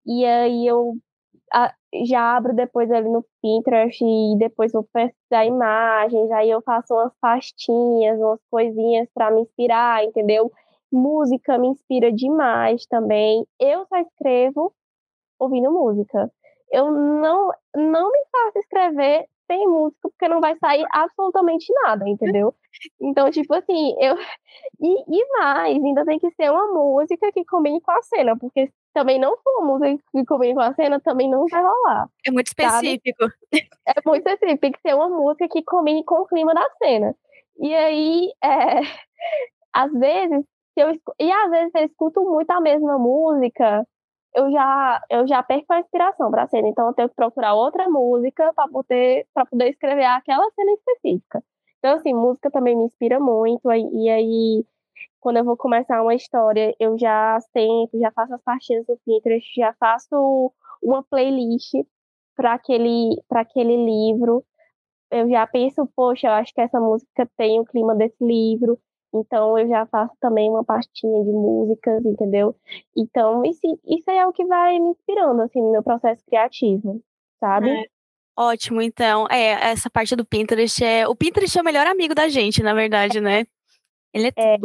E 0.05 0.25
aí 0.25 0.67
eu 0.67 0.97
a, 1.53 1.73
já 2.05 2.35
abro 2.37 2.53
depois 2.55 2.91
ali 2.91 3.09
no 3.09 3.25
Pinterest 3.41 4.03
e 4.03 4.37
depois 4.37 4.71
vou 4.71 4.83
pesquisar 4.93 5.45
imagens, 5.45 6.31
aí 6.31 6.49
eu 6.49 6.61
faço 6.61 6.93
umas 6.93 7.13
pastinhas, 7.21 8.19
umas 8.19 8.39
coisinhas 8.51 9.07
para 9.13 9.31
me 9.31 9.41
inspirar, 9.41 10.03
entendeu? 10.03 10.51
Música 10.91 11.57
me 11.57 11.67
inspira 11.69 12.11
demais 12.11 12.85
também. 12.87 13.45
Eu 13.59 13.85
só 13.87 13.97
escrevo 13.97 14.73
ouvindo 15.39 15.71
música. 15.71 16.31
Eu 16.71 16.91
não, 16.91 17.51
não 17.75 18.11
me 18.11 18.19
faço 18.31 18.59
escrever 18.59 19.25
tem 19.47 19.67
música, 19.67 20.09
porque 20.09 20.27
não 20.27 20.41
vai 20.41 20.55
sair 20.57 20.85
absolutamente 20.91 21.65
nada, 21.83 22.07
entendeu? 22.07 22.53
Então, 23.01 23.31
tipo 23.31 23.53
assim, 23.55 23.95
eu. 23.99 24.15
E, 24.79 25.03
e 25.07 25.39
mais, 25.39 25.83
ainda 25.83 26.05
tem 26.05 26.19
que 26.19 26.29
ser 26.31 26.51
uma 26.51 26.67
música 26.67 27.31
que 27.31 27.43
combine 27.45 27.81
com 27.81 27.91
a 27.91 28.01
cena, 28.03 28.37
porque 28.37 28.71
também 28.93 29.19
não 29.19 29.35
for 29.37 29.59
uma 29.59 29.77
música 29.77 30.03
que 30.11 30.25
combine 30.25 30.53
com 30.53 30.61
a 30.61 30.73
cena, 30.73 30.99
também 30.99 31.29
não 31.29 31.45
vai 31.47 31.61
rolar. 31.61 32.07
É 32.25 32.31
muito 32.31 32.47
específico. 32.47 33.23
Sabe? 33.23 33.69
É 33.87 33.93
muito 34.05 34.27
específico, 34.27 34.61
tem 34.61 34.71
que 34.71 34.81
ser 34.81 34.95
uma 34.95 35.09
música 35.09 35.47
que 35.47 35.63
combine 35.63 36.03
com 36.03 36.21
o 36.21 36.27
clima 36.27 36.53
da 36.53 36.67
cena. 36.77 37.15
E 37.59 37.73
aí, 37.73 38.31
é, 38.43 38.81
às 39.73 39.91
vezes, 39.91 40.45
eu, 40.75 40.91
e 41.19 41.31
às 41.31 41.49
vezes 41.49 41.71
eu 41.75 41.85
escuto 41.85 42.21
muito 42.21 42.51
a 42.51 42.61
mesma 42.61 42.99
música 42.99 43.83
eu 44.35 44.51
já, 44.51 45.01
eu 45.09 45.27
já 45.27 45.43
perco 45.43 45.73
a 45.73 45.79
inspiração 45.79 46.29
para 46.31 46.43
a 46.43 46.47
cena, 46.47 46.67
então 46.67 46.87
eu 46.87 46.93
tenho 46.93 47.09
que 47.09 47.15
procurar 47.15 47.53
outra 47.55 47.89
música 47.89 48.53
para 48.53 48.69
poder, 48.69 49.27
poder 49.49 49.69
escrever 49.69 50.05
aquela 50.05 50.49
cena 50.51 50.71
específica. 50.73 51.43
Então, 51.79 51.95
assim, 51.95 52.13
música 52.13 52.51
também 52.51 52.75
me 52.75 52.85
inspira 52.85 53.19
muito, 53.19 53.71
e 53.71 54.09
aí, 54.09 54.65
quando 55.19 55.37
eu 55.37 55.45
vou 55.45 55.57
começar 55.57 56.01
uma 56.01 56.15
história, 56.15 56.75
eu 56.79 56.97
já 56.97 57.39
sento, 57.53 57.99
já 57.99 58.11
faço 58.11 58.33
as 58.35 58.41
partidas 58.43 58.85
do 58.87 58.97
Pinterest, 59.05 59.47
já 59.55 59.73
faço 59.79 60.53
uma 60.81 61.03
playlist 61.03 61.73
para 62.35 62.53
aquele, 62.53 63.21
aquele 63.31 63.75
livro. 63.85 64.43
Eu 65.11 65.29
já 65.29 65.47
penso, 65.47 65.87
poxa, 65.95 66.27
eu 66.27 66.33
acho 66.33 66.53
que 66.53 66.61
essa 66.61 66.79
música 66.79 67.29
tem 67.37 67.59
o 67.59 67.65
clima 67.65 67.95
desse 67.95 68.23
livro. 68.23 68.79
Então 69.13 69.57
eu 69.57 69.67
já 69.67 69.85
faço 69.85 70.13
também 70.19 70.49
uma 70.49 70.63
pastinha 70.63 71.23
de 71.23 71.31
músicas, 71.31 72.05
entendeu? 72.05 72.55
Então 72.95 73.43
isso, 73.45 73.61
isso 73.85 74.09
é 74.09 74.25
o 74.25 74.33
que 74.33 74.45
vai 74.45 74.79
me 74.79 74.89
inspirando, 74.89 75.41
assim, 75.41 75.61
no 75.61 75.71
meu 75.71 75.83
processo 75.83 76.23
criativo, 76.25 77.01
sabe? 77.39 77.69
É. 77.69 77.83
Ótimo, 78.39 78.81
então. 78.81 79.25
É, 79.31 79.71
essa 79.71 79.89
parte 79.89 80.15
do 80.15 80.23
Pinterest 80.25 80.83
é. 80.83 81.07
O 81.07 81.15
Pinterest 81.15 81.57
é 81.57 81.61
o 81.61 81.65
melhor 81.65 81.87
amigo 81.87 82.13
da 82.13 82.29
gente, 82.29 82.61
na 82.61 82.73
verdade, 82.73 83.19
né? 83.19 83.45
Ele 84.13 84.27
é, 84.35 84.55
é. 84.55 84.57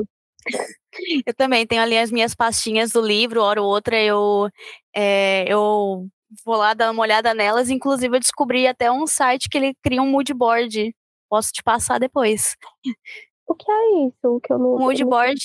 Eu 1.26 1.34
também 1.34 1.66
tenho 1.66 1.82
ali 1.82 1.96
as 1.96 2.10
minhas 2.10 2.34
pastinhas 2.34 2.92
do 2.92 3.00
livro, 3.00 3.42
hora 3.42 3.62
ou 3.62 3.68
outra 3.68 3.98
eu, 3.98 4.48
é, 4.94 5.50
eu 5.50 6.06
vou 6.44 6.56
lá 6.56 6.74
dar 6.74 6.90
uma 6.90 7.02
olhada 7.02 7.32
nelas. 7.34 7.70
Inclusive, 7.70 8.16
eu 8.16 8.20
descobri 8.20 8.66
até 8.66 8.90
um 8.90 9.06
site 9.06 9.48
que 9.48 9.56
ele 9.56 9.74
cria 9.82 10.02
um 10.02 10.10
mood 10.10 10.32
board. 10.34 10.94
Posso 11.30 11.50
te 11.52 11.62
passar 11.62 11.98
depois. 11.98 12.56
O 13.46 13.54
que 13.54 13.70
é 13.70 14.06
isso? 14.06 14.16
O 14.24 14.40
que 14.40 14.52
eu 14.52 14.58
não. 14.58 14.74
O 14.74 14.78
moodboard, 14.78 15.40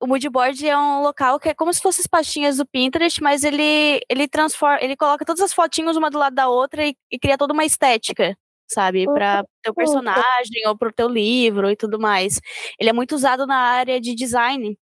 o 0.00 0.06
moodboard 0.06 0.68
é 0.68 0.76
um 0.76 1.02
local 1.02 1.38
que 1.38 1.48
é 1.48 1.54
como 1.54 1.72
se 1.72 1.80
fossem 1.80 2.00
as 2.00 2.06
pastinhas 2.06 2.56
do 2.56 2.66
Pinterest, 2.66 3.22
mas 3.22 3.44
ele 3.44 4.00
ele 4.08 4.26
transforma, 4.26 4.82
ele 4.82 4.96
coloca 4.96 5.24
todas 5.24 5.42
as 5.42 5.52
fotinhos 5.52 5.96
uma 5.96 6.10
do 6.10 6.18
lado 6.18 6.34
da 6.34 6.48
outra 6.48 6.84
e, 6.86 6.96
e 7.10 7.18
cria 7.18 7.38
toda 7.38 7.52
uma 7.52 7.64
estética, 7.64 8.36
sabe, 8.66 9.04
para 9.04 9.44
teu 9.62 9.74
personagem 9.74 10.66
ou 10.66 10.76
pro 10.76 10.92
teu 10.92 11.08
livro 11.08 11.70
e 11.70 11.76
tudo 11.76 12.00
mais. 12.00 12.40
Ele 12.78 12.90
é 12.90 12.92
muito 12.92 13.14
usado 13.14 13.46
na 13.46 13.56
área 13.56 14.00
de 14.00 14.14
design. 14.14 14.76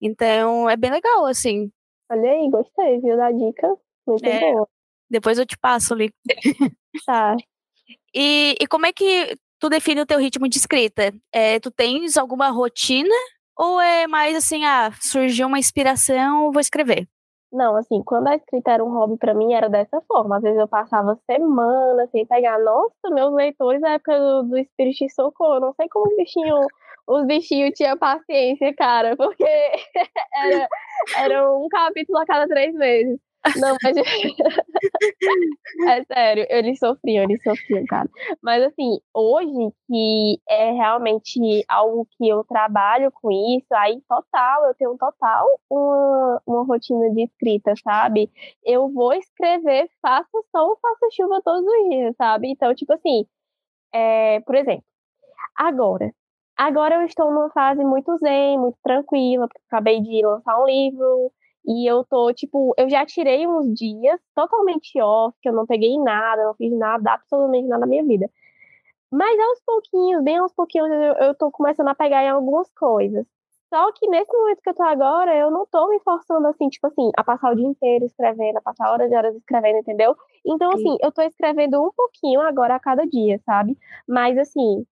Então, 0.00 0.68
é 0.68 0.76
bem 0.76 0.90
legal 0.90 1.26
assim. 1.26 1.70
Olha 2.10 2.30
aí, 2.30 2.50
gostei, 2.50 3.00
viu 3.00 3.16
da 3.16 3.30
dica? 3.30 3.74
Muito 4.06 4.24
é, 4.24 4.52
boa. 4.52 4.68
Depois 5.10 5.38
eu 5.38 5.46
te 5.46 5.56
passo 5.58 5.94
ali. 5.94 6.10
Tá. 7.06 7.36
E, 8.14 8.54
e 8.60 8.66
como 8.66 8.86
é 8.86 8.92
que 8.92 9.36
tu 9.58 9.68
define 9.68 10.00
o 10.00 10.06
teu 10.06 10.18
ritmo 10.18 10.48
de 10.48 10.58
escrita? 10.58 11.12
É, 11.32 11.58
tu 11.60 11.70
tens 11.70 12.16
alguma 12.16 12.48
rotina 12.50 13.14
ou 13.56 13.80
é 13.80 14.06
mais 14.06 14.36
assim, 14.36 14.64
ah, 14.64 14.90
surgiu 15.00 15.48
uma 15.48 15.58
inspiração, 15.58 16.52
vou 16.52 16.60
escrever? 16.60 17.08
Não, 17.50 17.76
assim, 17.76 18.02
quando 18.04 18.28
a 18.28 18.36
escrita 18.36 18.72
era 18.72 18.84
um 18.84 18.92
hobby 18.92 19.16
para 19.16 19.32
mim, 19.32 19.54
era 19.54 19.70
dessa 19.70 20.00
forma. 20.02 20.36
Às 20.36 20.42
vezes 20.42 20.58
eu 20.58 20.68
passava 20.68 21.18
semanas 21.26 22.10
sem 22.10 22.26
pegar. 22.26 22.58
Nossa, 22.58 23.10
meus 23.10 23.32
leitores 23.34 23.80
na 23.80 23.94
época 23.94 24.18
do, 24.18 24.42
do 24.44 24.58
Espírito 24.58 24.98
de 24.98 25.12
Socorro, 25.12 25.60
não 25.60 25.72
sei 25.72 25.88
como 25.88 26.10
os 26.10 26.16
bichinhos, 26.16 26.66
os 27.06 27.26
bichinhos 27.26 27.72
tinham 27.74 27.96
paciência, 27.96 28.74
cara, 28.74 29.16
porque 29.16 29.44
era, 30.34 30.68
era 31.16 31.52
um 31.52 31.68
capítulo 31.68 32.18
a 32.18 32.26
cada 32.26 32.46
três 32.46 32.74
meses. 32.74 33.18
Não, 33.56 33.76
mas. 33.82 33.96
é 35.88 36.04
sério, 36.04 36.46
eles 36.48 36.78
sofriam, 36.78 37.24
eles 37.24 37.42
sofriam, 37.42 37.84
cara. 37.86 38.08
Mas 38.42 38.62
assim, 38.64 39.00
hoje 39.14 39.72
que 39.86 40.40
é 40.48 40.72
realmente 40.72 41.64
algo 41.68 42.06
que 42.16 42.28
eu 42.28 42.44
trabalho 42.44 43.10
com 43.12 43.30
isso, 43.30 43.66
aí 43.74 44.00
total, 44.08 44.66
eu 44.66 44.74
tenho 44.74 44.96
total 44.96 45.46
uma, 45.70 46.42
uma 46.46 46.64
rotina 46.64 47.10
de 47.10 47.24
escrita, 47.24 47.74
sabe? 47.82 48.30
Eu 48.64 48.88
vou 48.92 49.12
escrever, 49.12 49.88
faça 50.02 50.28
sol, 50.50 50.78
faça 50.80 51.08
chuva 51.12 51.40
todos 51.44 51.64
os 51.64 51.88
dias, 51.90 52.16
sabe? 52.16 52.50
Então, 52.50 52.74
tipo 52.74 52.92
assim, 52.92 53.26
é, 53.92 54.40
por 54.40 54.54
exemplo, 54.54 54.84
agora. 55.56 56.12
Agora 56.56 56.96
eu 56.96 57.02
estou 57.04 57.30
numa 57.32 57.50
fase 57.50 57.84
muito 57.84 58.16
zen, 58.18 58.58
muito 58.58 58.76
tranquila, 58.82 59.46
porque 59.48 59.62
acabei 59.68 60.00
de 60.02 60.26
lançar 60.26 60.60
um 60.60 60.66
livro, 60.66 61.32
e 61.66 61.90
eu 61.90 62.04
tô, 62.04 62.32
tipo, 62.32 62.74
eu 62.78 62.88
já 62.88 63.04
tirei 63.04 63.46
uns 63.46 63.72
dias 63.74 64.20
totalmente 64.34 65.00
off, 65.00 65.36
que 65.42 65.48
eu 65.48 65.52
não 65.52 65.66
peguei 65.66 65.98
nada, 65.98 66.44
não 66.44 66.54
fiz 66.54 66.72
nada, 66.72 67.12
absolutamente 67.12 67.68
nada 67.68 67.80
na 67.80 67.86
minha 67.86 68.04
vida. 68.04 68.30
Mas 69.10 69.38
aos 69.40 69.60
pouquinhos, 69.64 70.22
bem 70.22 70.38
aos 70.38 70.52
pouquinhos, 70.52 70.88
eu, 70.90 71.26
eu 71.26 71.34
tô 71.34 71.50
começando 71.50 71.88
a 71.88 71.94
pegar 71.94 72.24
em 72.24 72.28
algumas 72.28 72.70
coisas. 72.74 73.26
Só 73.72 73.92
que 73.92 74.08
nesse 74.08 74.34
momento 74.34 74.62
que 74.62 74.70
eu 74.70 74.74
tô 74.74 74.82
agora, 74.82 75.36
eu 75.36 75.50
não 75.50 75.66
tô 75.66 75.88
me 75.88 76.00
forçando 76.00 76.46
assim, 76.48 76.68
tipo 76.68 76.86
assim, 76.86 77.10
a 77.16 77.22
passar 77.22 77.52
o 77.52 77.54
dia 77.54 77.66
inteiro 77.66 78.06
escrevendo, 78.06 78.56
a 78.58 78.62
passar 78.62 78.90
horas 78.90 79.10
e 79.12 79.14
horas 79.14 79.36
escrevendo, 79.36 79.78
entendeu? 79.78 80.16
Então, 80.46 80.70
assim, 80.72 80.96
eu 81.02 81.12
tô 81.12 81.20
escrevendo 81.22 81.82
um 81.82 81.90
pouquinho 81.94 82.40
agora 82.40 82.76
a 82.76 82.80
cada 82.80 83.06
dia, 83.06 83.38
sabe? 83.44 83.76
Mas 84.06 84.38
assim, 84.38 84.86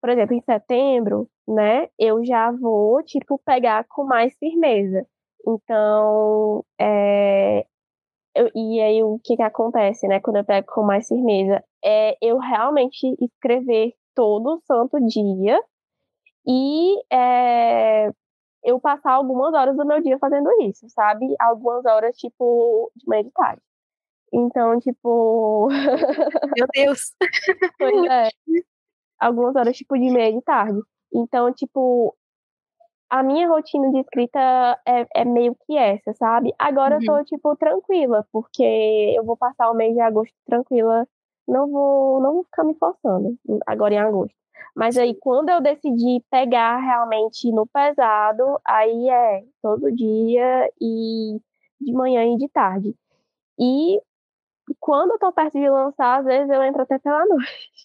por 0.00 0.10
exemplo, 0.10 0.34
em 0.34 0.40
setembro, 0.40 1.28
né, 1.46 1.88
eu 1.98 2.24
já 2.24 2.50
vou, 2.50 3.02
tipo, 3.02 3.38
pegar 3.44 3.84
com 3.88 4.04
mais 4.04 4.36
firmeza. 4.38 5.06
Então, 5.48 6.62
é, 6.78 7.64
eu, 8.34 8.50
e 8.54 8.80
aí 8.80 9.02
o 9.02 9.18
que, 9.24 9.36
que 9.36 9.42
acontece, 9.42 10.06
né, 10.06 10.20
quando 10.20 10.36
eu 10.36 10.44
pego 10.44 10.66
com 10.72 10.82
mais 10.82 11.08
firmeza? 11.08 11.64
É 11.84 12.16
eu 12.20 12.38
realmente 12.38 13.16
escrever 13.20 13.94
todo 14.14 14.60
santo 14.66 14.98
dia 15.06 15.58
e 16.46 16.96
é, 17.12 18.10
eu 18.64 18.80
passar 18.80 19.12
algumas 19.12 19.54
horas 19.54 19.76
do 19.76 19.86
meu 19.86 20.02
dia 20.02 20.18
fazendo 20.18 20.50
isso, 20.62 20.88
sabe? 20.90 21.26
Algumas 21.40 21.84
horas, 21.86 22.16
tipo, 22.16 22.90
de 22.96 23.06
manhã 23.08 23.24
de 23.24 23.30
tarde. 23.32 23.62
Então, 24.32 24.78
tipo. 24.80 25.68
Meu 26.56 26.66
Deus! 26.74 27.12
pois 27.78 28.04
é. 28.10 28.28
Algumas 29.20 29.56
horas, 29.56 29.76
tipo, 29.76 29.96
de 29.96 30.10
meia 30.10 30.32
de 30.32 30.42
tarde. 30.42 30.80
Então, 31.12 31.52
tipo, 31.52 32.14
a 33.10 33.22
minha 33.22 33.48
rotina 33.48 33.90
de 33.90 34.00
escrita 34.00 34.38
é, 34.86 35.06
é 35.14 35.24
meio 35.24 35.56
que 35.66 35.76
essa, 35.76 36.12
sabe? 36.14 36.52
Agora 36.58 36.96
uhum. 36.96 37.02
eu 37.02 37.06
tô, 37.06 37.16
uhum. 37.16 37.24
tipo, 37.24 37.56
tranquila, 37.56 38.26
porque 38.32 39.14
eu 39.16 39.24
vou 39.24 39.36
passar 39.36 39.70
o 39.70 39.74
mês 39.74 39.94
de 39.94 40.00
agosto 40.00 40.34
tranquila. 40.46 41.06
Não 41.46 41.70
vou, 41.70 42.20
não 42.20 42.34
vou 42.34 42.44
ficar 42.44 42.64
me 42.64 42.74
forçando 42.74 43.36
agora 43.66 43.94
em 43.94 43.98
agosto. 43.98 44.36
Mas 44.76 44.96
aí, 44.96 45.14
quando 45.14 45.48
eu 45.48 45.60
decidi 45.60 46.22
pegar 46.30 46.78
realmente 46.78 47.50
no 47.50 47.66
pesado, 47.66 48.60
aí 48.64 49.08
é 49.08 49.44
todo 49.62 49.90
dia 49.90 50.70
e 50.80 51.40
de 51.80 51.92
manhã 51.92 52.24
e 52.24 52.36
de 52.36 52.48
tarde. 52.48 52.94
E 53.58 54.00
quando 54.78 55.12
eu 55.12 55.18
tô 55.18 55.32
perto 55.32 55.58
de 55.58 55.68
lançar, 55.68 56.20
às 56.20 56.24
vezes 56.26 56.50
eu 56.50 56.62
entro 56.62 56.82
até 56.82 56.98
pela 56.98 57.24
noite, 57.26 57.77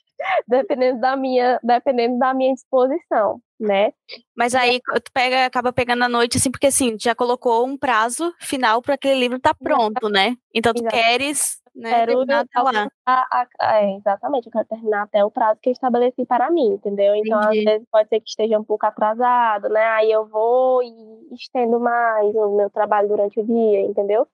dependendo 0.47 0.99
da 0.99 1.15
minha, 1.15 1.59
dependendo 1.63 2.17
da 2.17 2.33
minha 2.33 2.53
disposição 2.53 3.41
né? 3.63 3.93
Mas 4.35 4.53
aí 4.53 4.79
tu 4.81 5.11
pega, 5.13 5.45
acaba 5.45 5.71
pegando 5.71 6.03
a 6.03 6.09
noite, 6.09 6.37
assim, 6.37 6.51
porque 6.51 6.67
assim, 6.67 6.97
já 6.99 7.15
colocou 7.15 7.65
um 7.65 7.77
prazo 7.77 8.33
final 8.39 8.81
para 8.81 8.95
aquele 8.95 9.19
livro 9.19 9.37
estar 9.37 9.53
tá 9.53 9.59
pronto, 9.61 10.09
né? 10.09 10.35
Então 10.53 10.73
tu 10.73 10.81
exatamente. 10.81 11.05
queres, 11.05 11.61
né, 11.73 11.89
quero 11.89 12.11
terminar 12.25 12.39
até 12.41 12.61
lá. 12.61 12.87
A, 13.05 13.47
a, 13.59 13.81
é, 13.81 13.95
exatamente, 13.95 14.47
eu 14.47 14.51
quero 14.51 14.67
terminar 14.67 15.03
até 15.03 15.23
o 15.23 15.31
prazo 15.31 15.59
que 15.61 15.69
eu 15.69 15.73
estabeleci 15.73 16.25
para 16.25 16.51
mim, 16.51 16.73
entendeu? 16.73 17.15
Então, 17.15 17.41
Entendi. 17.41 17.59
às 17.59 17.65
vezes 17.65 17.87
pode 17.91 18.09
ser 18.09 18.19
que 18.19 18.29
esteja 18.29 18.59
um 18.59 18.63
pouco 18.63 18.85
atrasado, 18.85 19.69
né? 19.69 19.85
Aí 19.85 20.11
eu 20.11 20.27
vou 20.27 20.83
e 20.83 21.33
estendo 21.33 21.79
mais 21.79 22.35
o 22.35 22.55
meu 22.55 22.69
trabalho 22.69 23.07
durante 23.07 23.39
o 23.39 23.45
dia, 23.45 23.81
entendeu? 23.81 24.27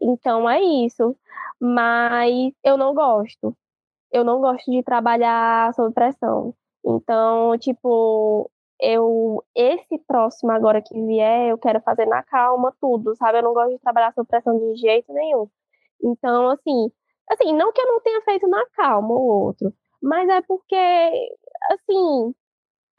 Então 0.00 0.48
é 0.48 0.60
isso. 0.62 1.16
Mas 1.60 2.52
eu 2.62 2.76
não 2.76 2.94
gosto. 2.94 3.56
Eu 4.14 4.22
não 4.24 4.40
gosto 4.40 4.70
de 4.70 4.80
trabalhar 4.84 5.74
sob 5.74 5.92
pressão. 5.92 6.54
Então, 6.86 7.58
tipo, 7.58 8.48
eu 8.80 9.42
esse 9.56 9.98
próximo 10.06 10.52
agora 10.52 10.80
que 10.80 10.94
vier, 11.06 11.48
eu 11.50 11.58
quero 11.58 11.80
fazer 11.82 12.06
na 12.06 12.22
calma 12.22 12.72
tudo, 12.80 13.16
sabe? 13.16 13.38
Eu 13.38 13.42
não 13.42 13.54
gosto 13.54 13.72
de 13.72 13.80
trabalhar 13.80 14.12
sob 14.14 14.28
pressão 14.28 14.56
de 14.56 14.76
jeito 14.76 15.12
nenhum. 15.12 15.48
Então, 16.02 16.48
assim, 16.50 16.92
assim, 17.30 17.52
não 17.54 17.72
que 17.72 17.80
eu 17.80 17.86
não 17.88 18.00
tenha 18.00 18.22
feito 18.22 18.46
na 18.48 18.64
calma 18.76 19.14
o 19.14 19.46
outro, 19.46 19.72
mas 20.02 20.28
é 20.28 20.40
porque 20.42 20.76
assim, 21.70 22.34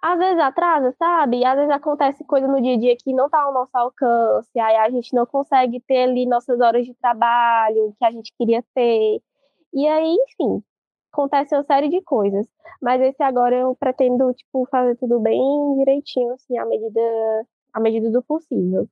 às 0.02 0.20
vezes 0.20 0.40
atrasa, 0.40 0.94
sabe? 1.00 1.46
Às 1.46 1.56
vezes 1.56 1.72
acontece 1.72 2.26
coisa 2.26 2.48
no 2.48 2.62
dia 2.62 2.76
a 2.76 2.80
dia 2.80 2.98
que 2.98 3.14
não 3.14 3.30
tá 3.30 3.42
ao 3.42 3.54
nosso 3.54 3.72
alcance, 3.78 4.60
aí 4.60 4.76
a 4.78 4.90
gente 4.90 5.14
não 5.16 5.26
consegue 5.26 5.80
ter 5.82 6.04
ali 6.04 6.26
nossas 6.28 6.60
horas 6.62 6.86
de 6.86 6.94
trabalho 6.96 7.96
que 8.00 8.06
a 8.06 8.12
gente 8.12 8.34
queria 8.38 8.64
ter. 8.76 9.22
E 9.74 9.88
aí, 9.88 10.16
enfim, 10.30 10.64
acontece 11.16 11.56
uma 11.56 11.64
série 11.64 11.90
de 11.90 12.02
coisas. 12.02 12.46
Mas 12.82 13.02
esse 13.02 13.24
agora 13.24 13.56
eu 13.56 13.76
pretendo, 13.76 14.34
tipo, 14.34 14.68
fazer 14.70 14.96
tudo 14.98 15.20
bem 15.20 15.42
direitinho, 15.78 16.34
assim, 16.34 16.58
à 16.58 16.66
medida, 16.66 17.00
à 17.74 17.80
medida 17.80 18.12
do 18.12 18.22
possível. 18.22 18.88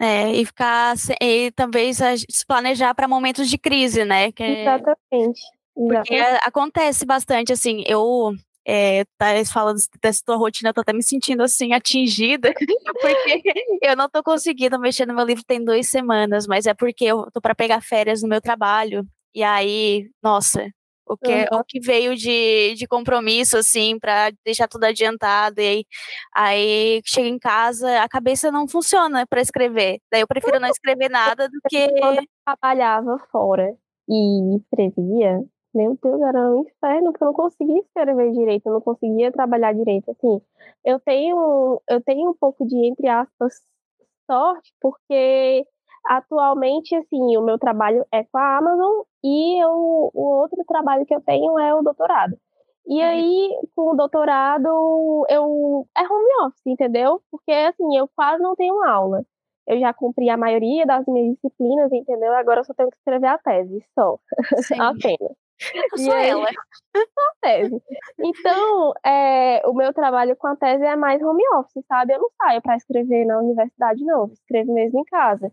É, 0.00 0.32
e 0.32 0.44
ficar 0.44 0.94
e 1.20 1.50
talvez 1.52 1.98
se 1.98 2.46
planejar 2.46 2.94
para 2.94 3.08
momentos 3.08 3.48
de 3.48 3.58
crise, 3.58 4.04
né? 4.04 4.30
Que, 4.32 4.42
Exatamente. 4.42 5.40
Porque 5.74 6.14
Exatamente. 6.14 6.48
acontece 6.48 7.06
bastante, 7.06 7.52
assim, 7.52 7.82
eu 7.86 8.32
é, 8.64 9.04
tá 9.18 9.26
falando 9.52 9.78
dessa 10.00 10.22
tua 10.24 10.36
rotina, 10.36 10.70
eu 10.70 10.74
tô 10.74 10.82
até 10.82 10.92
me 10.92 11.02
sentindo 11.02 11.42
assim, 11.42 11.72
atingida, 11.72 12.52
porque 13.00 13.42
eu 13.82 13.96
não 13.96 14.08
tô 14.08 14.22
conseguindo 14.22 14.78
mexer 14.78 15.06
no 15.06 15.14
meu 15.14 15.24
livro 15.24 15.44
tem 15.44 15.64
duas 15.64 15.88
semanas, 15.88 16.46
mas 16.46 16.66
é 16.66 16.74
porque 16.74 17.04
eu 17.04 17.28
tô 17.32 17.40
para 17.40 17.54
pegar 17.54 17.80
férias 17.80 18.22
no 18.22 18.28
meu 18.28 18.40
trabalho, 18.40 19.04
e 19.34 19.42
aí, 19.42 20.08
nossa, 20.22 20.68
o 21.06 21.16
que, 21.16 21.32
uhum. 21.32 21.60
o 21.60 21.64
que 21.64 21.80
veio 21.80 22.16
de, 22.16 22.74
de 22.74 22.86
compromisso, 22.86 23.56
assim, 23.56 23.98
para 23.98 24.30
deixar 24.44 24.68
tudo 24.68 24.84
adiantado. 24.84 25.60
E 25.60 25.66
aí, 25.66 25.84
aí 26.34 27.02
chega 27.04 27.28
em 27.28 27.38
casa, 27.38 28.02
a 28.02 28.08
cabeça 28.08 28.50
não 28.50 28.68
funciona 28.68 29.26
para 29.26 29.40
escrever. 29.40 30.00
Daí 30.10 30.20
eu 30.20 30.28
prefiro 30.28 30.60
não 30.60 30.68
escrever 30.68 31.10
nada 31.10 31.48
do 31.48 31.58
que. 31.68 31.88
Quando 31.98 32.18
eu 32.18 32.26
trabalhava 32.44 33.18
fora 33.30 33.74
e 34.08 34.56
escrevia, 34.56 35.42
meu 35.74 35.98
Deus, 36.02 36.20
era 36.20 36.50
um 36.50 36.62
inferno, 36.62 37.12
porque 37.12 37.24
eu 37.24 37.28
não 37.28 37.34
conseguia 37.34 37.80
escrever 37.80 38.32
direito, 38.32 38.66
eu 38.66 38.74
não 38.74 38.80
conseguia 38.80 39.32
trabalhar 39.32 39.72
direito. 39.72 40.10
Assim, 40.10 40.40
eu 40.84 41.00
tenho, 41.00 41.82
eu 41.88 42.00
tenho 42.02 42.30
um 42.30 42.34
pouco 42.34 42.66
de, 42.66 42.76
entre 42.86 43.08
aspas, 43.08 43.54
sorte, 44.30 44.72
porque 44.80 45.66
atualmente, 46.06 46.94
assim, 46.94 47.36
o 47.36 47.42
meu 47.42 47.58
trabalho 47.58 48.04
é 48.12 48.24
com 48.24 48.38
a 48.38 48.58
Amazon 48.58 49.02
e 49.22 49.62
eu, 49.62 50.10
o 50.12 50.40
outro 50.40 50.64
trabalho 50.66 51.06
que 51.06 51.14
eu 51.14 51.20
tenho 51.20 51.58
é 51.58 51.74
o 51.74 51.82
doutorado. 51.82 52.36
E 52.86 53.00
aí, 53.00 53.48
com 53.76 53.92
o 53.92 53.94
doutorado, 53.94 55.24
eu 55.28 55.86
é 55.96 56.02
home 56.02 56.46
office, 56.46 56.66
entendeu? 56.66 57.22
Porque 57.30 57.52
assim, 57.52 57.96
eu 57.96 58.08
quase 58.14 58.42
não 58.42 58.56
tenho 58.56 58.82
aula. 58.82 59.24
Eu 59.66 59.78
já 59.78 59.92
cumpri 59.94 60.28
a 60.28 60.36
maioria 60.36 60.84
das 60.84 61.06
minhas 61.06 61.36
disciplinas, 61.36 61.92
entendeu? 61.92 62.34
Agora 62.34 62.60
eu 62.60 62.64
só 62.64 62.74
tenho 62.74 62.90
que 62.90 62.96
escrever 62.96 63.28
a 63.28 63.38
tese, 63.38 63.84
só. 63.94 64.18
Apenas. 64.80 65.36
Eu 65.92 65.98
sou 65.98 66.12
aí, 66.12 66.28
ela. 66.28 66.46
Só 66.94 67.20
a 67.20 67.34
tese. 67.40 67.82
Então, 68.18 68.92
é, 69.04 69.62
o 69.66 69.72
meu 69.72 69.94
trabalho 69.94 70.36
com 70.36 70.46
a 70.48 70.56
tese 70.56 70.84
é 70.84 70.96
mais 70.96 71.22
home 71.22 71.42
office, 71.54 71.84
sabe? 71.86 72.12
Eu 72.12 72.18
não 72.18 72.28
saio 72.36 72.60
para 72.60 72.76
escrever 72.76 73.24
na 73.24 73.38
universidade, 73.38 74.04
não. 74.04 74.22
Eu 74.22 74.32
escrevo 74.32 74.74
mesmo 74.74 75.00
em 75.00 75.04
casa. 75.04 75.50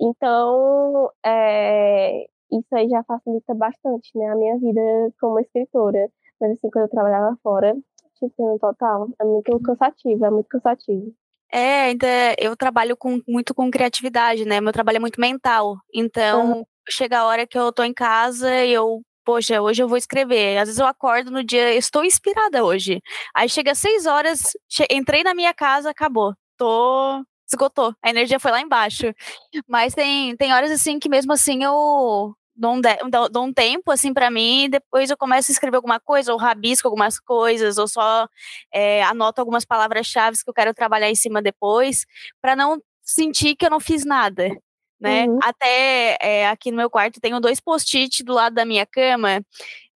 Então, 0.00 1.10
é, 1.24 2.24
isso 2.52 2.74
aí 2.74 2.88
já 2.88 3.02
facilita 3.04 3.54
bastante, 3.54 4.10
né? 4.14 4.26
A 4.30 4.36
minha 4.36 4.58
vida 4.58 4.80
como 5.20 5.40
escritora. 5.40 6.08
Mas, 6.40 6.52
assim, 6.52 6.70
quando 6.70 6.84
eu 6.84 6.90
trabalhava 6.90 7.36
fora, 7.42 7.74
tipo, 8.18 8.58
total, 8.58 9.08
é 9.20 9.24
muito 9.24 9.58
cansativo, 9.60 10.24
é 10.24 10.30
muito 10.30 10.48
cansativo. 10.48 11.12
É, 11.52 11.84
ainda 11.84 12.06
eu 12.38 12.56
trabalho 12.56 12.96
com, 12.96 13.20
muito 13.26 13.54
com 13.54 13.70
criatividade, 13.70 14.44
né? 14.44 14.60
Meu 14.60 14.72
trabalho 14.72 14.96
é 14.96 15.00
muito 15.00 15.20
mental. 15.20 15.76
Então, 15.94 16.58
uhum. 16.58 16.64
chega 16.88 17.20
a 17.20 17.26
hora 17.26 17.46
que 17.46 17.58
eu 17.58 17.72
tô 17.72 17.82
em 17.82 17.94
casa 17.94 18.64
e 18.64 18.72
eu 18.72 19.00
poxa, 19.24 19.60
hoje 19.60 19.82
eu 19.82 19.88
vou 19.88 19.98
escrever. 19.98 20.56
Às 20.56 20.68
vezes 20.68 20.78
eu 20.78 20.86
acordo 20.86 21.32
no 21.32 21.42
dia, 21.42 21.74
estou 21.74 22.04
inspirada 22.04 22.64
hoje. 22.64 23.02
Aí 23.34 23.48
chega 23.48 23.74
seis 23.74 24.06
horas, 24.06 24.52
entrei 24.88 25.24
na 25.24 25.34
minha 25.34 25.52
casa, 25.52 25.90
acabou. 25.90 26.32
Tô 26.56 27.24
esgotou. 27.46 27.94
A 28.02 28.10
energia 28.10 28.40
foi 28.40 28.50
lá 28.50 28.60
embaixo. 28.60 29.06
Mas 29.68 29.94
tem, 29.94 30.36
tem 30.36 30.52
horas 30.52 30.70
assim 30.70 30.98
que 30.98 31.08
mesmo 31.08 31.32
assim 31.32 31.62
eu 31.64 32.34
dou 32.54 32.72
um, 32.72 32.80
de, 32.80 32.88
dou 33.30 33.44
um 33.44 33.52
tempo 33.52 33.90
assim 33.90 34.14
para 34.14 34.30
mim 34.30 34.64
e 34.64 34.68
depois 34.68 35.10
eu 35.10 35.16
começo 35.16 35.50
a 35.50 35.52
escrever 35.52 35.76
alguma 35.76 36.00
coisa 36.00 36.32
ou 36.32 36.38
rabisco 36.38 36.88
algumas 36.88 37.20
coisas 37.20 37.76
ou 37.76 37.86
só 37.86 38.26
é, 38.72 39.02
anoto 39.02 39.40
algumas 39.40 39.64
palavras-chave 39.64 40.38
que 40.42 40.48
eu 40.48 40.54
quero 40.54 40.72
trabalhar 40.72 41.10
em 41.10 41.14
cima 41.14 41.42
depois 41.42 42.06
para 42.40 42.56
não 42.56 42.80
sentir 43.02 43.56
que 43.56 43.66
eu 43.66 43.70
não 43.70 43.78
fiz 43.78 44.06
nada 44.06 44.56
né? 45.00 45.26
Uhum. 45.26 45.38
Até 45.42 46.16
é, 46.20 46.48
aqui 46.48 46.70
no 46.70 46.76
meu 46.76 46.90
quarto 46.90 47.20
tenho 47.20 47.40
dois 47.40 47.60
post-it 47.60 48.22
do 48.24 48.32
lado 48.32 48.54
da 48.54 48.64
minha 48.64 48.86
cama. 48.86 49.44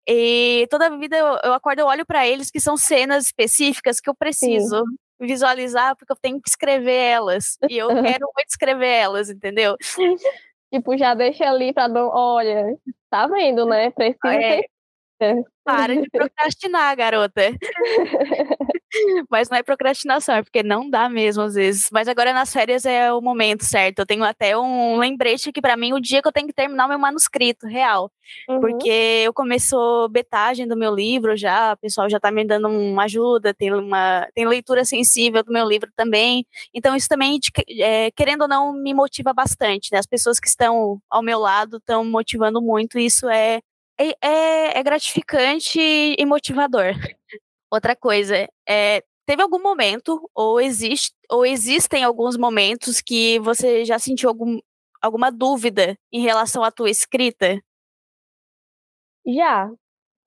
E 0.07 0.67
toda 0.69 0.97
vida 0.97 1.17
eu, 1.17 1.37
eu 1.43 1.53
acordo, 1.53 1.79
eu 1.79 1.85
olho 1.85 2.05
para 2.05 2.27
eles 2.27 2.49
que 2.49 2.59
são 2.59 2.75
cenas 2.75 3.25
específicas 3.25 3.99
que 3.99 4.09
eu 4.09 4.15
preciso 4.15 4.79
Sim. 4.79 4.95
Visualizar, 5.19 5.95
porque 5.95 6.11
eu 6.11 6.17
tenho 6.17 6.41
que 6.41 6.49
escrever 6.49 6.95
elas. 6.95 7.57
E 7.69 7.77
eu 7.77 7.87
quero 7.89 8.29
muito 8.35 8.49
escrever 8.49 8.87
elas, 8.87 9.29
entendeu? 9.29 9.75
Tipo, 10.71 10.95
já 10.95 11.15
deixa 11.15 11.49
ali 11.49 11.73
para 11.73 11.91
olha, 12.13 12.77
tá 13.09 13.25
vendo, 13.25 13.65
né? 13.65 13.89
Precisa 13.89 14.35
é. 14.35 14.61
ter... 15.17 15.43
Para 15.63 15.95
de 15.95 16.07
procrastinar, 16.11 16.95
garota. 16.95 17.41
Mas 19.29 19.49
não 19.49 19.57
é 19.57 19.63
procrastinação, 19.63 20.35
é 20.35 20.43
porque 20.43 20.63
não 20.63 20.89
dá 20.89 21.09
mesmo 21.09 21.43
às 21.43 21.53
vezes. 21.53 21.89
Mas 21.91 22.07
agora 22.07 22.33
nas 22.33 22.51
férias 22.51 22.85
é 22.85 23.11
o 23.13 23.21
momento 23.21 23.63
certo. 23.63 23.99
Eu 23.99 24.05
tenho 24.05 24.23
até 24.23 24.57
um 24.57 24.97
lembrete 24.97 25.51
que 25.51 25.61
para 25.61 25.77
mim 25.77 25.93
o 25.93 25.99
dia 25.99 26.21
que 26.21 26.27
eu 26.27 26.31
tenho 26.31 26.47
que 26.47 26.53
terminar 26.53 26.85
o 26.85 26.89
meu 26.89 26.99
manuscrito 26.99 27.67
real, 27.67 28.11
uhum. 28.47 28.59
porque 28.59 29.23
eu 29.25 29.33
começou 29.33 30.09
betagem 30.09 30.67
do 30.67 30.77
meu 30.77 30.93
livro 30.93 31.35
já, 31.37 31.73
o 31.73 31.77
pessoal 31.77 32.09
já 32.09 32.19
tá 32.19 32.31
me 32.31 32.45
dando 32.45 32.67
uma 32.67 33.03
ajuda, 33.03 33.53
tem 33.53 33.73
uma 33.73 34.27
tem 34.33 34.47
leitura 34.47 34.83
sensível 34.85 35.43
do 35.43 35.51
meu 35.51 35.67
livro 35.67 35.89
também. 35.95 36.45
Então 36.73 36.95
isso 36.95 37.07
também 37.07 37.39
é, 37.79 38.11
querendo 38.11 38.41
ou 38.41 38.47
não 38.47 38.73
me 38.73 38.93
motiva 38.93 39.33
bastante, 39.33 39.89
né? 39.91 39.99
As 39.99 40.07
pessoas 40.07 40.39
que 40.39 40.47
estão 40.47 40.99
ao 41.09 41.21
meu 41.21 41.39
lado 41.39 41.77
estão 41.77 42.03
motivando 42.03 42.61
muito. 42.61 42.97
E 42.97 43.05
isso 43.05 43.29
é 43.29 43.59
é, 43.99 44.15
é, 44.21 44.79
é 44.79 44.83
gratificante 44.83 45.79
e 45.79 46.25
motivador. 46.25 46.93
Outra 47.71 47.95
coisa, 47.95 48.47
é, 48.67 49.03
teve 49.25 49.41
algum 49.43 49.61
momento, 49.61 50.29
ou, 50.33 50.59
existe, 50.59 51.13
ou 51.29 51.45
existem 51.45 52.03
alguns 52.03 52.35
momentos 52.35 52.99
que 52.99 53.39
você 53.39 53.85
já 53.85 53.99
sentiu 53.99 54.29
algum, 54.29 54.59
alguma 55.01 55.31
dúvida 55.31 55.95
em 56.11 56.21
relação 56.21 56.63
à 56.63 56.71
tua 56.71 56.89
escrita? 56.89 57.61
Já, 59.27 59.69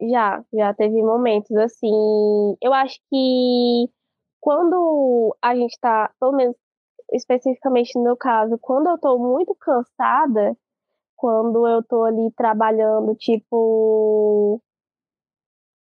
já, 0.00 0.44
já 0.52 0.74
teve 0.74 1.02
momentos 1.02 1.50
assim. 1.56 2.56
Eu 2.60 2.72
acho 2.72 2.98
que 3.10 3.90
quando 4.40 5.36
a 5.42 5.54
gente 5.54 5.76
tá, 5.80 6.12
pelo 6.20 6.32
menos 6.32 6.56
especificamente 7.12 7.96
no 7.96 8.04
meu 8.04 8.16
caso, 8.16 8.58
quando 8.60 8.88
eu 8.88 8.98
tô 8.98 9.18
muito 9.18 9.54
cansada, 9.56 10.56
quando 11.16 11.68
eu 11.68 11.82
tô 11.82 12.04
ali 12.04 12.32
trabalhando, 12.36 13.14
tipo, 13.14 14.60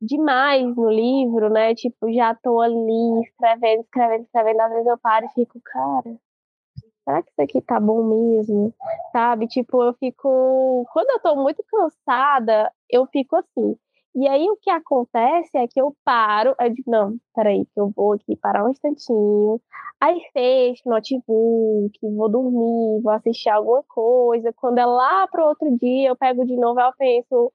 demais 0.04 0.64
no 0.76 0.90
livro, 0.90 1.50
né? 1.50 1.74
Tipo, 1.74 2.12
já 2.12 2.34
tô 2.34 2.60
ali 2.60 3.22
escrevendo, 3.22 3.82
escrevendo, 3.82 4.24
escrevendo. 4.24 4.60
Às 4.60 4.70
vezes 4.72 4.86
eu 4.86 4.98
paro 4.98 5.26
e 5.26 5.28
fico, 5.30 5.60
cara, 5.64 6.16
será 7.04 7.22
que 7.22 7.30
isso 7.30 7.42
aqui 7.42 7.60
tá 7.62 7.80
bom 7.80 8.02
mesmo? 8.04 8.74
Sabe? 9.12 9.46
Tipo, 9.48 9.82
eu 9.82 9.94
fico. 9.94 10.86
Quando 10.92 11.10
eu 11.10 11.20
tô 11.20 11.36
muito 11.36 11.62
cansada, 11.64 12.72
eu 12.90 13.06
fico 13.06 13.36
assim. 13.36 13.76
E 14.16 14.28
aí 14.28 14.48
o 14.48 14.56
que 14.56 14.70
acontece 14.70 15.58
é 15.58 15.66
que 15.66 15.80
eu 15.80 15.94
paro, 16.04 16.54
eu 16.60 16.70
digo, 16.70 16.88
não, 16.88 17.18
peraí, 17.34 17.66
que 17.66 17.80
eu 17.80 17.90
vou 17.96 18.12
aqui 18.12 18.36
parar 18.36 18.64
um 18.64 18.70
instantinho, 18.70 19.60
aí 20.00 20.20
fecho 20.32 20.88
notebook, 20.88 21.98
vou 22.00 22.28
dormir, 22.28 23.02
vou 23.02 23.10
assistir 23.12 23.48
alguma 23.50 23.82
coisa. 23.82 24.52
Quando 24.52 24.78
é 24.78 24.86
lá 24.86 25.26
pro 25.26 25.44
outro 25.46 25.68
dia, 25.78 26.10
eu 26.10 26.16
pego 26.16 26.44
de 26.46 26.56
novo, 26.56 26.80
eu 26.80 26.92
penso, 26.96 27.52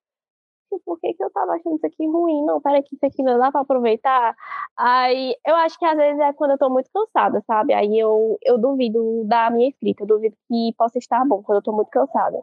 por 0.86 1.00
que, 1.00 1.14
que 1.14 1.24
eu 1.24 1.32
tava 1.32 1.54
achando 1.54 1.76
isso 1.76 1.86
aqui 1.86 2.06
ruim? 2.08 2.46
Não, 2.46 2.62
peraí, 2.62 2.84
que 2.84 2.96
isso 2.96 3.06
aqui 3.06 3.24
não 3.24 3.38
dá 3.40 3.52
pra 3.52 3.62
aproveitar. 3.62 4.36
Aí 4.78 5.36
eu 5.46 5.56
acho 5.56 5.78
que 5.80 5.86
às 5.86 5.98
vezes 5.98 6.20
é 6.20 6.34
quando 6.34 6.52
eu 6.52 6.58
tô 6.58 6.70
muito 6.70 6.90
cansada, 6.94 7.42
sabe? 7.48 7.74
Aí 7.74 7.98
eu, 7.98 8.38
eu 8.44 8.58
duvido 8.58 9.24
da 9.26 9.50
minha 9.50 9.70
escrita, 9.70 10.04
eu 10.04 10.08
duvido 10.08 10.36
que 10.48 10.74
possa 10.78 10.98
estar 11.00 11.26
bom 11.26 11.42
quando 11.42 11.58
eu 11.58 11.64
tô 11.64 11.72
muito 11.72 11.90
cansada. 11.90 12.42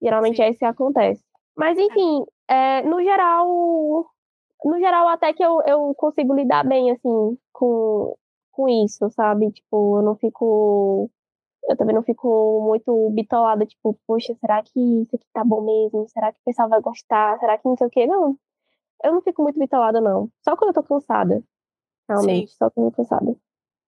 Geralmente 0.00 0.36
Sim. 0.36 0.42
é 0.42 0.50
isso 0.50 0.58
que 0.58 0.64
acontece. 0.64 1.24
Mas 1.56 1.78
enfim, 1.78 2.24
é, 2.48 2.82
no 2.82 3.02
geral, 3.02 4.06
no 4.64 4.78
geral 4.78 5.08
até 5.08 5.32
que 5.32 5.42
eu, 5.42 5.62
eu 5.66 5.94
consigo 5.96 6.34
lidar 6.34 6.64
bem, 6.64 6.90
assim, 6.90 7.38
com, 7.52 8.14
com 8.52 8.68
isso, 8.68 9.08
sabe? 9.10 9.50
Tipo, 9.50 9.98
eu 9.98 10.02
não 10.02 10.16
fico 10.16 11.10
eu 11.68 11.76
também 11.76 11.94
não 11.94 12.02
fico 12.02 12.62
muito 12.64 13.10
bitolada, 13.10 13.66
tipo, 13.66 13.98
poxa, 14.06 14.34
será 14.40 14.62
que 14.62 14.78
isso 14.78 15.16
aqui 15.16 15.26
tá 15.32 15.44
bom 15.44 15.62
mesmo? 15.62 16.08
Será 16.08 16.32
que 16.32 16.38
o 16.38 16.44
pessoal 16.44 16.68
vai 16.68 16.80
gostar? 16.80 17.38
Será 17.38 17.58
que 17.58 17.66
não 17.66 17.76
sei 17.76 17.86
o 17.86 17.90
quê? 17.90 18.06
Não. 18.06 18.38
Eu 19.04 19.12
não 19.12 19.22
fico 19.22 19.42
muito 19.42 19.58
bitolada, 19.58 20.00
não. 20.00 20.30
Só 20.44 20.56
quando 20.56 20.68
eu 20.68 20.74
tô 20.74 20.82
cansada. 20.82 21.42
Realmente, 22.08 22.50
Sim. 22.50 22.56
só 22.56 22.70
quando 22.70 22.86
eu 22.86 22.90
tô 22.92 22.96
cansada. 22.98 23.36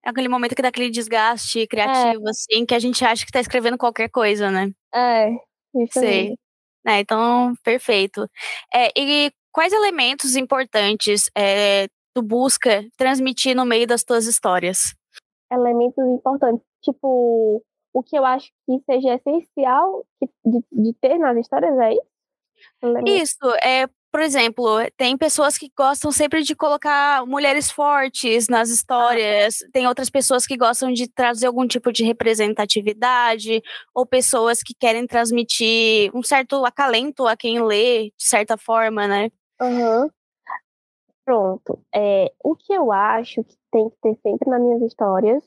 É 0.04 0.10
aquele 0.10 0.28
momento 0.28 0.54
que 0.54 0.62
dá 0.62 0.68
aquele 0.68 0.90
desgaste 0.90 1.66
criativo, 1.66 2.26
é. 2.26 2.30
assim, 2.30 2.66
que 2.66 2.74
a 2.74 2.78
gente 2.78 3.04
acha 3.04 3.24
que 3.24 3.32
tá 3.32 3.40
escrevendo 3.40 3.78
qualquer 3.78 4.08
coisa, 4.08 4.50
né? 4.50 4.70
É, 4.94 5.30
isso 5.74 6.00
Sei. 6.00 6.34
É, 6.86 7.00
então, 7.00 7.54
perfeito. 7.62 8.26
É, 8.74 8.88
e 8.96 9.30
quais 9.52 9.72
elementos 9.72 10.36
importantes 10.36 11.30
é, 11.36 11.86
tu 12.14 12.22
busca 12.22 12.84
transmitir 12.96 13.54
no 13.54 13.66
meio 13.66 13.86
das 13.86 14.02
tuas 14.02 14.26
histórias? 14.26 14.94
Elementos 15.52 16.04
importantes, 16.06 16.64
tipo, 16.82 17.62
o 17.92 18.02
que 18.02 18.16
eu 18.16 18.24
acho 18.24 18.50
que 18.66 18.78
seja 18.84 19.14
essencial 19.14 20.04
de, 20.44 20.62
de 20.70 20.92
ter 20.94 21.18
nas 21.18 21.36
histórias 21.36 21.78
é 21.78 21.92
isso? 21.92 22.18
Isso, 23.06 23.54
é, 23.62 23.86
por 24.10 24.20
exemplo, 24.20 24.64
tem 24.96 25.16
pessoas 25.16 25.58
que 25.58 25.70
gostam 25.76 26.10
sempre 26.10 26.42
de 26.42 26.56
colocar 26.56 27.24
mulheres 27.26 27.70
fortes 27.70 28.48
nas 28.48 28.70
histórias, 28.70 29.58
tem 29.72 29.86
outras 29.86 30.10
pessoas 30.10 30.46
que 30.46 30.56
gostam 30.56 30.92
de 30.92 31.08
trazer 31.08 31.46
algum 31.46 31.66
tipo 31.66 31.92
de 31.92 32.04
representatividade, 32.04 33.62
ou 33.94 34.06
pessoas 34.06 34.62
que 34.62 34.74
querem 34.74 35.06
transmitir 35.06 36.10
um 36.14 36.22
certo 36.22 36.64
acalento 36.64 37.26
a 37.26 37.36
quem 37.36 37.62
lê, 37.62 38.10
de 38.16 38.24
certa 38.24 38.56
forma, 38.56 39.06
né? 39.06 39.30
Uhum. 39.60 40.08
Pronto. 41.24 41.78
É, 41.94 42.32
o 42.42 42.56
que 42.56 42.72
eu 42.72 42.90
acho 42.90 43.44
que 43.44 43.56
tem 43.70 43.90
que 43.90 43.96
ter 44.00 44.16
sempre 44.22 44.48
nas 44.48 44.60
minhas 44.60 44.82
histórias 44.82 45.44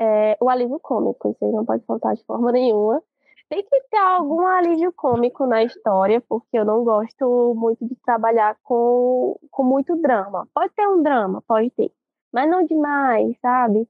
é 0.00 0.36
o 0.40 0.48
alívio 0.48 0.78
cômico. 0.80 1.30
Isso 1.30 1.44
aí 1.44 1.52
não 1.52 1.64
pode 1.64 1.84
faltar 1.84 2.14
de 2.14 2.24
forma 2.24 2.52
nenhuma 2.52 3.02
tem 3.48 3.62
que 3.62 3.80
ter 3.90 3.98
algum 3.98 4.46
alívio 4.46 4.92
cômico 4.92 5.46
na 5.46 5.62
história, 5.62 6.20
porque 6.28 6.58
eu 6.58 6.64
não 6.64 6.82
gosto 6.82 7.54
muito 7.54 7.86
de 7.86 7.94
trabalhar 7.96 8.56
com, 8.62 9.38
com 9.50 9.62
muito 9.62 9.96
drama. 9.96 10.48
Pode 10.54 10.72
ter 10.74 10.86
um 10.88 11.02
drama, 11.02 11.42
pode 11.46 11.70
ter, 11.70 11.90
mas 12.32 12.48
não 12.48 12.64
demais, 12.64 13.36
sabe? 13.40 13.86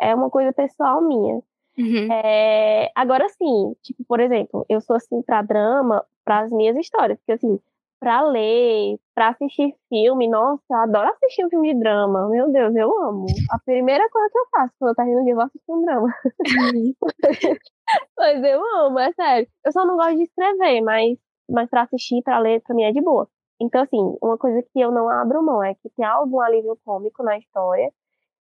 É 0.00 0.14
uma 0.14 0.30
coisa 0.30 0.52
pessoal 0.52 1.00
minha. 1.00 1.40
Uhum. 1.78 2.12
É, 2.12 2.90
agora 2.94 3.28
sim, 3.28 3.74
tipo, 3.82 4.04
por 4.04 4.20
exemplo, 4.20 4.66
eu 4.68 4.80
sou 4.80 4.96
assim 4.96 5.22
para 5.22 5.42
drama, 5.42 6.04
para 6.24 6.40
as 6.40 6.50
minhas 6.50 6.76
histórias, 6.76 7.18
porque 7.18 7.32
assim, 7.32 7.58
para 8.00 8.22
ler, 8.22 8.96
para 9.14 9.28
assistir 9.28 9.74
filme, 9.88 10.28
nossa, 10.28 10.62
eu 10.70 10.76
adoro 10.76 11.10
assistir 11.10 11.44
um 11.44 11.50
filme 11.50 11.74
de 11.74 11.80
drama. 11.80 12.28
Meu 12.28 12.50
Deus, 12.50 12.74
eu 12.76 12.90
amo. 13.02 13.26
A 13.50 13.58
primeira 13.58 14.08
coisa 14.10 14.30
que 14.30 14.38
eu 14.38 14.46
faço 14.50 14.74
quando 14.78 14.90
eu 14.90 14.94
tô 14.94 15.02
rindo 15.02 15.24
de 15.24 15.34
vou 15.34 15.44
assistir 15.44 15.72
um 15.72 15.84
drama. 15.84 16.08
mas 18.16 18.44
eu 18.44 18.62
amo, 18.76 18.98
é 18.98 19.12
sério. 19.12 19.48
Eu 19.64 19.72
só 19.72 19.84
não 19.84 19.96
gosto 19.96 20.16
de 20.16 20.24
escrever, 20.24 20.80
mas, 20.82 21.18
mas 21.50 21.68
para 21.68 21.82
assistir, 21.82 22.22
para 22.22 22.38
ler, 22.38 22.62
pra 22.62 22.74
mim 22.74 22.84
é 22.84 22.92
de 22.92 23.00
boa. 23.00 23.28
Então, 23.60 23.82
assim, 23.82 24.16
uma 24.22 24.38
coisa 24.38 24.62
que 24.62 24.80
eu 24.80 24.92
não 24.92 25.08
abro 25.08 25.42
mão 25.42 25.62
é 25.62 25.74
que 25.74 25.90
tem 25.96 26.04
algum 26.04 26.40
alívio 26.40 26.78
cômico 26.84 27.22
na 27.24 27.38
história. 27.38 27.92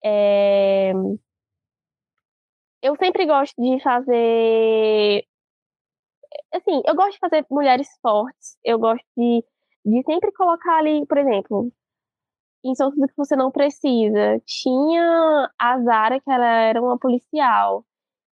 É... 0.03 0.91
Eu 2.81 2.95
sempre 2.97 3.25
gosto 3.25 3.55
de 3.61 3.81
fazer 3.81 5.25
assim, 6.53 6.81
eu 6.85 6.95
gosto 6.95 7.13
de 7.13 7.19
fazer 7.19 7.45
mulheres 7.49 7.87
fortes, 8.01 8.57
eu 8.63 8.79
gosto 8.79 9.05
de, 9.17 9.43
de 9.85 10.03
sempre 10.03 10.31
colocar 10.33 10.79
ali, 10.79 11.05
por 11.05 11.17
exemplo, 11.17 11.71
em 12.63 12.73
Tudo 12.73 13.07
que 13.07 13.17
você 13.17 13.35
não 13.35 13.51
precisa. 13.51 14.41
Tinha 14.45 15.49
a 15.59 15.81
Zara, 15.81 16.19
que 16.19 16.29
ela 16.29 16.45
era 16.45 16.81
uma 16.81 16.97
policial, 16.97 17.85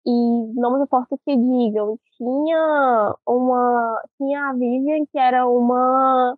e 0.06 0.12
não 0.54 0.78
me 0.78 0.84
importa 0.84 1.16
o 1.16 1.18
que 1.18 1.36
digam, 1.36 1.98
tinha 2.18 3.16
uma. 3.28 4.02
Tinha 4.18 4.50
a 4.50 4.54
Vivian, 4.54 5.06
que 5.12 5.18
era 5.18 5.48
uma 5.48 6.38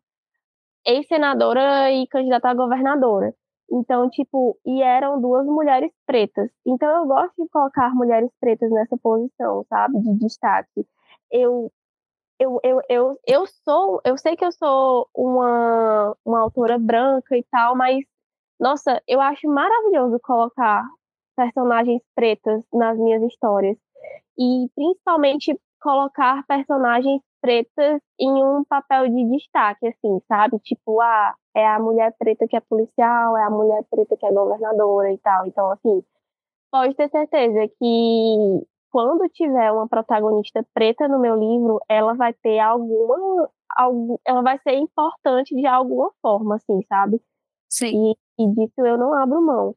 ex-senadora 0.85 1.91
e 1.91 2.07
candidata 2.07 2.49
a 2.49 2.53
governadora. 2.53 3.33
Então, 3.71 4.09
tipo, 4.09 4.57
e 4.65 4.81
eram 4.81 5.19
duas 5.21 5.45
mulheres 5.45 5.91
pretas. 6.05 6.49
Então 6.65 6.89
eu 6.97 7.05
gosto 7.07 7.33
de 7.43 7.49
colocar 7.49 7.93
mulheres 7.93 8.31
pretas 8.39 8.71
nessa 8.71 8.97
posição, 8.97 9.65
sabe? 9.69 9.99
De 10.01 10.17
destaque 10.19 10.85
eu 11.31 11.71
eu, 12.39 12.59
eu, 12.63 12.81
eu, 12.87 13.19
eu 13.25 13.47
sou, 13.47 13.99
eu 14.05 14.17
sei 14.17 14.35
que 14.35 14.45
eu 14.45 14.51
sou 14.51 15.09
uma, 15.15 16.15
uma 16.23 16.41
autora 16.41 16.77
branca 16.77 17.35
e 17.35 17.43
tal, 17.49 17.75
mas 17.75 18.05
nossa, 18.59 19.01
eu 19.07 19.19
acho 19.21 19.47
maravilhoso 19.47 20.19
colocar 20.21 20.83
personagens 21.35 22.01
pretas 22.15 22.63
nas 22.73 22.97
minhas 22.97 23.21
histórias 23.23 23.77
e 24.37 24.67
principalmente 24.75 25.59
colocar 25.81 26.43
personagens 26.47 27.21
pretas 27.41 28.01
em 28.19 28.31
um 28.43 28.63
papel 28.65 29.07
de 29.09 29.23
destaque, 29.31 29.87
assim, 29.87 30.19
sabe? 30.27 30.59
Tipo, 30.59 30.99
ah, 31.01 31.35
é 31.55 31.67
a 31.67 31.79
mulher 31.79 32.13
preta 32.17 32.47
que 32.47 32.55
é 32.55 32.59
policial, 32.59 33.37
é 33.37 33.43
a 33.43 33.49
mulher 33.49 33.83
preta 33.89 34.17
que 34.17 34.25
é 34.25 34.31
governadora 34.31 35.11
e 35.11 35.17
tal. 35.19 35.45
Então, 35.45 35.71
assim, 35.71 36.03
pode 36.71 36.95
ter 36.95 37.09
certeza 37.09 37.67
que 37.79 38.67
quando 38.97 39.29
tiver 39.29 39.71
uma 39.71 39.87
protagonista 39.87 40.65
preta 40.73 41.07
no 41.07 41.19
meu 41.19 41.35
livro, 41.35 41.79
ela 41.87 42.15
vai 42.15 42.33
ter 42.33 42.57
alguma. 42.57 43.47
Algum, 43.75 44.17
ela 44.25 44.41
vai 44.41 44.57
ser 44.63 44.73
importante 44.73 45.53
de 45.53 45.67
alguma 45.67 46.11
forma, 46.19 46.55
assim, 46.55 46.81
sabe? 46.89 47.21
Sim. 47.69 48.15
E, 48.39 48.43
e 48.43 48.55
disso 48.55 48.83
eu 48.83 48.97
não 48.97 49.13
abro 49.13 49.39
mão. 49.39 49.75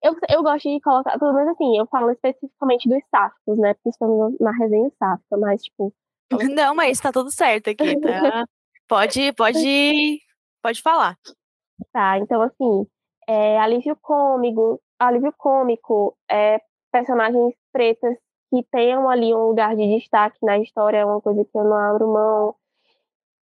Eu, 0.00 0.14
eu 0.28 0.44
gosto 0.44 0.68
de 0.68 0.80
colocar, 0.80 1.18
pelo 1.18 1.32
menos 1.32 1.50
assim, 1.50 1.76
eu 1.76 1.88
falo 1.88 2.12
especificamente 2.12 2.88
dos 2.88 3.02
sáficos, 3.10 3.58
né? 3.58 3.74
Porque 3.74 3.88
estamos 3.88 4.36
na 4.38 4.52
resenha 4.52 4.92
sáfica, 4.96 5.36
mas, 5.38 5.60
tipo. 5.64 5.92
Não, 6.56 6.72
mas 6.72 7.00
tá 7.00 7.10
tudo 7.10 7.32
certo 7.32 7.68
aqui, 7.68 7.98
tá? 7.98 8.44
pode, 8.86 9.32
pode, 9.32 10.20
pode 10.62 10.80
falar. 10.82 11.16
Tá, 11.92 12.16
então 12.16 12.40
assim, 12.40 12.86
é, 13.28 13.58
alívio 13.58 13.98
cômico, 14.00 14.80
alívio 15.00 15.34
cômico, 15.36 16.16
é, 16.30 16.60
personagens 16.92 17.54
pretas 17.72 18.16
que 18.52 18.62
tenham 18.70 19.08
ali 19.08 19.34
um 19.34 19.46
lugar 19.48 19.74
de 19.74 19.98
destaque 19.98 20.36
na 20.42 20.58
história, 20.58 20.98
é 20.98 21.04
uma 21.06 21.22
coisa 21.22 21.42
que 21.42 21.56
eu 21.56 21.64
não 21.64 21.74
abro 21.74 22.06
mão. 22.06 22.54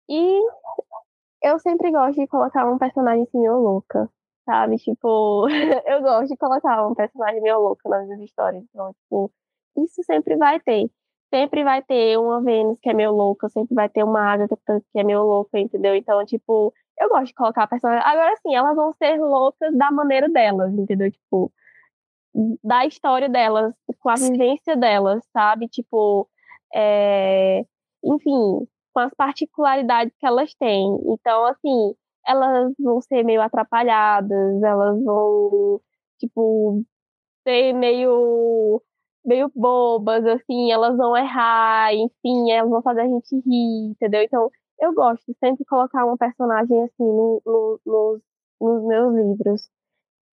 E 0.09 0.41
eu 1.43 1.59
sempre 1.59 1.91
gosto 1.91 2.19
de 2.19 2.27
colocar 2.27 2.67
um 2.67 2.79
personagem 2.79 3.25
assim 3.25 3.39
meio 3.39 3.59
louca, 3.59 4.09
sabe? 4.47 4.79
Tipo, 4.79 5.47
eu 5.87 6.01
gosto 6.03 6.29
de 6.29 6.37
colocar 6.39 6.87
um 6.87 6.95
personagem 6.95 7.43
meio 7.43 7.61
louca 7.61 7.87
nas 7.89 8.07
minhas 8.07 8.23
histórias. 8.23 8.65
Então, 8.71 8.95
tipo, 8.95 9.31
isso 9.77 10.03
sempre 10.05 10.37
vai 10.37 10.59
ter. 10.61 10.91
Sempre 11.33 11.65
vai 11.65 11.83
ter 11.83 12.19
uma 12.19 12.41
Vênus 12.43 12.79
que 12.81 12.89
é 12.89 12.95
meio 12.95 13.13
louca, 13.13 13.49
sempre 13.51 13.75
vai 13.75 13.89
ter 13.91 14.05
uma 14.05 14.21
Agatha 14.23 14.57
que 14.93 14.99
é 14.99 15.05
meio 15.05 15.23
louca, 15.23 15.59
entendeu? 15.59 15.95
Então, 15.95 16.25
tipo, 16.25 16.73
eu 16.99 17.09
gosto 17.11 17.27
de 17.27 17.35
colocar 17.35 17.67
personagens. 17.67 18.07
Agora, 18.07 18.35
sim, 18.39 18.55
elas 18.55 18.75
vão 18.75 18.95
ser 18.95 19.19
loucas 19.21 19.77
da 19.77 19.91
maneira 19.91 20.31
delas, 20.31 20.73
entendeu? 20.73 21.11
Tipo, 21.11 21.53
da 22.63 22.87
história 22.87 23.29
delas, 23.29 23.75
com 24.01 24.11
a 24.11 24.15
vivência 24.15 24.77
delas, 24.77 25.23
sabe? 25.33 25.69
Tipo, 25.69 26.29
é, 26.75 27.65
enfim, 28.05 28.67
com 28.93 29.01
as 29.01 29.15
particularidades 29.15 30.15
que 30.19 30.27
elas 30.27 30.55
têm. 30.55 30.99
Então, 31.07 31.47
assim, 31.47 31.95
elas 32.27 32.73
vão 32.79 33.01
ser 33.03 33.25
meio 33.25 33.43
atrapalhadas, 33.43 34.63
elas 34.63 35.03
vão, 35.05 35.81
tipo, 36.19 36.83
ser 37.47 37.73
meio 37.75 38.83
meio 39.25 39.51
bobas, 39.55 40.25
assim, 40.27 40.71
elas 40.71 40.97
vão 40.97 41.17
errar, 41.17 41.95
enfim, 41.95 42.51
elas 42.51 42.71
vão 42.71 42.83
fazer 42.83 43.03
a 43.03 43.09
gente 43.09 43.37
rir, 43.47 43.91
entendeu? 43.91 44.23
Então, 44.23 44.51
eu 44.81 44.93
gosto 44.95 45.25
de 45.27 45.35
sempre 45.39 45.65
colocar 45.65 46.05
uma 46.05 46.17
personagem 46.19 46.83
assim 46.83 47.05
no, 47.05 47.41
no, 47.47 47.81
nos, 47.87 48.21
nos 48.61 48.87
meus 48.87 49.15
livros 49.15 49.69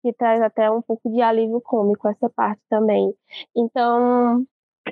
que 0.02 0.14
traz 0.14 0.42
até 0.42 0.70
um 0.70 0.82
pouco 0.82 1.10
de 1.10 1.22
alívio 1.22 1.62
cômico 1.62 2.08
essa 2.08 2.30
parte 2.30 2.62
também. 2.70 3.14
Então, 3.56 4.46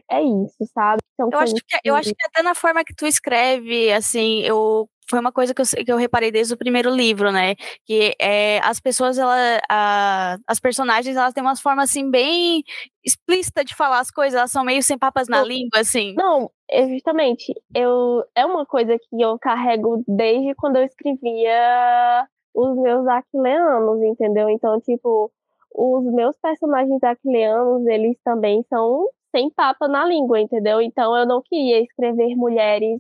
é 0.10 0.22
isso, 0.22 0.66
sabe? 0.74 1.00
Então, 1.14 1.30
eu, 1.32 1.40
acho 1.40 1.54
que, 1.56 1.80
eu 1.84 1.96
acho 1.96 2.14
que 2.14 2.26
até 2.26 2.42
na 2.42 2.56
forma 2.56 2.84
que 2.84 2.94
tu 2.94 3.06
escreve, 3.06 3.92
assim, 3.92 4.42
eu 4.42 4.88
foi 5.10 5.20
uma 5.20 5.32
coisa 5.32 5.56
que 5.56 5.62
eu, 5.62 5.66
que 5.66 5.92
eu 5.92 5.98
reparei 5.98 6.32
desde 6.32 6.54
o 6.54 6.58
primeiro 6.58 6.92
livro, 6.92 7.32
né? 7.32 7.56
Que 7.84 8.16
é, 8.22 8.60
as 8.60 8.80
pessoas, 8.80 9.18
ela, 9.18 9.60
a, 9.68 10.38
as 10.48 10.60
personagens, 10.60 11.18
elas 11.18 11.34
têm 11.34 11.42
uma 11.42 11.56
forma, 11.56 11.82
assim, 11.82 12.12
bem 12.12 12.64
explícita 13.04 13.66
de 13.66 13.74
falar 13.74 14.00
as 14.00 14.12
coisas, 14.12 14.38
elas 14.38 14.52
são 14.52 14.64
meio 14.64 14.84
sem 14.84 15.00
papas 15.00 15.28
na 15.28 15.42
língua, 15.42 15.80
assim. 15.80 16.14
Não, 16.16 16.52
é 16.70 16.88
justamente, 16.88 17.52
eu, 17.74 18.24
é 18.36 18.46
uma 18.46 18.66
coisa 18.68 18.98
que 19.00 19.20
eu 19.20 19.40
carrego 19.40 20.04
desde 20.08 20.54
quando 20.54 20.76
eu 20.76 20.84
escrevia 20.84 22.28
os 22.60 22.78
meus 22.78 23.08
aquileanos, 23.08 24.02
entendeu? 24.04 24.50
Então, 24.50 24.80
tipo, 24.82 25.32
os 25.74 26.04
meus 26.14 26.36
personagens 26.38 27.02
aquileanos, 27.04 27.86
eles 27.88 28.18
também 28.24 28.64
são 28.70 29.08
sem 29.36 29.50
papa 29.52 29.88
na 29.88 30.06
língua, 30.06 30.40
entendeu? 30.42 30.82
Então 30.82 31.16
eu 31.16 31.26
não 31.26 31.42
queria 31.42 31.82
escrever 31.82 32.36
mulheres 32.36 33.00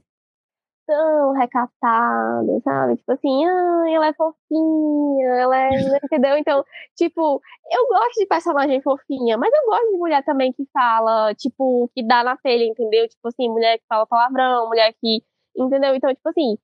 tão 0.88 1.34
recatadas, 1.34 2.64
sabe? 2.64 2.98
Tipo 2.98 3.12
assim, 3.14 3.46
ah, 3.46 3.84
ela 3.92 4.08
é 4.08 4.14
fofinha, 4.14 5.28
ela 5.40 5.58
é. 5.58 5.70
entendeu? 6.06 6.38
Então, 6.38 6.64
tipo, 6.96 7.42
eu 7.72 7.88
gosto 7.88 8.20
de 8.20 8.26
personagem 8.28 8.82
fofinha, 8.82 9.38
mas 9.38 9.52
eu 9.54 9.66
gosto 9.70 9.92
de 9.92 9.98
mulher 9.98 10.24
também 10.24 10.54
que 10.54 10.66
fala, 10.74 11.34
tipo, 11.36 11.90
que 11.96 12.04
dá 12.06 12.24
na 12.24 12.38
telha, 12.38 12.64
entendeu? 12.66 13.08
Tipo 13.08 13.28
assim, 13.28 13.50
mulher 13.50 13.78
que 13.80 13.86
fala 13.88 14.08
palavrão, 14.08 14.68
mulher 14.68 14.94
que. 15.02 15.24
Entendeu? 15.58 15.94
Então, 15.96 16.14
tipo 16.14 16.30
assim, 16.30 16.58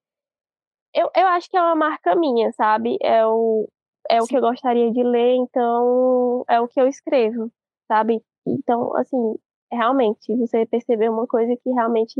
eu, 0.96 1.12
eu 1.16 1.28
acho 1.28 1.50
que 1.50 1.58
é 1.58 1.62
uma 1.62 1.76
marca 1.76 2.16
minha, 2.16 2.52
sabe? 2.54 2.98
É 3.02 3.26
o, 3.26 3.68
é 4.10 4.22
o 4.22 4.26
que 4.26 4.38
eu 4.38 4.42
gostaria 4.42 4.92
de 4.92 5.04
ler, 5.04 5.36
então 5.36 6.44
é 6.50 6.60
o 6.62 6.68
que 6.68 6.80
eu 6.80 6.88
escrevo, 6.88 7.52
sabe? 7.88 8.22
Então, 8.48 8.96
assim, 8.98 9.36
realmente, 9.72 10.36
você 10.38 10.66
percebeu 10.66 11.12
uma 11.12 11.28
coisa 11.28 11.56
que 11.62 11.70
realmente 11.72 12.16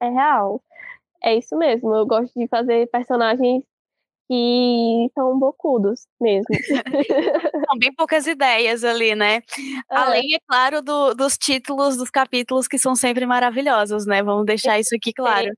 é 0.00 0.08
real. 0.10 0.62
É 1.22 1.34
isso 1.36 1.56
mesmo, 1.56 1.94
eu 1.94 2.06
gosto 2.06 2.32
de 2.38 2.46
fazer 2.48 2.88
personagens 2.90 3.64
que 4.28 5.10
são 5.14 5.38
bocudos 5.38 6.06
mesmo. 6.20 6.46
São 7.68 7.78
bem 7.78 7.92
poucas 7.94 8.26
ideias 8.26 8.84
ali, 8.84 9.14
né? 9.14 9.36
É. 9.36 9.42
Além, 9.90 10.34
é 10.34 10.38
claro, 10.46 10.82
do, 10.82 11.14
dos 11.14 11.36
títulos 11.36 11.96
dos 11.96 12.10
capítulos 12.10 12.68
que 12.68 12.78
são 12.78 12.94
sempre 12.94 13.26
maravilhosos, 13.26 14.06
né? 14.06 14.22
Vamos 14.22 14.44
deixar 14.44 14.78
isso 14.78 14.94
aqui 14.94 15.12
claro. 15.12 15.50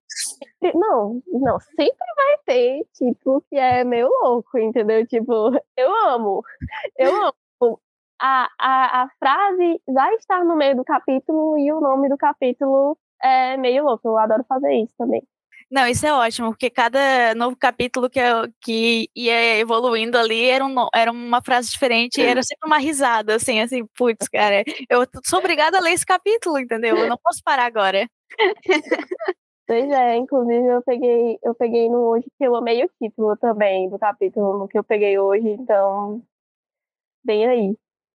Não, 0.75 1.21
não, 1.27 1.61
sempre 1.61 2.07
vai 2.17 2.37
ter, 2.47 2.87
tipo, 2.95 3.45
que 3.49 3.57
é 3.57 3.85
meio 3.85 4.09
louco, 4.23 4.59
entendeu? 4.59 5.07
Tipo, 5.07 5.53
eu 5.77 6.09
amo, 6.09 6.43
eu 6.97 7.15
amo. 7.15 7.81
A, 8.21 8.49
a, 8.59 9.03
a 9.03 9.09
frase 9.19 9.81
vai 9.89 10.15
estar 10.17 10.45
no 10.45 10.57
meio 10.57 10.77
do 10.77 10.85
capítulo 10.85 11.59
e 11.59 11.73
o 11.73 11.81
nome 11.81 12.09
do 12.09 12.19
capítulo 12.19 12.97
é 13.23 13.57
meio 13.57 13.85
louco. 13.85 14.09
Eu 14.09 14.19
adoro 14.19 14.45
fazer 14.49 14.75
isso 14.75 14.95
também. 14.99 15.23
Não, 15.71 15.87
isso 15.87 16.05
é 16.05 16.13
ótimo, 16.13 16.49
porque 16.51 16.69
cada 16.69 17.33
novo 17.37 17.57
capítulo 17.57 18.11
que, 18.11 18.19
eu, 18.19 18.53
que 18.61 19.09
ia 19.15 19.59
evoluindo 19.59 20.19
ali 20.19 20.47
era, 20.47 20.65
um, 20.65 20.75
era 20.93 21.13
uma 21.13 21.41
frase 21.41 21.71
diferente 21.71 22.21
era 22.21 22.43
sempre 22.43 22.67
uma 22.67 22.79
risada, 22.79 23.37
assim, 23.37 23.61
assim, 23.61 23.87
putz, 23.97 24.29
cara, 24.29 24.65
eu 24.89 25.07
sou 25.25 25.39
obrigada 25.39 25.79
a 25.79 25.81
ler 25.81 25.93
esse 25.93 26.05
capítulo, 26.05 26.59
entendeu? 26.59 26.97
Eu 26.97 27.09
não 27.09 27.17
posso 27.23 27.41
parar 27.45 27.67
agora. 27.67 28.09
Pois 29.67 29.91
é, 29.91 30.17
inclusive 30.17 30.67
eu 30.67 30.83
peguei, 30.83 31.39
eu 31.43 31.55
peguei 31.55 31.89
no 31.89 31.99
hoje 32.09 32.27
que 32.39 32.45
eu 32.45 32.57
amei 32.57 32.85
o 32.85 32.91
título 33.03 33.37
também 33.37 33.89
do 33.89 33.99
capítulo 33.99 34.69
que 34.69 34.79
eu 34.79 34.85
peguei 34.85 35.19
hoje, 35.19 35.49
então 35.49 36.23
bem 37.25 37.47
aí. 37.47 37.77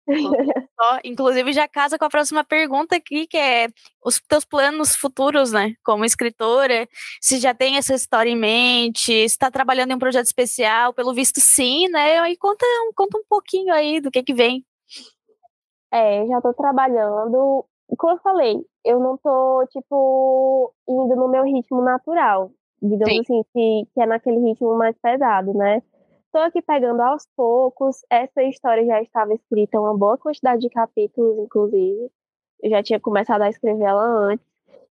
Inclusive 1.04 1.54
já 1.54 1.68
casa 1.68 1.98
com 1.98 2.06
a 2.06 2.10
próxima 2.10 2.44
pergunta 2.44 2.96
aqui, 2.96 3.28
que 3.28 3.38
é 3.38 3.68
os 4.04 4.20
teus 4.20 4.46
planos 4.46 4.96
futuros, 4.96 5.52
né? 5.52 5.74
Como 5.84 6.06
escritora, 6.06 6.88
se 7.22 7.40
já 7.40 7.54
tem 7.54 7.78
essa 7.78 7.94
história 7.94 8.30
em 8.30 8.38
mente, 8.38 9.06
se 9.06 9.24
está 9.26 9.52
trabalhando 9.52 9.92
em 9.92 9.96
um 9.96 10.00
projeto 10.00 10.26
especial, 10.26 10.94
pelo 10.94 11.14
visto 11.14 11.40
sim, 11.40 11.88
né? 11.90 12.30
E 12.32 12.38
conta, 12.38 12.66
conta 12.96 13.18
um 13.18 13.24
pouquinho 13.28 13.74
aí 13.74 14.02
do 14.02 14.12
que 14.12 14.24
que 14.24 14.34
vem. 14.34 14.66
É, 15.92 16.26
já 16.26 16.38
estou 16.38 16.54
trabalhando. 16.54 17.66
Como 17.98 18.14
eu 18.14 18.20
falei, 18.20 18.56
eu 18.86 19.00
não 19.00 19.18
tô, 19.18 19.66
tipo, 19.72 20.74
indo 20.88 21.16
no 21.16 21.28
meu 21.28 21.44
ritmo 21.44 21.82
natural. 21.82 22.52
Digamos 22.82 23.14
sim. 23.14 23.22
assim, 23.22 23.44
que, 23.54 23.88
que 23.94 24.02
é 24.02 24.06
naquele 24.06 24.40
ritmo 24.40 24.76
mais 24.76 24.98
pesado, 24.98 25.54
né? 25.54 25.84
Estou 26.32 26.44
aqui 26.44 26.62
pegando 26.62 27.02
aos 27.02 27.28
poucos. 27.36 28.06
Essa 28.10 28.42
história 28.44 28.86
já 28.86 29.02
estava 29.02 29.34
escrita 29.34 29.78
uma 29.78 29.98
boa 29.98 30.18
quantidade 30.18 30.62
de 30.62 30.70
capítulos, 30.70 31.38
inclusive. 31.38 32.10
Eu 32.64 32.70
já 32.70 32.82
tinha 32.82 33.02
começado 33.02 33.42
a 33.42 33.50
escrever 33.50 33.84
ela 33.84 34.02
antes. 34.02 34.46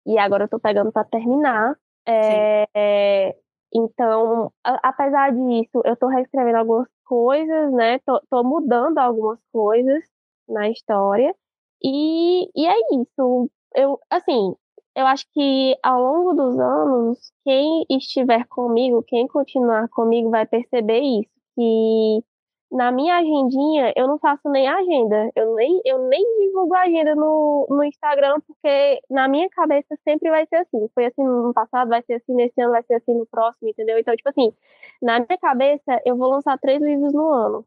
E 0.05 0.19
agora 0.19 0.43
eu 0.43 0.47
estou 0.47 0.59
pegando 0.59 0.91
para 0.91 1.05
terminar. 1.05 1.77
É, 2.05 2.67
é, 2.75 3.37
então, 3.73 4.53
a, 4.65 4.89
apesar 4.89 5.31
disso, 5.31 5.81
eu 5.85 5.93
estou 5.93 6.09
reescrevendo 6.09 6.59
algumas 6.59 6.89
coisas, 7.05 7.73
né? 7.73 8.01
Tô, 8.01 8.21
tô, 8.29 8.43
mudando 8.43 8.99
algumas 8.99 9.39
coisas 9.53 10.03
na 10.49 10.69
história. 10.69 11.33
E, 11.81 12.51
e 12.53 12.67
é 12.67 12.75
isso. 13.01 13.49
Eu, 13.77 14.01
assim, 14.11 14.57
eu 14.99 15.07
acho 15.07 15.25
que 15.33 15.77
ao 15.81 16.03
longo 16.03 16.35
dos 16.35 16.59
anos, 16.59 17.33
quem 17.45 17.87
estiver 17.89 18.45
comigo, 18.49 19.05
quem 19.07 19.29
continuar 19.29 19.89
comigo, 19.91 20.29
vai 20.29 20.45
perceber 20.45 20.99
isso. 20.99 21.31
Que 21.55 22.25
na 22.73 22.91
minha 22.91 23.17
agendinha, 23.19 23.93
eu 23.97 24.09
não 24.09 24.19
faço 24.19 24.49
nem 24.51 24.67
agenda. 24.67 25.31
Eu 25.37 25.55
nem, 25.55 25.81
eu 25.85 26.09
nem 26.09 26.21
divulgo 26.41 26.75
agenda 26.75 27.15
no, 27.15 27.69
no 27.71 27.85
Instagram, 27.85 28.41
porque 28.45 29.01
na 29.09 29.29
minha 29.29 29.49
cabeça 29.51 29.97
sempre 30.03 30.31
vai 30.31 30.45
ser 30.49 30.57
assim. 30.57 30.89
Foi 30.93 31.07
assim 31.07 31.23
no 31.23 31.45
ano 31.45 31.55
passado, 31.55 31.89
vai 31.89 32.03
ser 32.03 32.15
assim 32.15 32.35
nesse 32.35 32.61
ano, 32.61 32.73
vai 32.73 32.83
ser 32.83 32.95
assim 32.95 33.15
no 33.15 33.27
próximo, 33.27 33.69
entendeu? 33.69 34.01
Então, 34.01 34.17
tipo 34.17 34.29
assim, 34.29 34.53
na 35.01 35.21
minha 35.21 35.39
cabeça, 35.39 36.03
eu 36.05 36.17
vou 36.17 36.29
lançar 36.29 36.59
três 36.59 36.83
livros 36.83 37.13
no 37.13 37.29
ano, 37.29 37.65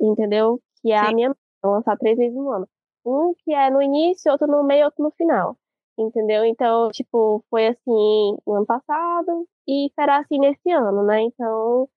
entendeu? 0.00 0.60
Que 0.82 0.90
é 0.90 0.98
Sim. 0.98 1.06
a 1.06 1.14
minha. 1.14 1.36
Vou 1.62 1.74
lançar 1.74 1.96
três 1.96 2.18
livros 2.18 2.42
no 2.42 2.50
ano. 2.50 2.68
Um 3.06 3.34
que 3.44 3.54
é 3.54 3.70
no 3.70 3.80
início, 3.80 4.32
outro 4.32 4.48
no 4.48 4.64
meio, 4.64 4.86
outro 4.86 5.04
no 5.04 5.12
final 5.12 5.56
entendeu? 5.98 6.44
Então, 6.44 6.90
tipo, 6.90 7.44
foi 7.50 7.68
assim 7.68 8.36
no 8.46 8.54
ano 8.54 8.66
passado 8.66 9.46
e 9.68 9.90
será 9.94 10.18
assim 10.18 10.38
nesse 10.38 10.70
ano, 10.70 11.04
né? 11.04 11.22
Então, 11.22 11.88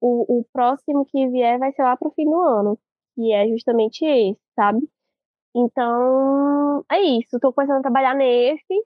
o, 0.00 0.40
o 0.40 0.44
próximo 0.52 1.06
que 1.06 1.28
vier 1.28 1.58
vai 1.58 1.72
ser 1.72 1.82
lá 1.82 1.96
pro 1.96 2.12
fim 2.12 2.24
do 2.24 2.40
ano, 2.40 2.78
que 3.14 3.32
é 3.32 3.48
justamente 3.48 4.04
esse, 4.04 4.40
sabe? 4.56 4.88
Então, 5.54 6.84
é 6.90 7.00
isso. 7.00 7.36
Estou 7.36 7.52
começando 7.52 7.78
a 7.78 7.82
trabalhar 7.82 8.14
nesse, 8.14 8.84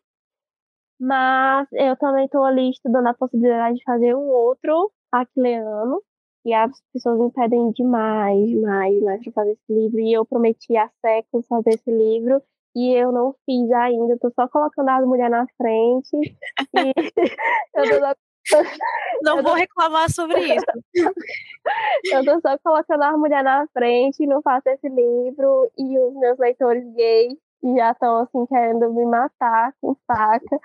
mas 1.00 1.68
eu 1.72 1.96
também 1.96 2.24
estou 2.26 2.44
ali 2.44 2.70
estudando 2.70 3.06
a 3.08 3.14
possibilidade 3.14 3.76
de 3.78 3.84
fazer 3.84 4.14
um 4.14 4.28
outro 4.28 4.90
aquileano, 5.12 6.02
e 6.44 6.54
as 6.54 6.70
pessoas 6.92 7.18
me 7.18 7.30
pedem 7.32 7.70
demais, 7.72 8.48
demais, 8.48 8.94
demais 8.94 9.22
para 9.24 9.32
fazer 9.32 9.52
esse 9.52 9.72
livro, 9.72 10.00
e 10.00 10.12
eu 10.12 10.24
prometi 10.24 10.76
há 10.76 10.88
séculos 11.00 11.46
fazer 11.48 11.70
esse 11.70 11.90
livro, 11.90 12.42
e 12.76 12.92
eu 12.92 13.10
não 13.10 13.34
fiz 13.46 13.70
ainda, 13.72 14.18
tô 14.20 14.30
só 14.32 14.46
colocando 14.48 14.90
as 14.90 15.06
mulheres 15.06 15.30
na 15.30 15.46
frente. 15.56 16.14
e 16.14 16.92
eu 17.74 18.00
tô 18.00 18.16
Não 19.22 19.38
eu 19.38 19.42
vou 19.42 19.52
tô... 19.52 19.58
reclamar 19.58 20.10
sobre 20.10 20.40
isso. 20.54 20.64
eu 22.12 22.22
tô 22.22 22.38
só 22.40 22.58
colocando 22.58 23.02
as 23.02 23.18
mulheres 23.18 23.44
na 23.44 23.66
frente, 23.72 24.26
não 24.26 24.42
faço 24.42 24.68
esse 24.68 24.88
livro, 24.88 25.70
e 25.78 25.98
os 25.98 26.14
meus 26.14 26.38
leitores 26.38 26.84
gays 26.94 27.34
já 27.76 27.92
estão 27.92 28.18
assim 28.18 28.46
querendo 28.46 28.92
me 28.92 29.06
matar 29.06 29.72
com 29.80 29.96
faca. 30.06 30.60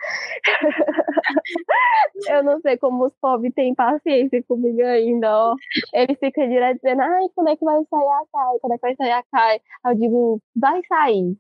eu 2.30 2.44
não 2.44 2.60
sei 2.60 2.78
como 2.78 3.06
os 3.06 3.14
pobres 3.22 3.54
têm 3.56 3.74
paciência 3.74 4.44
comigo 4.44 4.84
ainda, 4.84 5.34
ó. 5.34 5.56
Eles 5.94 6.20
ficam 6.20 6.48
direto 6.50 6.76
dizendo, 6.76 7.02
ai, 7.02 7.24
quando 7.34 7.50
é 7.50 7.56
que 7.56 7.64
vai 7.66 7.82
sair 7.90 8.06
a 8.06 8.26
Kai? 8.32 8.60
Quando 8.60 8.74
é 8.74 8.76
que 8.76 8.82
vai 8.82 8.96
sair 8.96 9.12
a 9.12 9.24
Kai? 9.32 9.62
Eu 9.86 9.96
digo, 9.96 10.42
vai 10.56 10.82
sair 10.88 11.38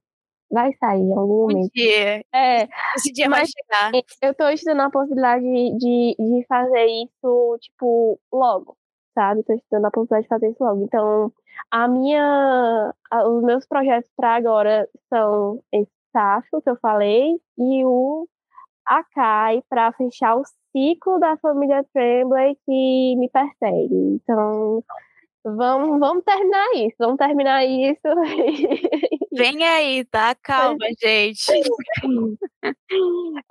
vai 0.51 0.73
sair 0.73 1.01
em 1.01 1.11
algum 1.11 1.43
momento. 1.43 1.65
Um 1.65 1.69
dia. 1.73 2.23
É, 2.33 2.67
Esse 2.95 3.11
dia 3.11 3.29
vai 3.29 3.43
chegar. 3.45 3.91
Eu 4.21 4.33
tô 4.35 4.49
estudando 4.49 4.81
a 4.81 4.89
possibilidade 4.89 5.43
de, 5.43 6.15
de 6.17 6.45
fazer 6.47 6.85
isso, 6.85 7.57
tipo, 7.61 8.19
logo, 8.31 8.75
sabe? 9.13 9.43
Tô 9.43 9.53
estudando 9.53 9.85
a 9.85 9.91
possibilidade 9.91 10.23
de 10.23 10.29
fazer 10.29 10.49
isso 10.49 10.63
logo. 10.63 10.83
Então, 10.83 11.31
a 11.71 11.87
minha, 11.87 12.93
a, 13.09 13.27
os 13.27 13.43
meus 13.43 13.65
projetos 13.65 14.09
para 14.15 14.35
agora 14.35 14.87
são 15.09 15.61
esse 15.71 15.91
Safo, 16.11 16.61
que 16.61 16.69
eu 16.69 16.75
falei, 16.75 17.39
e 17.57 17.85
o 17.85 18.27
Akai, 18.85 19.63
para 19.69 19.93
fechar 19.93 20.35
o 20.35 20.43
ciclo 20.75 21.19
da 21.19 21.37
família 21.37 21.85
Tremblay 21.93 22.57
que 22.65 23.15
me 23.15 23.29
persegue. 23.29 23.95
Então, 23.95 24.83
Vamos, 25.43 25.99
vamos 25.99 26.23
terminar 26.23 26.67
isso, 26.75 26.95
vamos 26.99 27.17
terminar 27.17 27.65
isso. 27.65 28.01
Vem 29.33 29.63
aí, 29.63 30.05
tá? 30.05 30.35
Calma, 30.35 30.85
gente. 31.01 31.51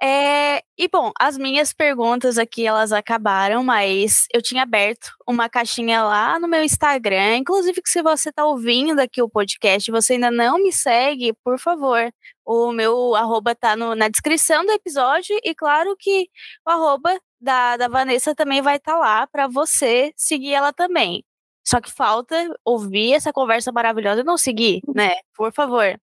É, 0.01 0.63
e 0.79 0.89
bom, 0.89 1.11
as 1.19 1.39
minhas 1.39 1.73
perguntas 1.73 2.39
aqui 2.39 2.67
elas 2.67 2.93
acabaram, 2.93 3.65
mas 3.65 4.27
eu 4.33 4.43
tinha 4.43 4.63
aberto 4.63 5.11
uma 5.27 5.49
caixinha 5.49 6.03
lá 6.03 6.39
no 6.39 6.47
meu 6.47 6.63
Instagram. 6.63 7.39
Inclusive, 7.39 7.81
que 7.83 7.91
se 7.91 8.03
você 8.03 8.31
tá 8.31 8.45
ouvindo 8.45 9.01
aqui 9.01 9.23
o 9.23 9.29
podcast, 9.29 9.91
você 9.91 10.13
ainda 10.15 10.31
não 10.31 10.63
me 10.63 10.73
segue, 10.73 11.33
por 11.43 11.59
favor. 11.59 12.13
O 12.45 12.73
meu 12.73 13.15
arroba 13.17 13.55
tá 13.55 13.75
no, 13.75 13.95
na 13.95 14.09
descrição 14.09 14.65
do 14.65 14.73
episódio 14.73 15.37
e 15.43 15.55
claro 15.55 15.97
que 15.99 16.29
o 16.67 16.71
arroba 16.71 17.19
da, 17.41 17.77
da 17.77 17.89
Vanessa 17.89 18.35
também 18.35 18.61
vai 18.61 18.77
estar 18.77 18.93
tá 18.93 18.99
lá 18.99 19.27
para 19.27 19.49
você 19.49 20.13
seguir 20.17 20.53
ela 20.53 20.73
também. 20.73 21.25
Só 21.65 21.81
que 21.81 21.91
falta 21.91 22.35
ouvir 22.65 23.13
essa 23.15 23.33
conversa 23.33 23.71
maravilhosa 23.71 24.21
e 24.21 24.25
não 24.25 24.39
seguir, 24.39 24.83
né? 24.95 25.17
Por 25.37 25.53
favor. 25.53 25.99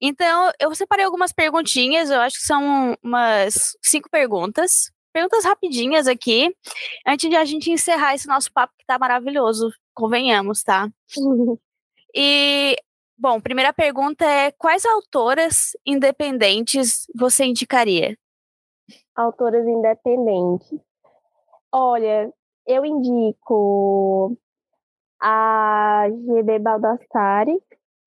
Então, 0.00 0.50
eu 0.58 0.74
separei 0.74 1.04
algumas 1.04 1.32
perguntinhas, 1.32 2.10
eu 2.10 2.20
acho 2.20 2.36
que 2.36 2.46
são 2.46 2.96
umas 3.02 3.76
cinco 3.82 4.08
perguntas. 4.10 4.90
Perguntas 5.12 5.44
rapidinhas 5.44 6.06
aqui, 6.06 6.54
antes 7.06 7.28
de 7.28 7.36
a 7.36 7.44
gente 7.44 7.70
encerrar 7.70 8.14
esse 8.14 8.28
nosso 8.28 8.50
papo 8.52 8.72
que 8.78 8.86
tá 8.86 8.98
maravilhoso, 8.98 9.72
convenhamos, 9.94 10.62
tá? 10.62 10.88
E, 12.12 12.76
bom, 13.16 13.40
primeira 13.40 13.72
pergunta 13.72 14.24
é: 14.24 14.50
quais 14.50 14.84
autoras 14.84 15.76
independentes 15.86 17.06
você 17.14 17.44
indicaria? 17.44 18.18
Autoras 19.14 19.64
independentes. 19.64 20.80
Olha, 21.72 22.32
eu 22.66 22.84
indico 22.84 24.36
a 25.20 26.06
GB 26.08 26.58
Baldassari, 26.58 27.58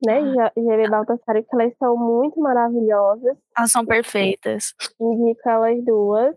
né? 0.05 0.19
Ah. 0.39 0.51
GB 0.55 0.89
Baldassari, 0.89 1.43
que 1.43 1.55
elas 1.55 1.73
são 1.77 1.95
muito 1.95 2.39
maravilhosas. 2.39 3.37
Elas 3.57 3.71
são 3.71 3.85
perfeitas. 3.85 4.73
Indico 4.99 5.49
elas 5.49 5.83
duas. 5.83 6.35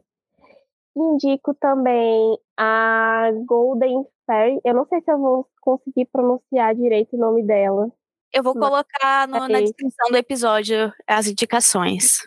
Indico 0.96 1.54
também 1.54 2.38
a 2.56 3.30
Golden 3.46 4.06
Fairy. 4.26 4.60
Eu 4.64 4.74
não 4.74 4.86
sei 4.86 5.00
se 5.02 5.10
eu 5.10 5.18
vou 5.18 5.46
conseguir 5.60 6.06
pronunciar 6.06 6.74
direito 6.74 7.16
o 7.16 7.18
nome 7.18 7.42
dela. 7.42 7.90
Eu 8.32 8.42
vou 8.42 8.54
colocar 8.54 9.28
no, 9.28 9.48
na 9.48 9.60
descrição 9.60 10.10
do 10.10 10.16
episódio 10.16 10.92
as 11.06 11.26
indicações. 11.26 12.18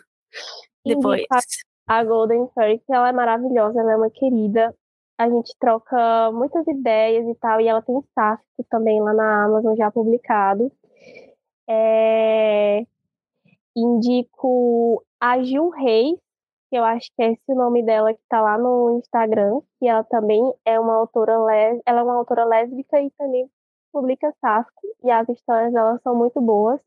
Depois. 0.84 1.24
A 1.86 2.04
Golden 2.04 2.48
Fairy, 2.54 2.78
que 2.78 2.92
ela 2.92 3.08
é 3.08 3.12
maravilhosa, 3.12 3.80
ela 3.80 3.92
é 3.92 3.96
uma 3.96 4.10
querida 4.10 4.74
a 5.20 5.28
gente 5.28 5.54
troca 5.58 6.32
muitas 6.32 6.66
ideias 6.66 7.28
e 7.28 7.34
tal, 7.34 7.60
e 7.60 7.68
ela 7.68 7.82
tem 7.82 8.00
Sáfico 8.14 8.64
também 8.70 9.02
lá 9.02 9.12
na 9.12 9.44
Amazon 9.44 9.76
já 9.76 9.90
publicado. 9.90 10.72
É... 11.68 12.86
Indico 13.76 15.04
a 15.20 15.42
Gil 15.42 15.68
Reis, 15.68 16.18
que 16.70 16.76
eu 16.76 16.84
acho 16.84 17.10
que 17.14 17.22
é 17.22 17.32
esse 17.32 17.52
o 17.52 17.54
nome 17.54 17.82
dela 17.84 18.14
que 18.14 18.20
tá 18.30 18.40
lá 18.40 18.56
no 18.56 18.98
Instagram, 18.98 19.60
que 19.78 19.86
ela 19.86 20.02
também 20.04 20.40
é 20.64 20.80
uma 20.80 20.94
autora 20.94 21.38
lésbica, 21.38 21.82
ela 21.84 22.00
é 22.00 22.02
uma 22.02 22.16
autora 22.16 22.44
lésbica 22.46 23.02
e 23.02 23.10
também 23.10 23.46
publica 23.92 24.34
Sasco, 24.40 24.80
e 25.04 25.10
as 25.10 25.28
histórias 25.28 25.72
dela 25.74 26.00
são 26.02 26.14
muito 26.14 26.40
boas. 26.40 26.80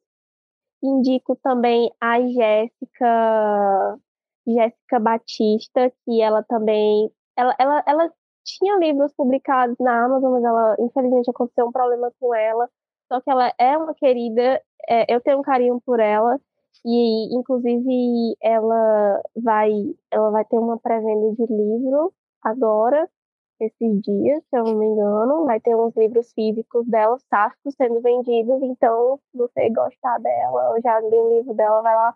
Indico 0.82 1.36
também 1.36 1.92
a 2.02 2.20
Jéssica 2.20 4.00
Jéssica 4.48 5.00
Batista, 5.00 5.92
que 6.04 6.20
ela 6.20 6.44
também 6.44 7.12
ela, 7.36 7.56
ela, 7.60 7.84
ela 7.88 8.14
tinha 8.44 8.78
livros 8.78 9.14
publicados 9.14 9.76
na 9.80 10.06
Amazon, 10.06 10.34
mas 10.34 10.44
ela 10.44 10.76
infelizmente 10.80 11.30
aconteceu 11.30 11.68
um 11.68 11.72
problema 11.72 12.12
com 12.20 12.34
ela. 12.36 12.70
Só 13.12 13.22
que 13.22 13.30
ela 13.30 13.54
é 13.58 13.78
uma 13.78 13.94
querida, 13.96 14.62
é, 14.90 15.14
eu 15.14 15.22
tenho 15.22 15.40
um 15.40 15.44
carinho 15.44 15.82
por 15.86 16.00
ela. 16.00 16.40
E 16.86 17.36
inclusive 17.38 18.36
ela 18.42 19.22
vai 19.36 19.72
ela 20.12 20.32
vai 20.32 20.44
ter 20.46 20.58
uma 20.58 20.78
pré-venda 20.80 21.32
de 21.36 21.46
livro 21.54 22.14
agora 22.42 23.10
esses 23.60 24.02
dias, 24.02 24.44
se 24.50 24.58
eu 24.58 24.64
não 24.64 24.76
me 24.76 24.86
engano, 24.86 25.46
vai 25.46 25.60
ter 25.60 25.76
uns 25.76 25.96
livros 25.96 26.32
físicos 26.34 26.86
dela, 26.88 27.18
safos, 27.30 27.76
sendo 27.76 28.02
vendidos, 28.02 28.62
então 28.62 29.20
se 29.32 29.38
você 29.38 29.70
gostar 29.70 30.20
dela, 30.20 30.72
ou 30.72 30.82
já 30.82 31.00
li 31.00 31.16
um 31.16 31.38
livro 31.38 31.54
dela, 31.54 31.82
vai 31.82 31.96
lá 31.96 32.16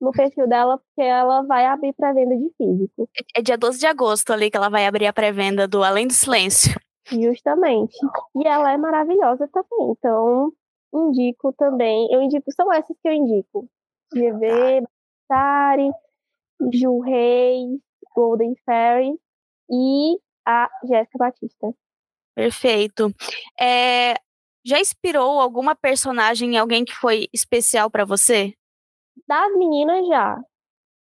no 0.00 0.12
perfil 0.12 0.46
dela, 0.46 0.78
porque 0.78 1.02
ela 1.02 1.42
vai 1.42 1.66
abrir 1.66 1.92
pré-venda 1.92 2.36
de 2.36 2.50
físico. 2.56 3.08
É 3.34 3.42
dia 3.42 3.58
12 3.58 3.78
de 3.78 3.86
agosto 3.86 4.32
ali 4.32 4.50
que 4.50 4.56
ela 4.56 4.68
vai 4.68 4.86
abrir 4.86 5.06
a 5.06 5.12
pré-venda 5.12 5.66
do 5.66 5.82
Além 5.82 6.06
do 6.06 6.12
Silêncio. 6.12 6.74
Justamente. 7.10 7.96
E 8.36 8.46
ela 8.46 8.72
é 8.72 8.76
maravilhosa 8.76 9.48
também, 9.48 9.92
então 9.92 10.52
indico 10.92 11.52
também. 11.52 12.08
Eu 12.12 12.22
indico, 12.22 12.50
são 12.52 12.72
essas 12.72 12.96
que 13.02 13.08
eu 13.08 13.12
indico. 13.12 13.68
GV, 14.12 14.82
Bastari, 15.28 15.90
Ju 16.72 17.00
Reis, 17.00 17.80
Golden 18.14 18.54
Fairy 18.64 19.18
e 19.70 20.18
a 20.46 20.70
Jéssica 20.84 21.18
Batista. 21.18 21.74
Perfeito. 22.34 23.12
É, 23.60 24.14
já 24.64 24.80
inspirou 24.80 25.40
alguma 25.40 25.74
personagem 25.74 26.54
em 26.54 26.58
alguém 26.58 26.84
que 26.84 26.94
foi 26.94 27.28
especial 27.32 27.90
para 27.90 28.04
você? 28.04 28.54
Das 29.26 29.54
meninas 29.56 30.06
já. 30.06 30.38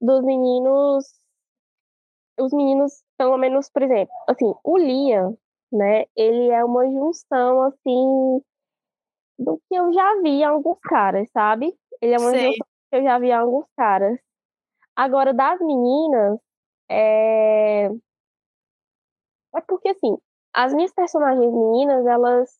Dos 0.00 0.22
meninos. 0.24 1.06
Os 2.38 2.52
meninos, 2.52 3.02
pelo 3.16 3.38
menos, 3.38 3.70
por 3.70 3.82
exemplo, 3.82 4.12
assim, 4.28 4.52
o 4.62 4.76
Liam, 4.76 5.36
né? 5.72 6.04
Ele 6.14 6.50
é 6.50 6.62
uma 6.64 6.84
junção, 6.90 7.62
assim, 7.62 8.42
do 9.38 9.58
que 9.68 9.74
eu 9.76 9.92
já 9.92 10.20
vi 10.22 10.30
em 10.40 10.44
alguns 10.44 10.80
caras, 10.80 11.30
sabe? 11.32 11.74
Ele 12.00 12.14
é 12.14 12.18
uma 12.18 12.30
Sei. 12.30 12.42
junção 12.52 12.66
que 12.90 12.96
eu 12.98 13.02
já 13.02 13.18
vi 13.18 13.28
em 13.28 13.32
alguns 13.34 13.66
caras. 13.76 14.18
Agora, 14.96 15.34
das 15.34 15.60
meninas, 15.60 16.38
é. 16.90 17.88
É 19.54 19.60
porque, 19.66 19.88
assim, 19.90 20.16
as 20.54 20.74
minhas 20.74 20.92
personagens 20.94 21.52
meninas, 21.52 22.06
elas 22.06 22.58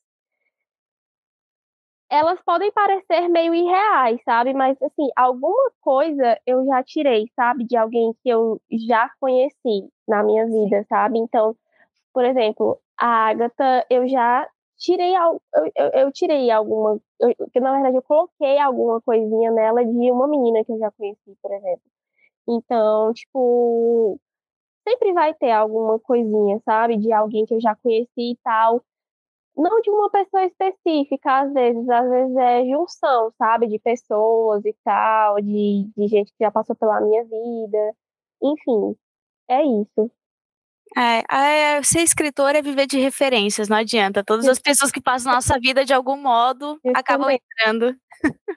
elas 2.11 2.41
podem 2.45 2.71
parecer 2.73 3.29
meio 3.29 3.55
irreais, 3.55 4.21
sabe? 4.25 4.55
Mas, 4.55 4.81
assim, 4.83 5.09
alguma 5.17 5.71
coisa 5.81 6.39
eu 6.47 6.65
já 6.67 6.83
tirei, 6.83 7.27
sabe? 7.35 7.65
De 7.65 7.77
alguém 7.77 8.13
que 8.23 8.29
eu 8.29 8.61
já 8.89 9.11
conheci 9.21 9.91
na 10.09 10.23
minha 10.23 10.47
vida, 10.47 10.85
sabe? 10.89 11.19
Então, 11.19 11.57
por 12.13 12.25
exemplo, 12.25 12.81
a 12.99 13.29
Agatha, 13.31 13.87
eu 13.91 14.09
já 14.09 14.49
tirei, 14.79 15.17
eu, 15.17 15.43
eu, 15.77 15.91
eu 16.03 16.13
tirei 16.13 16.51
alguma, 16.51 17.01
eu, 17.21 17.35
que 17.53 17.61
na 17.61 17.73
verdade 17.73 17.97
eu 17.97 18.03
coloquei 18.03 18.59
alguma 18.59 19.01
coisinha 19.03 19.51
nela 19.51 19.85
de 19.85 20.11
uma 20.13 20.29
menina 20.29 20.65
que 20.65 20.73
eu 20.73 20.79
já 20.79 20.91
conheci, 20.93 21.37
por 21.43 21.53
exemplo. 21.53 21.83
Então, 22.49 23.13
tipo, 23.15 24.19
sempre 24.89 25.13
vai 25.13 25.35
ter 25.35 25.51
alguma 25.53 25.99
coisinha, 26.01 26.61
sabe? 26.65 26.97
De 26.99 27.13
alguém 27.13 27.47
que 27.47 27.55
eu 27.55 27.61
já 27.61 27.75
conheci 27.77 28.09
e 28.33 28.39
tal 28.45 28.83
não 29.57 29.81
de 29.81 29.91
uma 29.91 30.11
pessoa 30.11 30.45
específica, 30.45 31.41
às 31.43 31.53
vezes, 31.53 31.89
às 31.89 32.11
vezes 32.11 32.37
é 32.37 32.65
junção, 32.67 33.33
sabe, 33.39 33.67
de 33.69 33.79
pessoas 33.79 34.65
e 34.65 34.75
tal, 34.85 35.37
de, 35.37 35.91
de 35.97 36.09
gente 36.09 36.31
que 36.33 36.45
já 36.45 36.51
passou 36.51 36.77
pela 36.77 37.01
minha 37.01 37.25
vida, 37.25 37.95
enfim, 38.43 38.97
é 39.49 39.63
isso. 39.63 40.11
É, 40.97 41.77
é, 41.77 41.83
ser 41.83 42.01
escritor 42.01 42.55
é 42.55 42.63
viver 42.63 42.87
de 42.87 42.99
referências, 42.99 43.69
não 43.69 43.77
adianta. 43.77 44.25
Todas 44.25 44.47
as 44.47 44.59
pessoas 44.59 44.91
que 44.91 45.01
passam 45.01 45.33
nossa 45.33 45.59
vida, 45.59 45.85
de 45.85 45.93
algum 45.93 46.17
modo, 46.17 46.75
justamente. 46.75 46.99
acabam 46.99 47.31
entrando. 47.31 47.97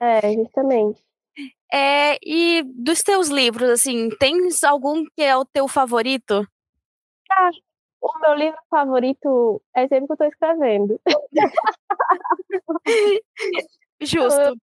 É, 0.00 0.32
justamente. 0.34 1.00
É, 1.72 2.18
e 2.20 2.64
dos 2.64 3.00
teus 3.00 3.28
livros, 3.28 3.70
assim, 3.70 4.08
tens 4.18 4.64
algum 4.64 5.04
que 5.14 5.22
é 5.22 5.36
o 5.36 5.44
teu 5.44 5.68
favorito? 5.68 6.44
Ah, 7.30 7.50
o 8.00 8.18
meu 8.20 8.34
livro 8.34 8.58
favorito 8.70 9.62
é 9.74 9.86
sempre 9.88 10.06
que 10.06 10.12
eu 10.12 10.16
tô 10.16 10.24
escrevendo. 10.24 11.00
Justo. 14.00 14.56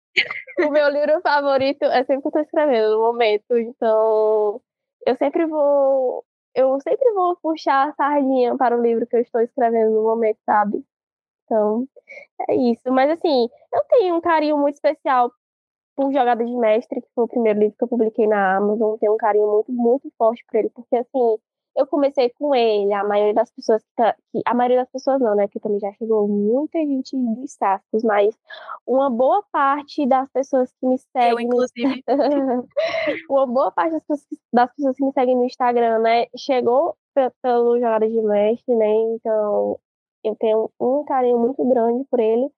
O, 0.60 0.66
o 0.66 0.70
meu 0.70 0.88
livro 0.88 1.20
favorito 1.20 1.84
é 1.84 2.04
sempre 2.04 2.22
que 2.22 2.28
eu 2.28 2.32
tô 2.32 2.38
escrevendo 2.40 2.94
no 2.94 3.00
momento. 3.00 3.58
Então, 3.58 4.60
eu 5.06 5.16
sempre 5.16 5.46
vou. 5.46 6.24
Eu 6.54 6.80
sempre 6.80 7.12
vou 7.12 7.36
puxar 7.36 7.88
a 7.88 7.94
sardinha 7.94 8.56
para 8.56 8.78
o 8.78 8.80
livro 8.80 9.06
que 9.06 9.16
eu 9.16 9.20
estou 9.20 9.40
escrevendo 9.40 9.90
no 9.90 10.04
momento, 10.04 10.38
sabe? 10.46 10.84
Então, 11.44 11.88
é 12.48 12.54
isso. 12.54 12.92
Mas 12.92 13.10
assim, 13.10 13.48
eu 13.72 13.84
tenho 13.90 14.16
um 14.16 14.20
carinho 14.20 14.56
muito 14.56 14.76
especial 14.76 15.32
por 15.96 16.12
Jogada 16.12 16.44
de 16.44 16.52
Mestre, 16.56 17.00
que 17.00 17.08
foi 17.14 17.24
o 17.24 17.28
primeiro 17.28 17.58
livro 17.58 17.76
que 17.76 17.84
eu 17.84 17.88
publiquei 17.88 18.26
na 18.26 18.56
Amazon. 18.56 18.96
Tenho 18.98 19.14
um 19.14 19.16
carinho 19.16 19.46
muito, 19.48 19.72
muito 19.72 20.12
forte 20.16 20.44
por 20.46 20.58
ele, 20.58 20.70
porque 20.70 20.96
assim, 20.96 21.38
eu 21.76 21.86
comecei 21.86 22.30
com 22.30 22.54
ele, 22.54 22.92
a 22.92 23.02
maioria 23.04 23.34
das 23.34 23.50
pessoas 23.50 23.82
que, 23.82 23.88
tá, 23.96 24.14
que, 24.30 24.40
a 24.46 24.54
maioria 24.54 24.78
das 24.78 24.90
pessoas 24.90 25.20
não, 25.20 25.34
né, 25.34 25.48
que 25.48 25.58
também 25.58 25.80
já 25.80 25.92
chegou 25.94 26.28
muita 26.28 26.78
gente 26.78 27.16
dos 27.16 27.52
sacos, 27.52 28.02
mas 28.04 28.36
uma 28.86 29.10
boa 29.10 29.42
parte 29.50 30.06
das 30.06 30.28
pessoas 30.30 30.72
que 30.80 30.86
me 30.86 30.98
seguem, 30.98 31.30
eu 31.30 31.40
inclusive, 31.40 32.04
uma 33.28 33.46
boa 33.46 33.72
parte 33.72 33.92
das 33.92 34.04
pessoas, 34.04 34.40
das 34.52 34.74
pessoas 34.74 34.96
que 34.96 35.04
me 35.04 35.12
seguem 35.12 35.36
no 35.36 35.44
Instagram, 35.44 35.98
né, 35.98 36.26
chegou 36.36 36.96
pelo 37.42 37.76
Jogada 37.78 38.08
de 38.08 38.22
Mestre, 38.22 38.74
né, 38.74 38.94
então 39.16 39.78
eu 40.22 40.36
tenho 40.36 40.70
um 40.80 41.04
carinho 41.04 41.38
muito 41.38 41.64
grande 41.68 42.04
por 42.10 42.20
ele 42.20 42.48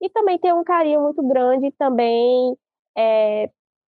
e 0.00 0.10
também 0.10 0.38
tenho 0.38 0.58
um 0.58 0.64
carinho 0.64 1.00
muito 1.00 1.22
grande 1.26 1.70
também 1.72 2.56
é, 2.96 3.50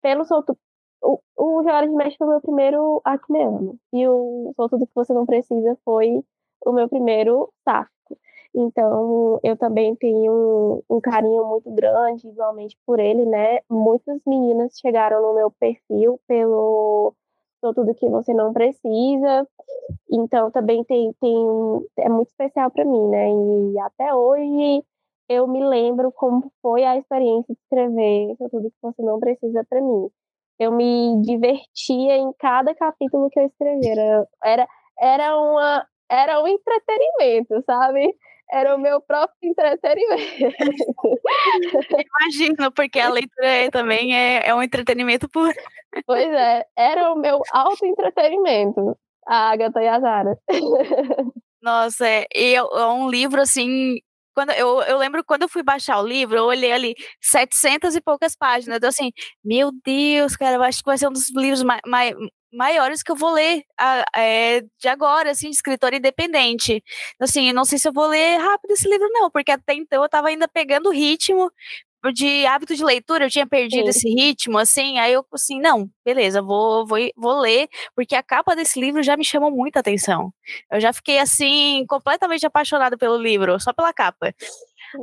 pelo 0.02 0.24
solto, 0.24 0.58
o, 1.04 1.20
o 1.36 1.62
de 1.62 1.88
Mestre 1.88 2.16
foi 2.16 2.26
o 2.26 2.30
meu 2.30 2.40
primeiro 2.40 3.00
Acneano. 3.04 3.78
E 3.92 4.08
o 4.08 4.52
Sou 4.56 4.68
Tudo 4.68 4.86
Que 4.86 4.94
Você 4.94 5.12
Não 5.12 5.26
Precisa 5.26 5.78
foi 5.84 6.24
o 6.64 6.72
meu 6.72 6.88
primeiro 6.88 7.52
Sáfico. 7.64 7.92
Então, 8.54 9.40
eu 9.42 9.56
também 9.56 9.94
tenho 9.96 10.32
um, 10.88 10.96
um, 10.96 11.00
carinho 11.00 11.44
muito 11.44 11.70
grande, 11.72 12.28
igualmente, 12.28 12.78
por 12.86 13.00
ele, 13.00 13.26
né? 13.26 13.58
Muitas 13.68 14.20
meninas 14.26 14.78
chegaram 14.78 15.20
no 15.20 15.34
meu 15.34 15.50
perfil 15.50 16.20
pelo 16.26 17.12
Sou 17.60 17.74
Tudo 17.74 17.94
Que 17.94 18.08
Você 18.08 18.32
Não 18.32 18.52
Precisa. 18.52 19.46
Então, 20.10 20.50
também 20.50 20.84
tem, 20.84 21.12
tem 21.20 21.36
é 21.98 22.08
muito 22.08 22.28
especial 22.28 22.70
para 22.70 22.84
mim, 22.84 23.08
né? 23.08 23.28
E 23.30 23.78
até 23.80 24.14
hoje 24.14 24.84
eu 25.28 25.46
me 25.48 25.64
lembro 25.64 26.12
como 26.12 26.52
foi 26.62 26.84
a 26.84 26.96
experiência 26.96 27.54
de 27.54 27.60
escrever 27.60 28.36
Sou 28.38 28.48
Tudo 28.48 28.70
Que 28.70 28.76
Você 28.82 29.02
Não 29.02 29.18
Precisa 29.18 29.64
para 29.68 29.80
mim 29.80 30.08
eu 30.58 30.72
me 30.72 31.20
divertia 31.22 32.16
em 32.16 32.32
cada 32.38 32.74
capítulo 32.74 33.28
que 33.30 33.40
eu 33.40 33.46
escrevia. 33.46 34.26
Era, 34.42 34.66
era, 35.00 35.36
uma, 35.36 35.86
era 36.10 36.42
um 36.42 36.46
entretenimento, 36.46 37.62
sabe? 37.66 38.14
Era 38.50 38.76
o 38.76 38.78
meu 38.78 39.00
próprio 39.00 39.36
entretenimento. 39.42 40.54
Imagino, 42.22 42.70
porque 42.72 43.00
a 43.00 43.08
leitura 43.08 43.70
também 43.72 44.14
é, 44.14 44.48
é 44.48 44.54
um 44.54 44.62
entretenimento 44.62 45.28
puro. 45.28 45.52
Pois 46.06 46.28
é, 46.28 46.64
era 46.76 47.12
o 47.12 47.16
meu 47.16 47.40
auto-entretenimento, 47.52 48.96
a 49.26 49.50
Agatha 49.50 49.82
e 49.82 49.88
a 49.88 50.00
Zara. 50.00 50.38
Nossa, 51.62 52.06
é, 52.06 52.26
e 52.34 52.54
é 52.54 52.62
um 52.62 53.08
livro 53.08 53.40
assim 53.40 53.98
quando 54.34 54.50
eu, 54.50 54.82
eu 54.82 54.98
lembro 54.98 55.24
quando 55.24 55.42
eu 55.42 55.48
fui 55.48 55.62
baixar 55.62 55.98
o 56.00 56.06
livro, 56.06 56.36
eu 56.36 56.44
olhei 56.44 56.72
ali 56.72 56.94
700 57.20 57.94
e 57.96 58.00
poucas 58.00 58.36
páginas. 58.36 58.80
Eu 58.82 58.88
assim, 58.88 59.12
meu 59.44 59.70
Deus, 59.84 60.36
cara, 60.36 60.56
eu 60.56 60.62
acho 60.62 60.78
que 60.78 60.86
vai 60.86 60.98
ser 60.98 61.08
um 61.08 61.12
dos 61.12 61.30
livros 61.34 61.62
mai, 61.62 61.80
mai, 61.86 62.12
maiores 62.52 63.02
que 63.02 63.10
eu 63.10 63.16
vou 63.16 63.32
ler 63.32 63.62
a, 63.78 64.04
é, 64.16 64.60
de 64.78 64.88
agora, 64.88 65.30
assim, 65.30 65.50
de 65.50 65.56
escritor 65.56 65.92
independente. 65.94 66.82
Assim, 67.20 67.52
não 67.52 67.64
sei 67.64 67.78
se 67.78 67.88
eu 67.88 67.92
vou 67.92 68.06
ler 68.06 68.38
rápido 68.38 68.72
esse 68.72 68.88
livro, 68.88 69.08
não, 69.12 69.30
porque 69.30 69.52
até 69.52 69.74
então 69.74 70.02
eu 70.02 70.06
estava 70.06 70.28
ainda 70.28 70.48
pegando 70.48 70.88
o 70.88 70.92
ritmo, 70.92 71.50
de 72.12 72.46
hábito 72.46 72.74
de 72.74 72.84
leitura, 72.84 73.24
eu 73.26 73.30
tinha 73.30 73.46
perdido 73.46 73.84
Sim. 73.84 73.88
esse 73.90 74.08
ritmo, 74.08 74.58
assim, 74.58 74.98
aí 74.98 75.12
eu, 75.12 75.24
assim, 75.32 75.60
não, 75.60 75.88
beleza, 76.04 76.42
vou, 76.42 76.86
vou, 76.86 76.98
vou 77.16 77.40
ler, 77.40 77.68
porque 77.94 78.14
a 78.14 78.22
capa 78.22 78.54
desse 78.54 78.80
livro 78.80 79.02
já 79.02 79.16
me 79.16 79.24
chamou 79.24 79.50
muita 79.50 79.80
atenção. 79.80 80.32
Eu 80.70 80.80
já 80.80 80.92
fiquei, 80.92 81.18
assim, 81.18 81.84
completamente 81.88 82.46
apaixonada 82.46 82.96
pelo 82.96 83.16
livro, 83.16 83.58
só 83.60 83.72
pela 83.72 83.92
capa. 83.92 84.34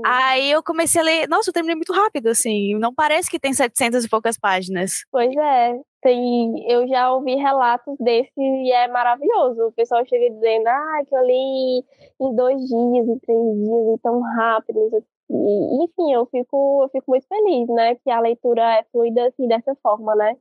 Aí 0.05 0.49
eu 0.51 0.63
comecei 0.63 1.01
a 1.01 1.03
ler, 1.03 1.27
nossa, 1.27 1.49
eu 1.49 1.53
terminei 1.53 1.75
muito 1.75 1.93
rápido, 1.93 2.27
assim, 2.27 2.75
não 2.79 2.93
parece 2.93 3.29
que 3.29 3.39
tem 3.39 3.53
700 3.53 4.05
e 4.05 4.09
poucas 4.09 4.37
páginas. 4.37 5.03
Pois 5.11 5.35
é, 5.35 5.73
tem, 6.01 6.71
eu 6.71 6.87
já 6.87 7.11
ouvi 7.13 7.35
relatos 7.35 7.95
desse 7.99 8.31
e 8.37 8.71
é 8.71 8.87
maravilhoso. 8.87 9.67
O 9.67 9.71
pessoal 9.71 10.05
chega 10.05 10.33
dizendo, 10.33 10.67
ah, 10.67 11.01
que 11.07 11.15
eu 11.15 11.25
li 11.25 11.83
em 12.21 12.35
dois 12.35 12.57
dias, 12.57 13.07
em 13.07 13.19
três 13.19 13.55
dias, 13.55 13.95
e 13.95 13.99
tão 14.01 14.21
rápido. 14.21 15.03
Enfim, 15.31 16.13
eu 16.13 16.25
fico, 16.25 16.83
eu 16.83 16.89
fico 16.89 17.05
muito 17.07 17.25
feliz, 17.27 17.67
né, 17.69 17.95
que 17.95 18.09
a 18.09 18.19
leitura 18.19 18.79
é 18.79 18.83
fluida 18.91 19.27
assim, 19.27 19.47
dessa 19.47 19.73
forma, 19.81 20.13
né? 20.13 20.35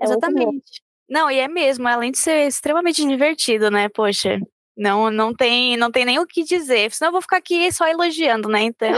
É 0.00 0.04
Exatamente. 0.04 0.82
Não, 1.08 1.30
e 1.30 1.38
é 1.38 1.46
mesmo, 1.46 1.86
além 1.86 2.10
de 2.10 2.18
ser 2.18 2.48
extremamente 2.48 3.06
divertido, 3.06 3.70
né? 3.70 3.88
Poxa, 3.88 4.40
não, 4.76 5.10
não 5.10 5.32
tem, 5.32 5.76
não 5.76 5.90
tem 5.90 6.04
nem 6.04 6.18
o 6.18 6.26
que 6.26 6.42
dizer. 6.42 6.92
Senão 6.92 7.08
eu 7.08 7.12
vou 7.12 7.22
ficar 7.22 7.36
aqui 7.36 7.70
só 7.72 7.86
elogiando, 7.86 8.48
né? 8.48 8.62
Então. 8.62 8.92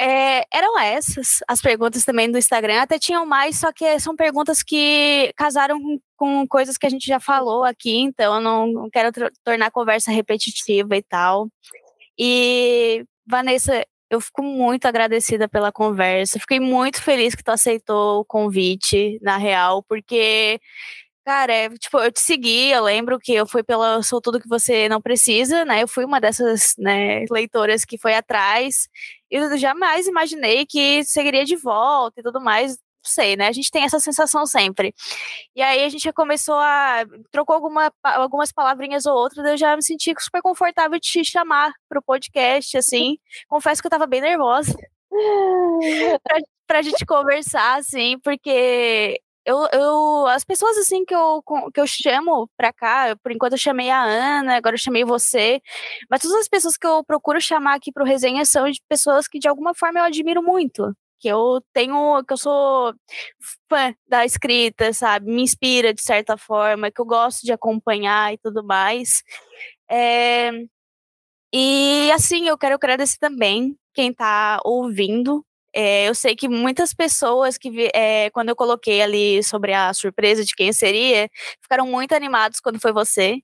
é, 0.00 0.44
eram 0.52 0.78
essas 0.80 1.38
as 1.46 1.60
perguntas 1.60 2.04
também 2.04 2.30
do 2.30 2.38
Instagram. 2.38 2.80
Até 2.80 2.98
tinham 2.98 3.26
mais, 3.26 3.60
só 3.60 3.70
que 3.70 4.00
são 4.00 4.16
perguntas 4.16 4.62
que 4.62 5.32
casaram 5.36 5.78
com, 5.78 6.00
com 6.16 6.48
coisas 6.48 6.78
que 6.78 6.86
a 6.86 6.90
gente 6.90 7.06
já 7.06 7.20
falou 7.20 7.62
aqui, 7.62 7.98
então 7.98 8.36
eu 8.36 8.40
não, 8.40 8.66
não 8.66 8.90
quero 8.90 9.12
tornar 9.44 9.66
a 9.66 9.70
conversa 9.70 10.10
repetitiva 10.10 10.96
e 10.96 11.02
tal. 11.02 11.48
E, 12.18 13.04
Vanessa, 13.26 13.84
eu 14.10 14.20
fico 14.20 14.42
muito 14.42 14.86
agradecida 14.86 15.48
pela 15.48 15.72
conversa. 15.72 16.38
Fiquei 16.38 16.60
muito 16.60 17.02
feliz 17.02 17.34
que 17.34 17.42
tu 17.44 17.50
aceitou 17.50 18.20
o 18.20 18.24
convite, 18.24 19.18
na 19.22 19.36
real, 19.38 19.82
porque 19.88 20.60
Cara, 21.24 21.52
é, 21.52 21.68
tipo, 21.70 21.98
eu 22.00 22.10
te 22.10 22.20
segui, 22.20 22.70
eu 22.72 22.82
lembro 22.82 23.16
que 23.18 23.32
eu 23.32 23.46
fui 23.46 23.62
pela 23.62 24.02
Sou 24.02 24.20
Tudo 24.20 24.40
Que 24.40 24.48
Você 24.48 24.88
Não 24.88 25.00
Precisa, 25.00 25.64
né? 25.64 25.82
Eu 25.82 25.86
fui 25.86 26.04
uma 26.04 26.20
dessas 26.20 26.74
né, 26.76 27.24
leitoras 27.30 27.84
que 27.84 27.96
foi 27.96 28.12
atrás. 28.14 28.88
E 29.30 29.36
eu 29.36 29.56
jamais 29.56 30.08
imaginei 30.08 30.66
que 30.66 31.04
seguiria 31.04 31.44
de 31.44 31.54
volta 31.54 32.18
e 32.20 32.24
tudo 32.24 32.40
mais. 32.40 32.76
Não 33.04 33.10
sei, 33.10 33.36
né? 33.36 33.48
A 33.48 33.52
gente 33.52 33.70
tem 33.70 33.84
essa 33.84 33.98
sensação 33.98 34.46
sempre. 34.46 34.94
E 35.56 35.62
aí 35.62 35.84
a 35.84 35.88
gente 35.88 36.12
começou 36.12 36.54
a. 36.54 37.04
trocou 37.32 37.54
alguma, 37.54 37.92
algumas 38.02 38.52
palavrinhas 38.52 39.06
ou 39.06 39.16
outras, 39.16 39.44
eu 39.44 39.56
já 39.56 39.74
me 39.76 39.82
senti 39.82 40.14
super 40.18 40.40
confortável 40.40 40.98
de 41.00 41.08
te 41.08 41.24
chamar 41.24 41.72
pro 41.88 42.02
podcast, 42.02 42.76
assim. 42.78 43.18
Confesso 43.48 43.82
que 43.82 43.86
eu 43.86 43.90
tava 43.90 44.06
bem 44.06 44.20
nervosa. 44.20 44.72
pra, 46.22 46.38
pra 46.66 46.82
gente 46.82 47.04
conversar, 47.04 47.78
assim, 47.78 48.18
porque 48.20 49.20
eu, 49.44 49.66
eu, 49.72 50.26
as 50.28 50.44
pessoas 50.44 50.76
assim 50.78 51.04
que 51.04 51.14
eu, 51.14 51.42
que 51.74 51.80
eu 51.80 51.86
chamo 51.86 52.48
pra 52.56 52.72
cá, 52.72 53.16
por 53.22 53.32
enquanto 53.32 53.54
eu 53.54 53.58
chamei 53.58 53.90
a 53.90 54.02
Ana, 54.02 54.56
agora 54.56 54.74
eu 54.76 54.78
chamei 54.78 55.04
você, 55.04 55.60
mas 56.08 56.22
todas 56.22 56.36
as 56.38 56.48
pessoas 56.48 56.76
que 56.76 56.86
eu 56.86 57.02
procuro 57.04 57.40
chamar 57.40 57.74
aqui 57.74 57.90
pro 57.92 58.04
resenha 58.04 58.44
são 58.44 58.70
de 58.70 58.80
pessoas 58.88 59.26
que 59.26 59.40
de 59.40 59.48
alguma 59.48 59.74
forma 59.74 59.98
eu 59.98 60.04
admiro 60.04 60.42
muito. 60.42 60.94
Que 61.22 61.28
eu 61.28 61.62
tenho, 61.72 62.24
que 62.24 62.32
eu 62.34 62.36
sou 62.38 62.94
fã 63.70 63.94
da 64.08 64.24
escrita, 64.26 64.92
sabe? 64.92 65.30
Me 65.30 65.42
inspira 65.42 65.94
de 65.94 66.02
certa 66.02 66.36
forma, 66.36 66.90
que 66.90 67.00
eu 67.00 67.06
gosto 67.06 67.42
de 67.44 67.52
acompanhar 67.52 68.34
e 68.34 68.38
tudo 68.38 68.64
mais. 68.64 69.22
É, 69.90 70.50
e 71.54 72.10
assim, 72.12 72.48
eu 72.48 72.58
quero 72.58 72.74
agradecer 72.76 73.18
também 73.18 73.76
quem 73.94 74.12
tá 74.12 74.60
ouvindo 74.64 75.44
é, 75.74 76.08
eu 76.08 76.14
sei 76.14 76.36
que 76.36 76.48
muitas 76.48 76.92
pessoas 76.92 77.56
que, 77.56 77.90
é, 77.94 78.28
quando 78.30 78.50
eu 78.50 78.56
coloquei 78.56 79.00
ali 79.02 79.42
sobre 79.42 79.72
a 79.72 79.92
surpresa 79.94 80.44
de 80.44 80.54
quem 80.54 80.72
seria, 80.72 81.28
ficaram 81.62 81.86
muito 81.86 82.12
animados 82.14 82.60
quando 82.60 82.78
foi 82.80 82.92
você. 82.92 83.38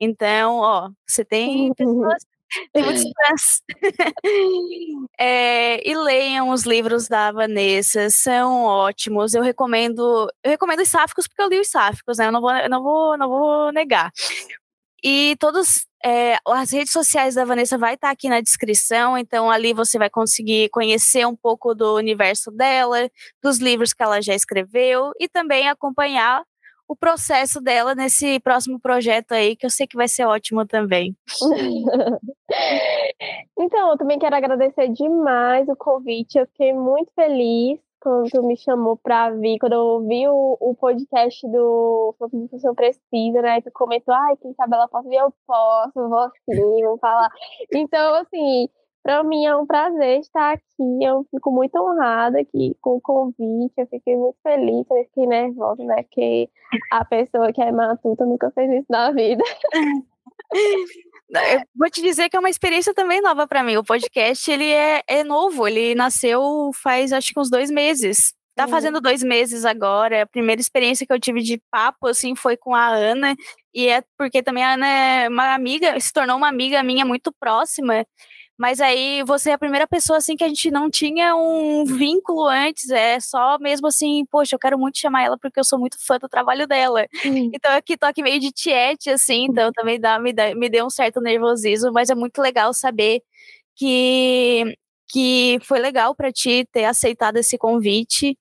Então, 0.00 0.58
ó, 0.58 0.90
você 1.06 1.24
tem 1.24 1.72
pessoas 1.74 2.24
tem 2.72 2.82
muitos 2.82 3.02
fãs. 3.28 3.62
é, 5.18 5.88
e 5.88 5.94
leiam 5.96 6.50
os 6.50 6.64
livros 6.64 7.08
da 7.08 7.32
Vanessa, 7.32 8.10
são 8.10 8.64
ótimos. 8.64 9.34
Eu 9.34 9.42
recomendo, 9.42 10.28
eu 10.42 10.50
recomendo 10.50 10.80
os 10.80 10.88
sáficos 10.88 11.26
porque 11.26 11.42
eu 11.42 11.48
li 11.48 11.60
os 11.60 11.68
sáficos, 11.68 12.18
né? 12.18 12.26
Eu 12.26 12.32
não 12.32 12.40
vou, 12.40 12.52
eu 12.52 12.68
não 12.68 12.82
vou, 12.82 13.18
não 13.18 13.28
vou 13.28 13.72
negar. 13.72 14.10
E 15.02 15.34
todos 15.38 15.86
é, 16.04 16.36
as 16.46 16.70
redes 16.72 16.92
sociais 16.92 17.34
da 17.34 17.44
Vanessa 17.44 17.78
vai 17.78 17.94
estar 17.94 18.08
tá 18.08 18.12
aqui 18.12 18.28
na 18.28 18.40
descrição, 18.40 19.16
então 19.16 19.50
ali 19.50 19.72
você 19.72 19.98
vai 19.98 20.10
conseguir 20.10 20.68
conhecer 20.70 21.26
um 21.26 21.36
pouco 21.36 21.74
do 21.74 21.96
universo 21.96 22.50
dela, 22.50 23.08
dos 23.42 23.58
livros 23.58 23.92
que 23.92 24.02
ela 24.02 24.20
já 24.20 24.34
escreveu 24.34 25.12
e 25.18 25.28
também 25.28 25.68
acompanhar 25.68 26.42
o 26.90 26.96
processo 26.96 27.60
dela 27.60 27.94
nesse 27.94 28.40
próximo 28.40 28.80
projeto 28.80 29.30
aí, 29.30 29.54
que 29.54 29.64
eu 29.64 29.70
sei 29.70 29.86
que 29.86 29.96
vai 29.96 30.08
ser 30.08 30.24
ótimo 30.24 30.66
também. 30.66 31.16
então, 33.56 33.92
eu 33.92 33.96
também 33.96 34.18
quero 34.18 34.34
agradecer 34.34 34.88
demais 34.88 35.68
o 35.68 35.76
convite, 35.76 36.36
eu 36.36 36.46
fiquei 36.48 36.72
muito 36.72 37.12
feliz 37.14 37.78
quando 38.00 38.28
tu 38.28 38.42
me 38.42 38.56
chamou 38.56 38.96
pra 38.96 39.30
vir, 39.30 39.60
quando 39.60 39.74
eu 39.74 39.80
ouvi 39.80 40.26
o, 40.26 40.56
o 40.58 40.74
podcast 40.74 41.46
do 41.48 42.12
Profissão 42.18 42.74
Precisa, 42.74 43.40
né? 43.40 43.60
Tu 43.60 43.70
comentou, 43.72 44.12
ai, 44.12 44.36
quem 44.38 44.52
sabe 44.54 44.74
ela 44.74 44.88
pode 44.88 45.08
vir, 45.08 45.18
eu 45.18 45.32
posso, 45.46 45.92
vou 45.94 46.28
sim, 46.50 46.84
vou 46.84 46.98
falar. 46.98 47.30
Então, 47.72 48.14
assim, 48.14 48.68
para 49.02 49.24
mim 49.24 49.46
é 49.46 49.56
um 49.56 49.66
prazer 49.66 50.20
estar 50.20 50.52
aqui. 50.52 51.04
Eu 51.04 51.26
fico 51.30 51.50
muito 51.50 51.76
honrada 51.76 52.40
aqui 52.40 52.76
com 52.80 52.96
o 52.96 53.00
convite. 53.00 53.72
Eu 53.76 53.86
fiquei 53.86 54.16
muito 54.16 54.36
feliz, 54.42 54.86
eu 54.90 55.04
fiquei 55.04 55.26
nervosa, 55.26 55.82
né? 55.84 56.04
Que 56.10 56.48
a 56.92 57.04
pessoa 57.04 57.52
que 57.52 57.62
é 57.62 57.72
matuta 57.72 58.26
nunca 58.26 58.50
fez 58.50 58.70
isso 58.70 58.86
na 58.90 59.10
vida. 59.12 59.42
Eu 61.32 61.62
vou 61.76 61.88
te 61.88 62.02
dizer 62.02 62.28
que 62.28 62.36
é 62.36 62.40
uma 62.40 62.50
experiência 62.50 62.92
também 62.92 63.20
nova 63.20 63.46
para 63.46 63.62
mim. 63.62 63.76
O 63.76 63.84
podcast 63.84 64.50
ele 64.50 64.68
é, 64.68 65.00
é 65.06 65.22
novo, 65.22 65.66
ele 65.66 65.94
nasceu 65.94 66.70
faz 66.82 67.12
acho 67.12 67.32
que 67.32 67.38
uns 67.38 67.48
dois 67.48 67.70
meses. 67.70 68.34
Tá 68.56 68.64
uhum. 68.64 68.70
fazendo 68.70 69.00
dois 69.00 69.22
meses 69.22 69.64
agora. 69.64 70.22
A 70.22 70.26
primeira 70.26 70.60
experiência 70.60 71.06
que 71.06 71.12
eu 71.12 71.20
tive 71.20 71.40
de 71.40 71.62
papo 71.70 72.08
assim 72.08 72.34
foi 72.34 72.56
com 72.56 72.74
a 72.74 72.88
Ana 72.88 73.36
e 73.72 73.86
é 73.88 74.02
porque 74.18 74.42
também 74.42 74.64
a 74.64 74.74
Ana 74.74 74.88
é 74.88 75.28
uma 75.28 75.54
amiga, 75.54 75.98
se 76.00 76.12
tornou 76.12 76.36
uma 76.36 76.48
amiga 76.48 76.82
minha 76.82 77.04
muito 77.04 77.32
próxima. 77.38 78.04
Mas 78.60 78.78
aí 78.78 79.22
você 79.24 79.48
é 79.48 79.52
a 79.54 79.58
primeira 79.58 79.86
pessoa 79.86 80.18
assim 80.18 80.36
que 80.36 80.44
a 80.44 80.48
gente 80.48 80.70
não 80.70 80.90
tinha 80.90 81.34
um 81.34 81.82
vínculo 81.86 82.46
antes, 82.46 82.90
é 82.90 83.18
só 83.18 83.58
mesmo 83.58 83.86
assim, 83.86 84.26
poxa, 84.30 84.54
eu 84.54 84.58
quero 84.58 84.78
muito 84.78 84.98
chamar 84.98 85.22
ela 85.24 85.38
porque 85.38 85.58
eu 85.58 85.64
sou 85.64 85.78
muito 85.78 85.96
fã 85.98 86.18
do 86.18 86.28
trabalho 86.28 86.66
dela. 86.68 87.06
Uhum. 87.24 87.50
Então 87.56 87.72
aqui 87.72 87.96
tô 87.96 88.04
aqui 88.04 88.22
meio 88.22 88.38
de 88.38 88.52
tiete 88.52 89.08
assim, 89.08 89.46
então 89.48 89.72
também 89.72 89.98
dá 89.98 90.18
me, 90.18 90.30
dá, 90.34 90.54
me 90.54 90.68
deu 90.68 90.84
um 90.84 90.90
certo 90.90 91.22
nervosismo, 91.22 91.90
mas 91.90 92.10
é 92.10 92.14
muito 92.14 92.38
legal 92.42 92.74
saber 92.74 93.22
que 93.76 94.76
que 95.08 95.58
foi 95.64 95.80
legal 95.80 96.14
para 96.14 96.30
ti 96.32 96.66
ter 96.72 96.84
aceitado 96.84 97.38
esse 97.38 97.56
convite. 97.58 98.38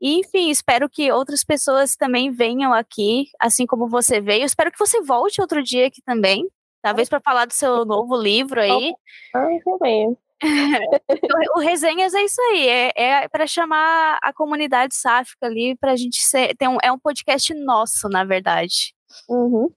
E, 0.00 0.20
enfim, 0.20 0.50
espero 0.50 0.88
que 0.90 1.10
outras 1.12 1.44
pessoas 1.44 1.96
também 1.96 2.30
venham 2.30 2.72
aqui, 2.74 3.26
assim 3.40 3.66
como 3.66 3.88
você 3.88 4.20
veio. 4.20 4.44
Espero 4.44 4.72
que 4.72 4.78
você 4.78 5.02
volte 5.02 5.40
outro 5.40 5.62
dia 5.62 5.88
aqui 5.88 6.02
também. 6.04 6.46
Talvez 6.86 7.08
para 7.08 7.18
falar 7.18 7.46
do 7.46 7.52
seu 7.52 7.84
novo 7.84 8.16
livro 8.16 8.60
aí. 8.60 8.94
Ah, 9.34 9.48
também. 9.64 10.16
o 11.56 11.58
Resenhas 11.58 12.14
é 12.14 12.22
isso 12.22 12.40
aí, 12.40 12.68
é, 12.68 12.92
é 12.94 13.28
para 13.28 13.44
chamar 13.44 14.20
a 14.22 14.32
comunidade 14.32 14.94
sáfica 14.94 15.46
ali, 15.46 15.74
para 15.74 15.90
a 15.90 15.96
gente 15.96 16.22
ser. 16.22 16.54
Tem 16.54 16.68
um, 16.68 16.78
é 16.80 16.92
um 16.92 16.98
podcast 16.98 17.52
nosso, 17.54 18.08
na 18.08 18.22
verdade. 18.22 18.94
Uhum. 19.28 19.68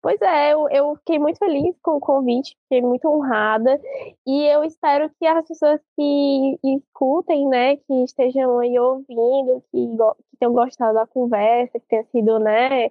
Pois 0.00 0.18
é, 0.22 0.54
eu, 0.54 0.66
eu 0.70 0.96
fiquei 0.96 1.18
muito 1.18 1.38
feliz 1.38 1.76
com 1.82 1.96
o 1.96 2.00
convite, 2.00 2.56
fiquei 2.62 2.80
muito 2.80 3.06
honrada, 3.06 3.78
e 4.26 4.46
eu 4.46 4.64
espero 4.64 5.10
que 5.20 5.26
as 5.26 5.46
pessoas 5.46 5.78
que 5.94 6.58
escutem, 6.64 7.46
né, 7.48 7.76
que 7.76 8.04
estejam 8.04 8.60
aí 8.60 8.78
ouvindo, 8.78 9.62
que, 9.70 9.88
que 10.30 10.36
tenham 10.38 10.54
gostado 10.54 10.94
da 10.94 11.06
conversa, 11.06 11.78
que 11.78 11.86
tenha 11.86 12.04
sido, 12.04 12.38
né, 12.38 12.90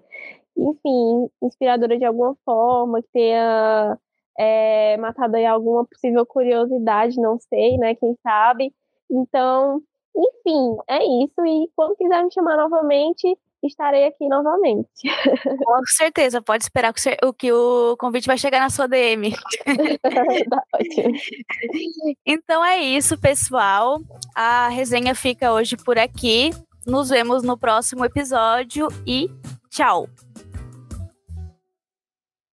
enfim, 0.57 1.29
inspiradora 1.41 1.97
de 1.97 2.05
alguma 2.05 2.35
forma, 2.45 3.01
que 3.01 3.09
tenha 3.11 3.97
é, 4.37 4.97
matado 4.97 5.35
aí 5.35 5.45
alguma 5.45 5.85
possível 5.85 6.25
curiosidade, 6.25 7.19
não 7.19 7.39
sei, 7.39 7.77
né? 7.77 7.95
Quem 7.95 8.15
sabe. 8.23 8.73
Então, 9.09 9.81
enfim, 10.15 10.77
é 10.87 11.03
isso. 11.23 11.45
E 11.45 11.69
quando 11.75 11.95
quiser 11.95 12.23
me 12.23 12.33
chamar 12.33 12.57
novamente, 12.57 13.37
estarei 13.63 14.05
aqui 14.05 14.27
novamente. 14.27 14.87
Com 15.65 15.85
certeza, 15.87 16.41
pode 16.41 16.63
esperar 16.63 16.93
que 16.93 17.01
o, 17.23 17.33
que 17.33 17.51
o 17.51 17.95
convite 17.97 18.27
vai 18.27 18.37
chegar 18.37 18.59
na 18.59 18.69
sua 18.69 18.87
DM. 18.87 19.33
então 22.25 22.63
é 22.63 22.79
isso, 22.79 23.19
pessoal. 23.19 23.99
A 24.35 24.69
resenha 24.69 25.15
fica 25.15 25.51
hoje 25.53 25.75
por 25.77 25.97
aqui. 25.97 26.51
Nos 26.85 27.09
vemos 27.09 27.41
no 27.41 27.57
próximo 27.57 28.05
episódio 28.05 28.87
e 29.07 29.27
tchau! 29.71 30.07